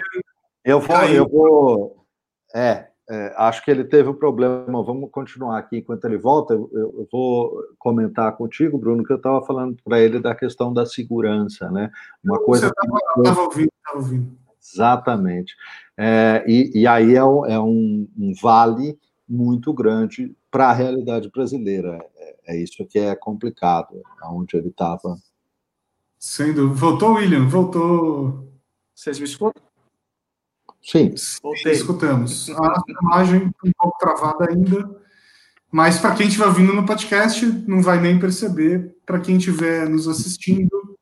Eu 0.64 0.80
vou, 0.80 1.04
eu 1.04 1.28
vou. 1.28 2.06
É, 2.54 2.88
é, 3.08 3.34
acho 3.36 3.64
que 3.64 3.70
ele 3.70 3.84
teve 3.84 4.08
um 4.08 4.14
problema. 4.14 4.82
Vamos 4.82 5.10
continuar 5.10 5.58
aqui 5.58 5.78
enquanto 5.78 6.04
ele 6.04 6.18
volta. 6.18 6.54
Eu, 6.54 6.68
eu 6.72 7.08
vou 7.10 7.62
comentar 7.78 8.36
contigo, 8.36 8.78
Bruno, 8.78 9.04
que 9.04 9.12
eu 9.12 9.16
estava 9.16 9.44
falando 9.44 9.76
para 9.84 10.00
ele 10.00 10.18
da 10.18 10.34
questão 10.34 10.72
da 10.72 10.84
segurança, 10.84 11.70
né? 11.70 11.90
Uma 12.24 12.38
coisa. 12.38 12.68
Você 12.68 13.20
estava 13.20 13.40
ouvindo, 13.42 13.70
estava 13.78 13.98
ouvindo. 13.98 14.38
Exatamente. 14.60 15.54
É, 15.96 16.44
e, 16.48 16.80
e, 16.80 16.86
aí 16.86 17.14
é, 17.14 17.24
um, 17.24 17.46
é 17.46 17.60
um, 17.60 18.08
um, 18.18 18.32
vale 18.42 18.98
muito 19.28 19.72
grande 19.72 20.34
para 20.50 20.68
a 20.68 20.72
realidade 20.72 21.30
brasileira. 21.30 22.04
É, 22.16 22.36
é, 22.48 22.56
isso 22.56 22.84
que 22.86 22.98
é 22.98 23.14
complicado, 23.14 24.02
aonde 24.20 24.56
ele 24.56 24.68
estava. 24.68 25.16
Sendo. 26.18 26.74
Voltou, 26.74 27.14
William? 27.14 27.46
Voltou. 27.46 28.52
Vocês 28.92 29.20
me 29.20 29.26
escutam? 29.26 29.62
Sim. 30.86 31.12
Voltei. 31.42 31.72
Escutamos. 31.72 32.48
A 32.50 32.80
imagem 33.02 33.52
um 33.64 33.72
pouco 33.76 33.98
travada 33.98 34.48
ainda, 34.48 34.88
mas 35.70 35.98
para 35.98 36.14
quem 36.14 36.28
estiver 36.28 36.48
vindo 36.52 36.72
no 36.72 36.86
podcast, 36.86 37.44
não 37.66 37.82
vai 37.82 38.00
nem 38.00 38.20
perceber. 38.20 38.96
Para 39.04 39.18
quem 39.18 39.36
estiver 39.36 39.88
nos 39.88 40.06
assistindo, 40.06 40.96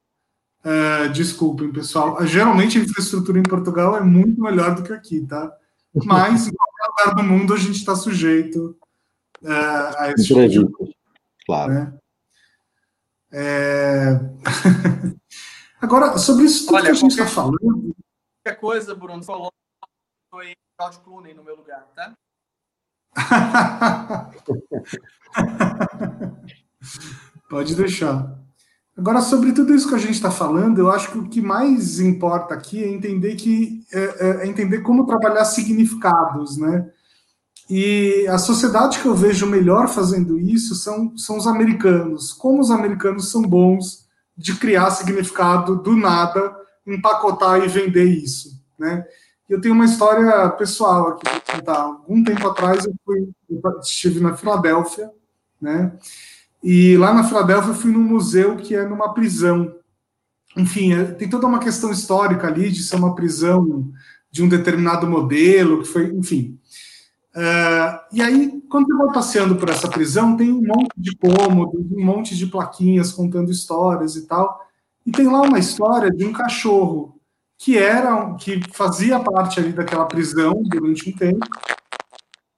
uh, 0.65 1.09
desculpem, 1.13 1.71
pessoal. 1.71 2.25
Geralmente 2.27 2.79
a 2.79 2.83
infraestrutura 2.83 3.39
em 3.39 3.43
Portugal 3.43 3.95
é 3.95 4.01
muito 4.01 4.41
melhor 4.41 4.75
do 4.75 4.83
que 4.83 4.93
aqui, 4.93 5.21
tá? 5.27 5.53
Mas 6.05 6.49
em 6.49 6.53
qualquer 6.53 6.89
lugar 6.89 7.15
do 7.17 7.23
mundo 7.23 7.53
a 7.53 7.59
gente 7.59 7.77
está 7.77 7.95
sujeito 7.95 8.77
uh, 9.43 9.99
a 9.99 10.13
esse 10.13 10.27
tipo 10.27 10.49
de 10.49 10.95
Claro. 11.45 11.73
Né? 11.75 11.95
É... 13.31 14.21
Agora, 15.79 16.17
sobre 16.17 16.47
isso 16.47 16.65
tudo 16.65 16.77
Olha, 16.77 16.87
que 16.87 16.91
a 16.91 16.95
gente 16.95 17.11
está 17.11 17.27
falando. 17.27 17.95
Qualquer 18.43 18.59
coisa, 18.59 18.95
Bruno, 18.95 19.23
falou 19.23 19.53
foi 20.35 20.53
George 20.81 20.99
Clooney 21.05 21.33
no 21.33 21.45
meu 21.45 21.55
lugar, 21.55 21.87
tá? 21.95 22.13
Pode 27.49 27.77
deixar. 27.77 28.37
Agora, 28.99 29.21
sobre 29.21 29.53
tudo 29.53 29.73
isso 29.73 29.89
que 29.89 29.95
a 29.95 29.99
gente 29.99 30.15
está 30.15 30.33
falando, 30.33 30.81
eu 30.81 30.91
acho 30.91 31.13
que 31.13 31.19
o 31.19 31.29
que 31.29 31.41
mais 31.41 32.01
importa 32.01 32.53
aqui 32.53 32.83
é 32.83 32.89
entender 32.89 33.37
que 33.37 33.87
é, 33.93 34.03
é, 34.03 34.43
é, 34.43 34.47
entender 34.49 34.81
como 34.81 35.07
trabalhar 35.07 35.45
significados, 35.45 36.57
né? 36.57 36.91
E 37.71 38.27
a 38.27 38.37
sociedade 38.37 38.99
que 38.99 39.07
eu 39.07 39.15
vejo 39.15 39.47
melhor 39.47 39.87
fazendo 39.87 40.37
isso 40.37 40.75
são, 40.75 41.17
são 41.17 41.37
os 41.37 41.47
americanos. 41.47 42.33
Como 42.33 42.61
os 42.61 42.73
americanos 42.73 43.31
são 43.31 43.43
bons 43.43 44.09
de 44.37 44.57
criar 44.57 44.91
significado 44.91 45.77
do 45.77 45.95
nada, 45.95 46.53
empacotar 46.85 47.63
e 47.63 47.69
vender 47.69 48.07
isso, 48.07 48.61
né? 48.77 49.07
Eu 49.49 49.61
tenho 49.61 49.75
uma 49.75 49.85
história 49.85 50.49
pessoal 50.51 51.09
aqui 51.09 51.23
para 51.25 51.59
contar. 51.59 51.81
Algum 51.83 52.25
tempo 52.25 52.49
atrás 52.49 52.85
eu, 52.85 52.95
fui, 53.05 53.29
eu 53.51 53.81
estive 53.81 54.21
na 54.21 54.37
Filadélfia, 54.37 55.11
né? 55.61 55.93
E 56.63 56.97
lá 56.97 57.13
na 57.13 57.25
Filadélfia 57.25 57.71
eu 57.71 57.75
fui 57.75 57.93
num 57.93 58.03
museu 58.03 58.57
que 58.57 58.75
é 58.75 58.87
numa 58.87 59.13
prisão. 59.13 59.75
Enfim, 60.57 60.95
é, 60.95 61.05
tem 61.05 61.29
toda 61.29 61.47
uma 61.47 61.59
questão 61.59 61.91
histórica 61.91 62.47
ali 62.47 62.71
de 62.71 62.83
ser 62.83 62.97
uma 62.97 63.15
prisão 63.15 63.91
de 64.31 64.43
um 64.43 64.49
determinado 64.49 65.07
modelo, 65.07 65.83
que 65.83 65.89
foi, 65.89 66.07
enfim. 66.07 66.59
Uh, 67.37 67.99
e 68.13 68.23
aí, 68.23 68.63
quando 68.71 68.91
eu 68.91 68.97
vou 68.97 69.13
passeando 69.13 69.57
por 69.57 69.69
essa 69.69 69.89
prisão, 69.89 70.37
tem 70.37 70.51
um 70.51 70.63
monte 70.63 70.93
de 70.97 71.17
cômodos, 71.17 71.81
um 71.93 72.05
monte 72.05 72.37
de 72.37 72.47
plaquinhas 72.47 73.13
contando 73.13 73.51
histórias 73.51 74.17
e 74.17 74.27
tal. 74.27 74.61
E 75.05 75.13
tem 75.13 75.27
lá 75.27 75.43
uma 75.43 75.59
história 75.59 76.11
de 76.11 76.25
um 76.25 76.33
cachorro 76.33 77.21
que 77.59 77.79
era 77.79 78.35
que 78.35 78.61
fazia 78.73 79.19
parte 79.21 79.61
ali 79.61 79.73
daquela 79.73 80.07
prisão 80.07 80.63
durante 80.65 81.11
um 81.11 81.13
tempo. 81.13 81.47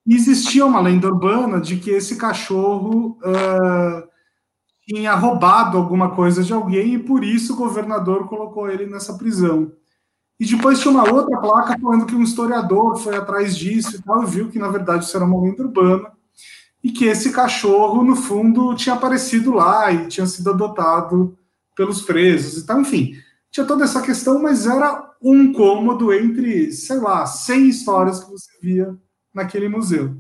E 0.06 0.14
existia 0.14 0.64
uma 0.64 0.80
lenda 0.80 1.08
urbana 1.08 1.60
de 1.60 1.76
que 1.76 1.90
esse 1.90 2.16
cachorro 2.16 3.18
uh, 3.22 4.08
tinha 4.86 5.14
roubado 5.14 5.76
alguma 5.76 6.14
coisa 6.14 6.42
de 6.42 6.52
alguém 6.52 6.94
e 6.94 6.98
por 6.98 7.24
isso 7.24 7.52
o 7.54 7.56
governador 7.56 8.28
colocou 8.28 8.70
ele 8.70 8.86
nessa 8.86 9.14
prisão. 9.14 9.72
E 10.38 10.46
depois 10.46 10.80
tinha 10.80 10.92
uma 10.92 11.10
outra 11.10 11.38
placa 11.40 11.78
falando 11.80 12.06
que 12.06 12.14
um 12.14 12.22
historiador 12.22 12.96
foi 12.96 13.16
atrás 13.16 13.56
disso 13.56 13.96
e 13.96 14.02
tal, 14.02 14.22
e 14.22 14.26
viu 14.26 14.48
que 14.48 14.58
na 14.58 14.68
verdade 14.68 15.04
isso 15.04 15.16
era 15.16 15.24
uma 15.24 15.40
lenda 15.40 15.62
urbana 15.62 16.12
e 16.84 16.92
que 16.92 17.06
esse 17.06 17.32
cachorro, 17.32 18.04
no 18.04 18.14
fundo, 18.14 18.74
tinha 18.76 18.94
aparecido 18.94 19.52
lá 19.52 19.90
e 19.90 20.06
tinha 20.06 20.26
sido 20.26 20.50
adotado 20.50 21.36
pelos 21.74 22.02
presos 22.02 22.62
e 22.62 22.66
tal, 22.66 22.80
enfim 22.80 23.16
tinha 23.56 23.66
toda 23.66 23.84
essa 23.84 24.02
questão, 24.02 24.42
mas 24.42 24.66
era 24.66 25.14
um 25.22 25.50
cômodo 25.50 26.12
entre, 26.12 26.70
sei 26.72 26.98
lá, 26.98 27.24
100 27.24 27.68
histórias 27.68 28.22
que 28.22 28.30
você 28.30 28.50
via 28.60 28.94
naquele 29.32 29.66
museu. 29.66 30.14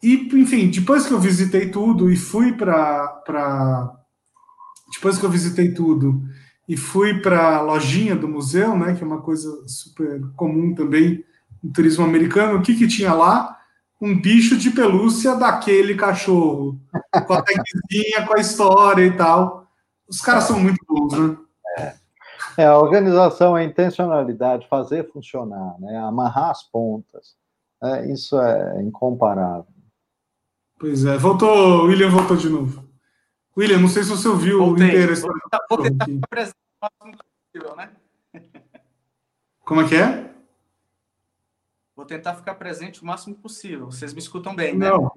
E, 0.00 0.30
enfim, 0.32 0.70
depois 0.70 1.04
que 1.04 1.12
eu 1.12 1.18
visitei 1.18 1.68
tudo 1.68 2.08
e 2.12 2.16
fui 2.16 2.52
para. 2.52 3.92
Depois 4.94 5.18
que 5.18 5.26
eu 5.26 5.30
visitei 5.30 5.74
tudo 5.74 6.22
e 6.68 6.76
fui 6.76 7.20
para 7.20 7.56
a 7.56 7.60
lojinha 7.60 8.14
do 8.14 8.28
museu, 8.28 8.78
né, 8.78 8.94
que 8.94 9.02
é 9.02 9.06
uma 9.06 9.20
coisa 9.20 9.50
super 9.66 10.20
comum 10.36 10.76
também 10.76 11.24
no 11.60 11.72
turismo 11.72 12.04
americano, 12.04 12.58
o 12.58 12.62
que, 12.62 12.76
que 12.76 12.86
tinha 12.86 13.12
lá? 13.12 13.58
Um 14.00 14.20
bicho 14.20 14.56
de 14.56 14.70
pelúcia 14.70 15.34
daquele 15.34 15.96
cachorro, 15.96 16.80
com 17.26 17.32
a 17.32 17.42
tagzinha, 17.42 18.26
com 18.26 18.36
a 18.36 18.40
história 18.40 19.04
e 19.04 19.16
tal. 19.16 19.66
Os 20.06 20.20
caras 20.20 20.44
são 20.44 20.60
muito 20.60 20.78
bons, 20.88 21.18
né? 21.18 21.36
É. 22.56 22.66
A 22.66 22.78
organização, 22.78 23.54
a 23.54 23.64
intencionalidade, 23.64 24.68
fazer 24.68 25.10
funcionar, 25.10 25.78
né? 25.80 25.98
amarrar 25.98 26.50
as 26.50 26.62
pontas. 26.62 27.36
É, 27.82 28.12
isso 28.12 28.40
é 28.40 28.82
incomparável. 28.82 29.66
Pois 30.78 31.04
é. 31.04 31.16
Voltou, 31.16 31.84
William 31.84 32.10
voltou 32.10 32.36
de 32.36 32.48
novo. 32.48 32.88
William, 33.56 33.78
não 33.78 33.88
sei 33.88 34.02
se 34.02 34.10
você 34.10 34.28
ouviu 34.28 34.58
Voltei. 34.58 34.88
inteiro. 34.88 35.14
Vou, 35.16 35.30
vou 35.70 35.82
tentar 35.82 36.06
ficar 36.06 36.28
presente 36.28 36.56
o 36.80 36.84
máximo 36.84 37.18
possível, 37.52 37.76
né? 37.76 37.90
Como 39.64 39.80
é 39.80 39.88
que 39.88 39.96
é? 39.96 40.32
Vou 41.94 42.06
tentar 42.06 42.34
ficar 42.34 42.54
presente 42.54 43.02
o 43.02 43.06
máximo 43.06 43.34
possível. 43.36 43.86
Vocês 43.86 44.12
me 44.12 44.18
escutam 44.18 44.56
bem, 44.56 44.76
né? 44.76 44.90
Não. 44.90 45.12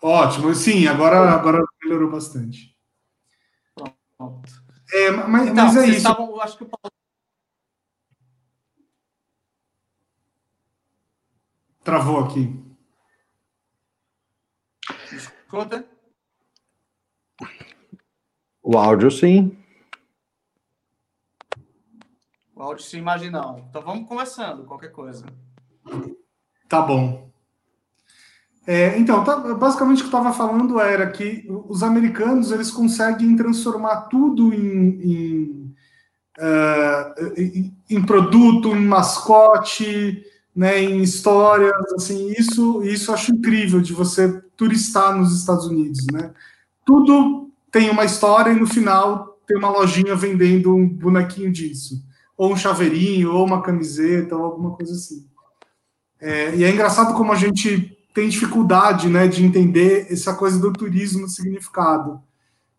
Ótimo. 0.00 0.54
Sim, 0.54 0.86
agora, 0.86 1.18
agora 1.32 1.64
melhorou 1.82 2.10
bastante. 2.10 2.74
Pronto. 4.16 4.63
É, 4.94 5.10
mas, 5.10 5.48
então, 5.48 5.64
mas 5.64 5.76
é 5.76 5.86
isso. 5.86 5.96
Estavam, 5.96 6.40
acho 6.40 6.56
que 6.56 6.62
o 6.62 6.68
Paulo... 6.68 6.94
Travou 11.82 12.20
aqui. 12.20 12.64
Escuta? 15.12 15.84
O 18.62 18.78
áudio, 18.78 19.10
sim. 19.10 19.58
O 22.54 22.62
áudio, 22.62 22.84
sim, 22.84 22.98
imagina 22.98 23.42
não. 23.42 23.58
Então 23.58 23.82
vamos 23.82 24.08
começando, 24.08 24.64
qualquer 24.64 24.92
coisa. 24.92 25.26
Tá 26.68 26.80
bom. 26.80 27.33
É, 28.66 28.98
então, 28.98 29.22
tá, 29.22 29.36
basicamente 29.36 29.98
o 30.02 30.08
que 30.08 30.14
eu 30.14 30.18
estava 30.20 30.32
falando 30.32 30.80
era 30.80 31.10
que 31.10 31.46
os 31.68 31.82
americanos 31.82 32.50
eles 32.50 32.70
conseguem 32.70 33.36
transformar 33.36 34.02
tudo 34.02 34.54
em, 34.54 35.00
em, 35.02 35.74
uh, 36.38 37.72
em, 37.90 38.02
produto, 38.02 38.68
em 38.68 38.86
mascote, 38.86 40.24
né, 40.56 40.82
em 40.82 41.02
histórias, 41.02 41.72
assim, 41.94 42.32
isso, 42.38 42.82
isso 42.84 43.10
eu 43.10 43.14
acho 43.14 43.32
incrível 43.32 43.82
de 43.82 43.92
você 43.92 44.40
turistar 44.56 45.14
nos 45.14 45.36
Estados 45.38 45.66
Unidos, 45.66 46.06
né? 46.12 46.32
Tudo 46.86 47.50
tem 47.70 47.90
uma 47.90 48.04
história 48.04 48.52
e 48.52 48.58
no 48.58 48.66
final 48.66 49.38
tem 49.46 49.58
uma 49.58 49.68
lojinha 49.68 50.14
vendendo 50.14 50.74
um 50.74 50.88
bonequinho 50.88 51.52
disso, 51.52 52.02
ou 52.36 52.52
um 52.52 52.56
chaveirinho, 52.56 53.32
ou 53.32 53.44
uma 53.44 53.62
camiseta, 53.62 54.36
ou 54.36 54.44
alguma 54.44 54.70
coisa 54.76 54.92
assim. 54.92 55.26
É, 56.20 56.54
e 56.54 56.64
é 56.64 56.70
engraçado 56.70 57.14
como 57.14 57.32
a 57.32 57.36
gente 57.36 57.93
tem 58.14 58.28
dificuldade, 58.28 59.08
né, 59.08 59.26
de 59.26 59.44
entender 59.44 60.06
essa 60.08 60.32
coisa 60.34 60.58
do 60.58 60.72
turismo 60.72 61.28
significado. 61.28 62.22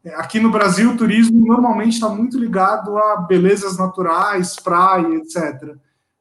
É, 0.03 0.15
aqui 0.15 0.39
no 0.39 0.49
Brasil, 0.49 0.91
o 0.91 0.97
turismo 0.97 1.45
normalmente 1.45 1.95
está 1.95 2.07
muito 2.07 2.39
ligado 2.39 2.97
a 2.97 3.17
belezas 3.17 3.77
naturais, 3.77 4.55
praia, 4.55 5.15
etc. 5.15 5.75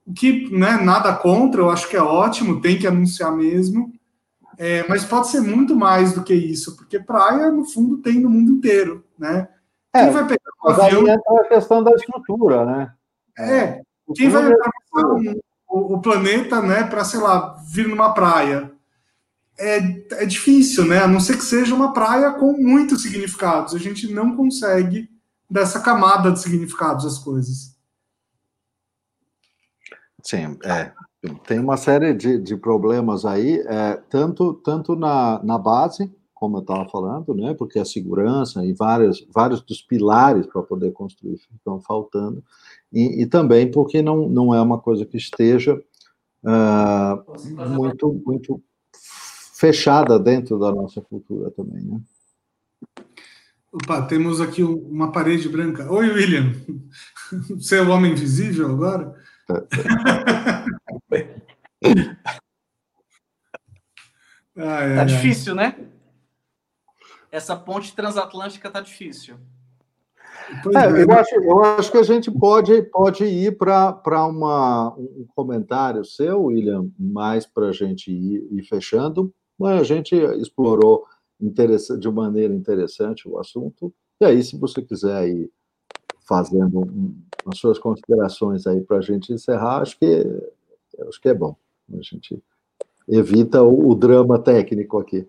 O 0.05 0.13
que, 0.13 0.53
né, 0.53 0.79
nada 0.83 1.15
contra, 1.15 1.61
eu 1.61 1.71
acho 1.71 1.89
que 1.89 1.97
é 1.97 2.03
ótimo, 2.03 2.61
tem 2.61 2.77
que 2.77 2.89
anunciar 2.89 3.31
mesmo, 3.31 3.93
é, 4.59 4.85
mas 4.89 5.05
pode 5.05 5.29
ser 5.29 5.41
muito 5.41 5.77
mais 5.77 6.13
do 6.13 6.23
que 6.23 6.35
isso, 6.35 6.77
porque 6.77 6.99
praia, 6.99 7.51
no 7.51 7.65
fundo, 7.65 7.99
tem 7.99 8.21
no 8.21 8.29
mundo 8.29 8.51
inteiro, 8.53 9.05
né? 9.19 9.49
Quem 9.93 10.03
é, 10.03 10.11
vai 10.11 10.27
pegar 10.27 10.51
um 10.65 10.69
avião... 10.71 11.01
entra 11.03 11.41
a 11.41 11.49
questão 11.49 11.83
da 11.83 11.93
estrutura, 11.93 12.65
né? 12.65 12.93
É, 13.39 13.81
quem 14.15 14.29
vai 14.29 14.43
atravessar 14.43 15.15
um, 15.15 15.41
o, 15.69 15.95
o, 15.95 16.01
planeta, 16.01 16.61
né, 16.61 16.85
para, 16.85 17.05
sei 17.05 17.21
lá, 17.21 17.57
vir 17.67 17.89
numa 17.89 18.13
praia? 18.13 18.74
É, 19.57 19.79
é 20.23 20.27
difícil, 20.27 20.85
né? 20.85 20.99
A 20.99 21.09
não 21.09 21.21
ser 21.21 21.37
que 21.37 21.45
seja 21.45 21.75
uma 21.75 21.93
praia 21.93 22.33
com 22.33 22.53
muitos 22.53 23.03
significados. 23.03 23.75
A 23.75 23.79
gente 23.79 24.13
não 24.13 24.37
consegue 24.37 25.09
dessa 25.49 25.81
camada 25.81 26.33
de 26.33 26.41
significados 26.41 27.07
as 27.07 27.19
coisas. 27.19 27.75
Sim, 30.23 30.59
é. 30.65 30.93
Tem 31.47 31.59
uma 31.59 31.77
série 31.77 32.13
de, 32.13 32.39
de 32.39 32.57
problemas 32.57 33.25
aí, 33.25 33.63
é, 33.67 33.97
tanto, 34.11 34.55
tanto 34.55 34.95
na, 34.97 35.43
na 35.43 35.57
base, 35.57 36.13
como 36.35 36.59
eu 36.59 36.61
estava 36.61 36.87
falando, 36.89 37.35
né, 37.35 37.55
porque 37.55 37.79
a 37.79 37.85
segurança 37.85 38.65
e 38.65 38.75
vários, 38.75 39.27
vários 39.33 39.63
dos 39.63 39.81
pilares 39.81 40.47
para 40.47 40.63
poder 40.63 40.93
construir 40.93 41.41
estão 41.55 41.81
faltando, 41.81 42.45
e, 42.93 43.23
e, 43.23 43.27
também 43.27 43.71
porque 43.71 44.03
não, 44.03 44.29
não 44.29 44.55
é 44.55 44.61
uma 44.61 44.79
coisa 44.79 45.07
que 45.07 45.17
esteja 45.17 45.81
uh, 46.43 47.69
muito, 47.71 48.23
muito 48.27 48.63
fechada 49.55 50.19
dentro 50.19 50.59
da 50.59 50.73
nossa 50.73 51.01
cultura 51.01 51.51
também, 51.53 51.83
né? 51.83 52.01
Opa, 53.73 54.03
temos 54.03 54.41
aqui 54.41 54.63
uma 54.63 55.11
parede 55.13 55.49
branca. 55.49 55.91
Oi, 55.91 56.11
William. 56.11 56.53
Você 57.51 57.79
é 57.79 57.83
o 57.83 57.91
homem 57.91 58.13
invisível 58.13 58.71
agora? 58.71 59.15
ai, 64.57 64.95
tá 64.95 65.05
difícil, 65.05 65.55
né? 65.55 65.77
Essa 67.31 67.57
ponte 67.57 67.95
transatlântica 67.95 68.71
tá 68.71 68.81
difícil. 68.81 69.37
É, 70.77 71.03
eu, 71.03 71.11
acho, 71.13 71.35
eu 71.37 71.65
acho 71.65 71.91
que 71.91 71.99
a 71.99 72.03
gente 72.03 72.31
pode, 72.31 72.83
pode 72.91 73.25
ir 73.25 73.57
para 73.57 74.29
um 74.29 75.27
comentário 75.35 76.05
seu, 76.05 76.45
William, 76.45 76.89
mais 76.99 77.47
para 77.47 77.69
a 77.69 77.73
gente 77.73 78.13
ir, 78.13 78.47
ir 78.53 78.63
fechando. 78.65 79.35
A 79.63 79.83
gente 79.83 80.15
explorou 80.15 81.07
de 81.41 82.11
maneira 82.11 82.55
interessante 82.55 83.29
o 83.29 83.39
assunto. 83.39 83.93
E 84.21 84.25
aí, 84.25 84.43
se 84.43 84.57
você 84.57 84.83
quiser 84.83 85.29
ir 85.29 85.53
fazendo 86.27 87.15
as 87.47 87.59
suas 87.59 87.79
considerações 87.79 88.67
aí 88.67 88.81
para 88.81 88.99
a 88.99 89.03
gente 89.03 89.33
encerrar, 89.33 89.83
acho 89.83 89.99
que, 89.99 90.25
acho 91.09 91.21
que 91.21 91.29
é 91.29 91.35
bom. 91.35 91.57
A 91.93 92.01
gente 92.01 92.43
evita 93.07 93.63
o, 93.63 93.91
o 93.91 93.95
drama 93.95 94.39
técnico 94.39 94.99
aqui. 94.99 95.29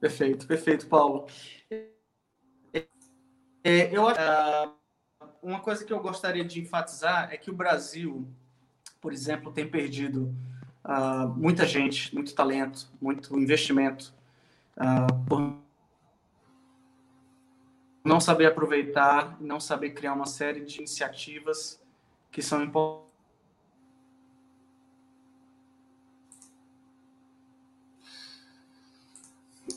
Perfeito, 0.00 0.46
perfeito, 0.46 0.86
Paulo. 0.86 1.26
É, 3.62 3.96
eu, 3.96 4.04
uh, 4.04 4.74
uma 5.42 5.60
coisa 5.60 5.84
que 5.84 5.92
eu 5.92 6.00
gostaria 6.00 6.44
de 6.44 6.60
enfatizar 6.60 7.32
é 7.32 7.38
que 7.38 7.50
o 7.50 7.54
Brasil, 7.54 8.26
por 9.00 9.12
exemplo, 9.12 9.52
tem 9.52 9.66
perdido 9.66 10.34
uh, 10.84 11.28
muita 11.36 11.66
gente, 11.66 12.14
muito 12.14 12.34
talento, 12.34 12.88
muito 13.00 13.38
investimento 13.38 14.12
uh, 14.76 15.24
por 15.26 15.54
não 18.04 18.20
saber 18.20 18.46
aproveitar, 18.46 19.36
não 19.40 19.58
saber 19.58 19.90
criar 19.90 20.12
uma 20.12 20.26
série 20.26 20.60
de 20.60 20.78
iniciativas 20.78 21.80
que 22.30 22.42
são 22.42 22.62
importantes. 22.62 23.04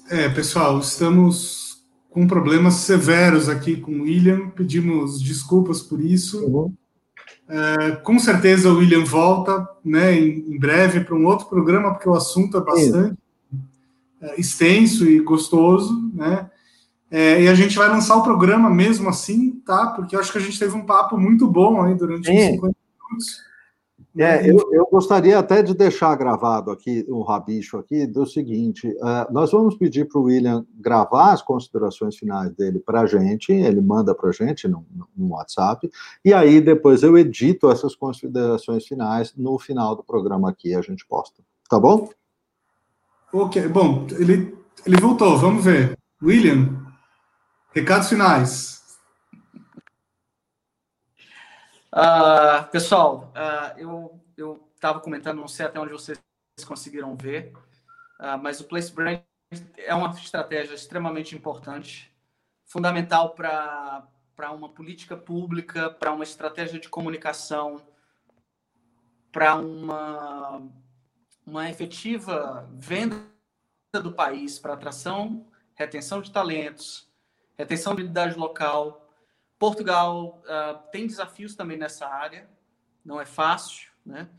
É, 0.09 0.29
pessoal, 0.29 0.79
estamos 0.79 1.85
com 2.09 2.27
problemas 2.27 2.75
severos 2.75 3.47
aqui 3.47 3.77
com 3.77 3.91
o 3.91 4.01
William, 4.03 4.49
pedimos 4.49 5.21
desculpas 5.21 5.81
por 5.81 6.01
isso. 6.01 6.45
Uhum. 6.45 6.73
É, 7.49 7.91
com 7.97 8.19
certeza 8.19 8.69
o 8.69 8.77
William 8.77 9.05
volta 9.05 9.67
né, 9.83 10.13
em, 10.13 10.53
em 10.53 10.59
breve 10.59 10.99
para 11.01 11.15
um 11.15 11.25
outro 11.25 11.47
programa, 11.47 11.93
porque 11.93 12.09
o 12.09 12.13
assunto 12.13 12.57
é 12.57 12.61
bastante 12.61 13.17
é, 14.21 14.39
extenso 14.39 15.05
e 15.05 15.19
gostoso, 15.19 16.11
né? 16.13 16.49
É, 17.09 17.41
e 17.43 17.47
a 17.47 17.55
gente 17.55 17.77
vai 17.77 17.87
lançar 17.87 18.17
o 18.17 18.23
programa 18.23 18.69
mesmo 18.69 19.07
assim, 19.07 19.61
tá? 19.65 19.87
Porque 19.87 20.15
eu 20.15 20.19
acho 20.19 20.31
que 20.31 20.37
a 20.37 20.41
gente 20.41 20.59
teve 20.59 20.75
um 20.75 20.85
papo 20.85 21.17
muito 21.17 21.47
bom 21.47 21.81
aí 21.81 21.95
durante 21.95 22.29
os 22.29 22.45
50 22.45 22.75
minutos. 23.09 23.46
É, 24.17 24.49
eu, 24.49 24.57
eu, 24.71 24.87
gostaria 24.91 25.37
até 25.37 25.61
de 25.61 25.73
deixar 25.73 26.15
gravado 26.15 26.71
aqui, 26.71 27.05
um 27.07 27.21
rabicho 27.21 27.77
aqui, 27.77 28.07
do 28.07 28.25
seguinte: 28.25 28.87
uh, 28.87 29.31
nós 29.31 29.51
vamos 29.51 29.75
pedir 29.75 30.07
para 30.07 30.19
o 30.19 30.23
William 30.23 30.65
gravar 30.75 31.33
as 31.33 31.41
considerações 31.41 32.17
finais 32.17 32.51
dele 32.55 32.79
para 32.79 33.01
a 33.01 33.05
gente, 33.05 33.51
ele 33.51 33.81
manda 33.81 34.15
para 34.15 34.29
a 34.29 34.33
gente 34.33 34.67
no, 34.67 34.85
no, 35.15 35.29
WhatsApp, 35.29 35.89
e 36.25 36.33
aí 36.33 36.59
depois 36.59 37.03
eu 37.03 37.17
edito 37.17 37.69
essas 37.69 37.95
considerações 37.95 38.87
finais 38.87 39.33
no 39.37 39.59
final 39.59 39.95
do 39.95 40.03
programa 40.03 40.49
aqui, 40.49 40.73
a 40.73 40.81
gente 40.81 41.05
posta. 41.07 41.43
Tá 41.69 41.79
bom? 41.79 42.09
Ok, 43.31 43.67
bom, 43.67 44.07
ele, 44.17 44.57
ele 44.85 44.99
voltou, 44.99 45.37
vamos 45.37 45.63
ver. 45.63 45.97
William, 46.23 46.87
Recados 47.77 48.09
finais. 48.09 48.76
Uh, 51.97 52.69
pessoal, 52.69 53.33
uh, 53.33 54.21
eu 54.37 54.69
estava 54.75 54.99
comentando, 54.99 55.39
não 55.39 55.47
sei 55.47 55.65
até 55.65 55.79
onde 55.79 55.91
vocês 55.91 56.21
conseguiram 56.63 57.15
ver, 57.15 57.51
uh, 58.19 58.37
mas 58.39 58.59
o 58.59 58.65
Place 58.65 58.93
Brand 58.93 59.19
é 59.75 59.95
uma 59.95 60.11
estratégia 60.11 60.75
extremamente 60.75 61.35
importante, 61.35 62.15
fundamental 62.67 63.31
para 63.33 64.07
uma 64.53 64.69
política 64.69 65.17
pública, 65.17 65.89
para 65.89 66.13
uma 66.13 66.23
estratégia 66.23 66.79
de 66.79 66.87
comunicação, 66.87 67.81
para 69.31 69.55
uma, 69.55 70.61
uma 71.47 71.67
efetiva 71.67 72.69
venda 72.73 73.17
do 74.03 74.11
país, 74.11 74.59
para 74.59 74.73
atração, 74.73 75.47
retenção 75.73 76.21
de 76.21 76.31
talentos, 76.31 77.11
retenção 77.57 77.95
de 77.95 78.01
habilidade 78.01 78.37
local. 78.37 79.06
Portugal 79.59 80.41
uh, 80.43 80.79
tem 80.91 81.07
desafios 81.07 81.55
também 81.55 81.77
nessa 81.77 82.07
área, 82.07 82.47
não 83.03 83.19
é 83.19 83.25
fácil, 83.25 83.89
né? 84.05 84.29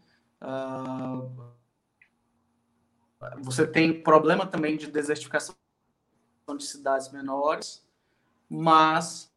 Uh, 0.40 1.28
você 3.38 3.66
tem 3.66 4.00
problema 4.02 4.46
também 4.46 4.76
de 4.76 4.86
desertificação 4.86 5.56
de 6.56 6.64
cidades 6.64 7.10
menores, 7.10 7.84
mas 8.48 9.28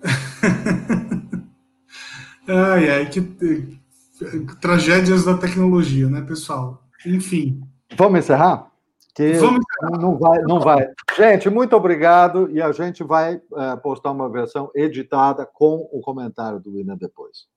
ai, 2.48 2.90
ai, 2.90 3.08
que 3.08 3.20
tragédias 4.60 5.24
da 5.24 5.38
tecnologia, 5.38 6.08
né, 6.08 6.22
pessoal? 6.22 6.84
Enfim. 7.06 7.62
Vamos 7.96 8.18
encerrar? 8.18 8.68
Que 9.18 9.32
Vamos. 9.32 9.64
Não 10.00 10.16
vai, 10.16 10.38
não 10.42 10.60
vai. 10.60 10.92
Gente, 11.16 11.50
muito 11.50 11.74
obrigado 11.74 12.48
e 12.52 12.62
a 12.62 12.70
gente 12.70 13.02
vai 13.02 13.34
uh, 13.34 13.76
postar 13.82 14.12
uma 14.12 14.30
versão 14.30 14.70
editada 14.72 15.44
com 15.44 15.88
o 15.90 16.00
comentário 16.00 16.60
do 16.60 16.70
William 16.70 16.96
depois. 16.96 17.48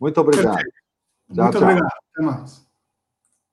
Muito 0.00 0.18
obrigado. 0.18 0.56
Tchau, 0.56 1.44
muito 1.44 1.58
tchau. 1.58 1.62
obrigado. 1.62 1.92
Até 2.14 2.22
mais. 2.24 2.67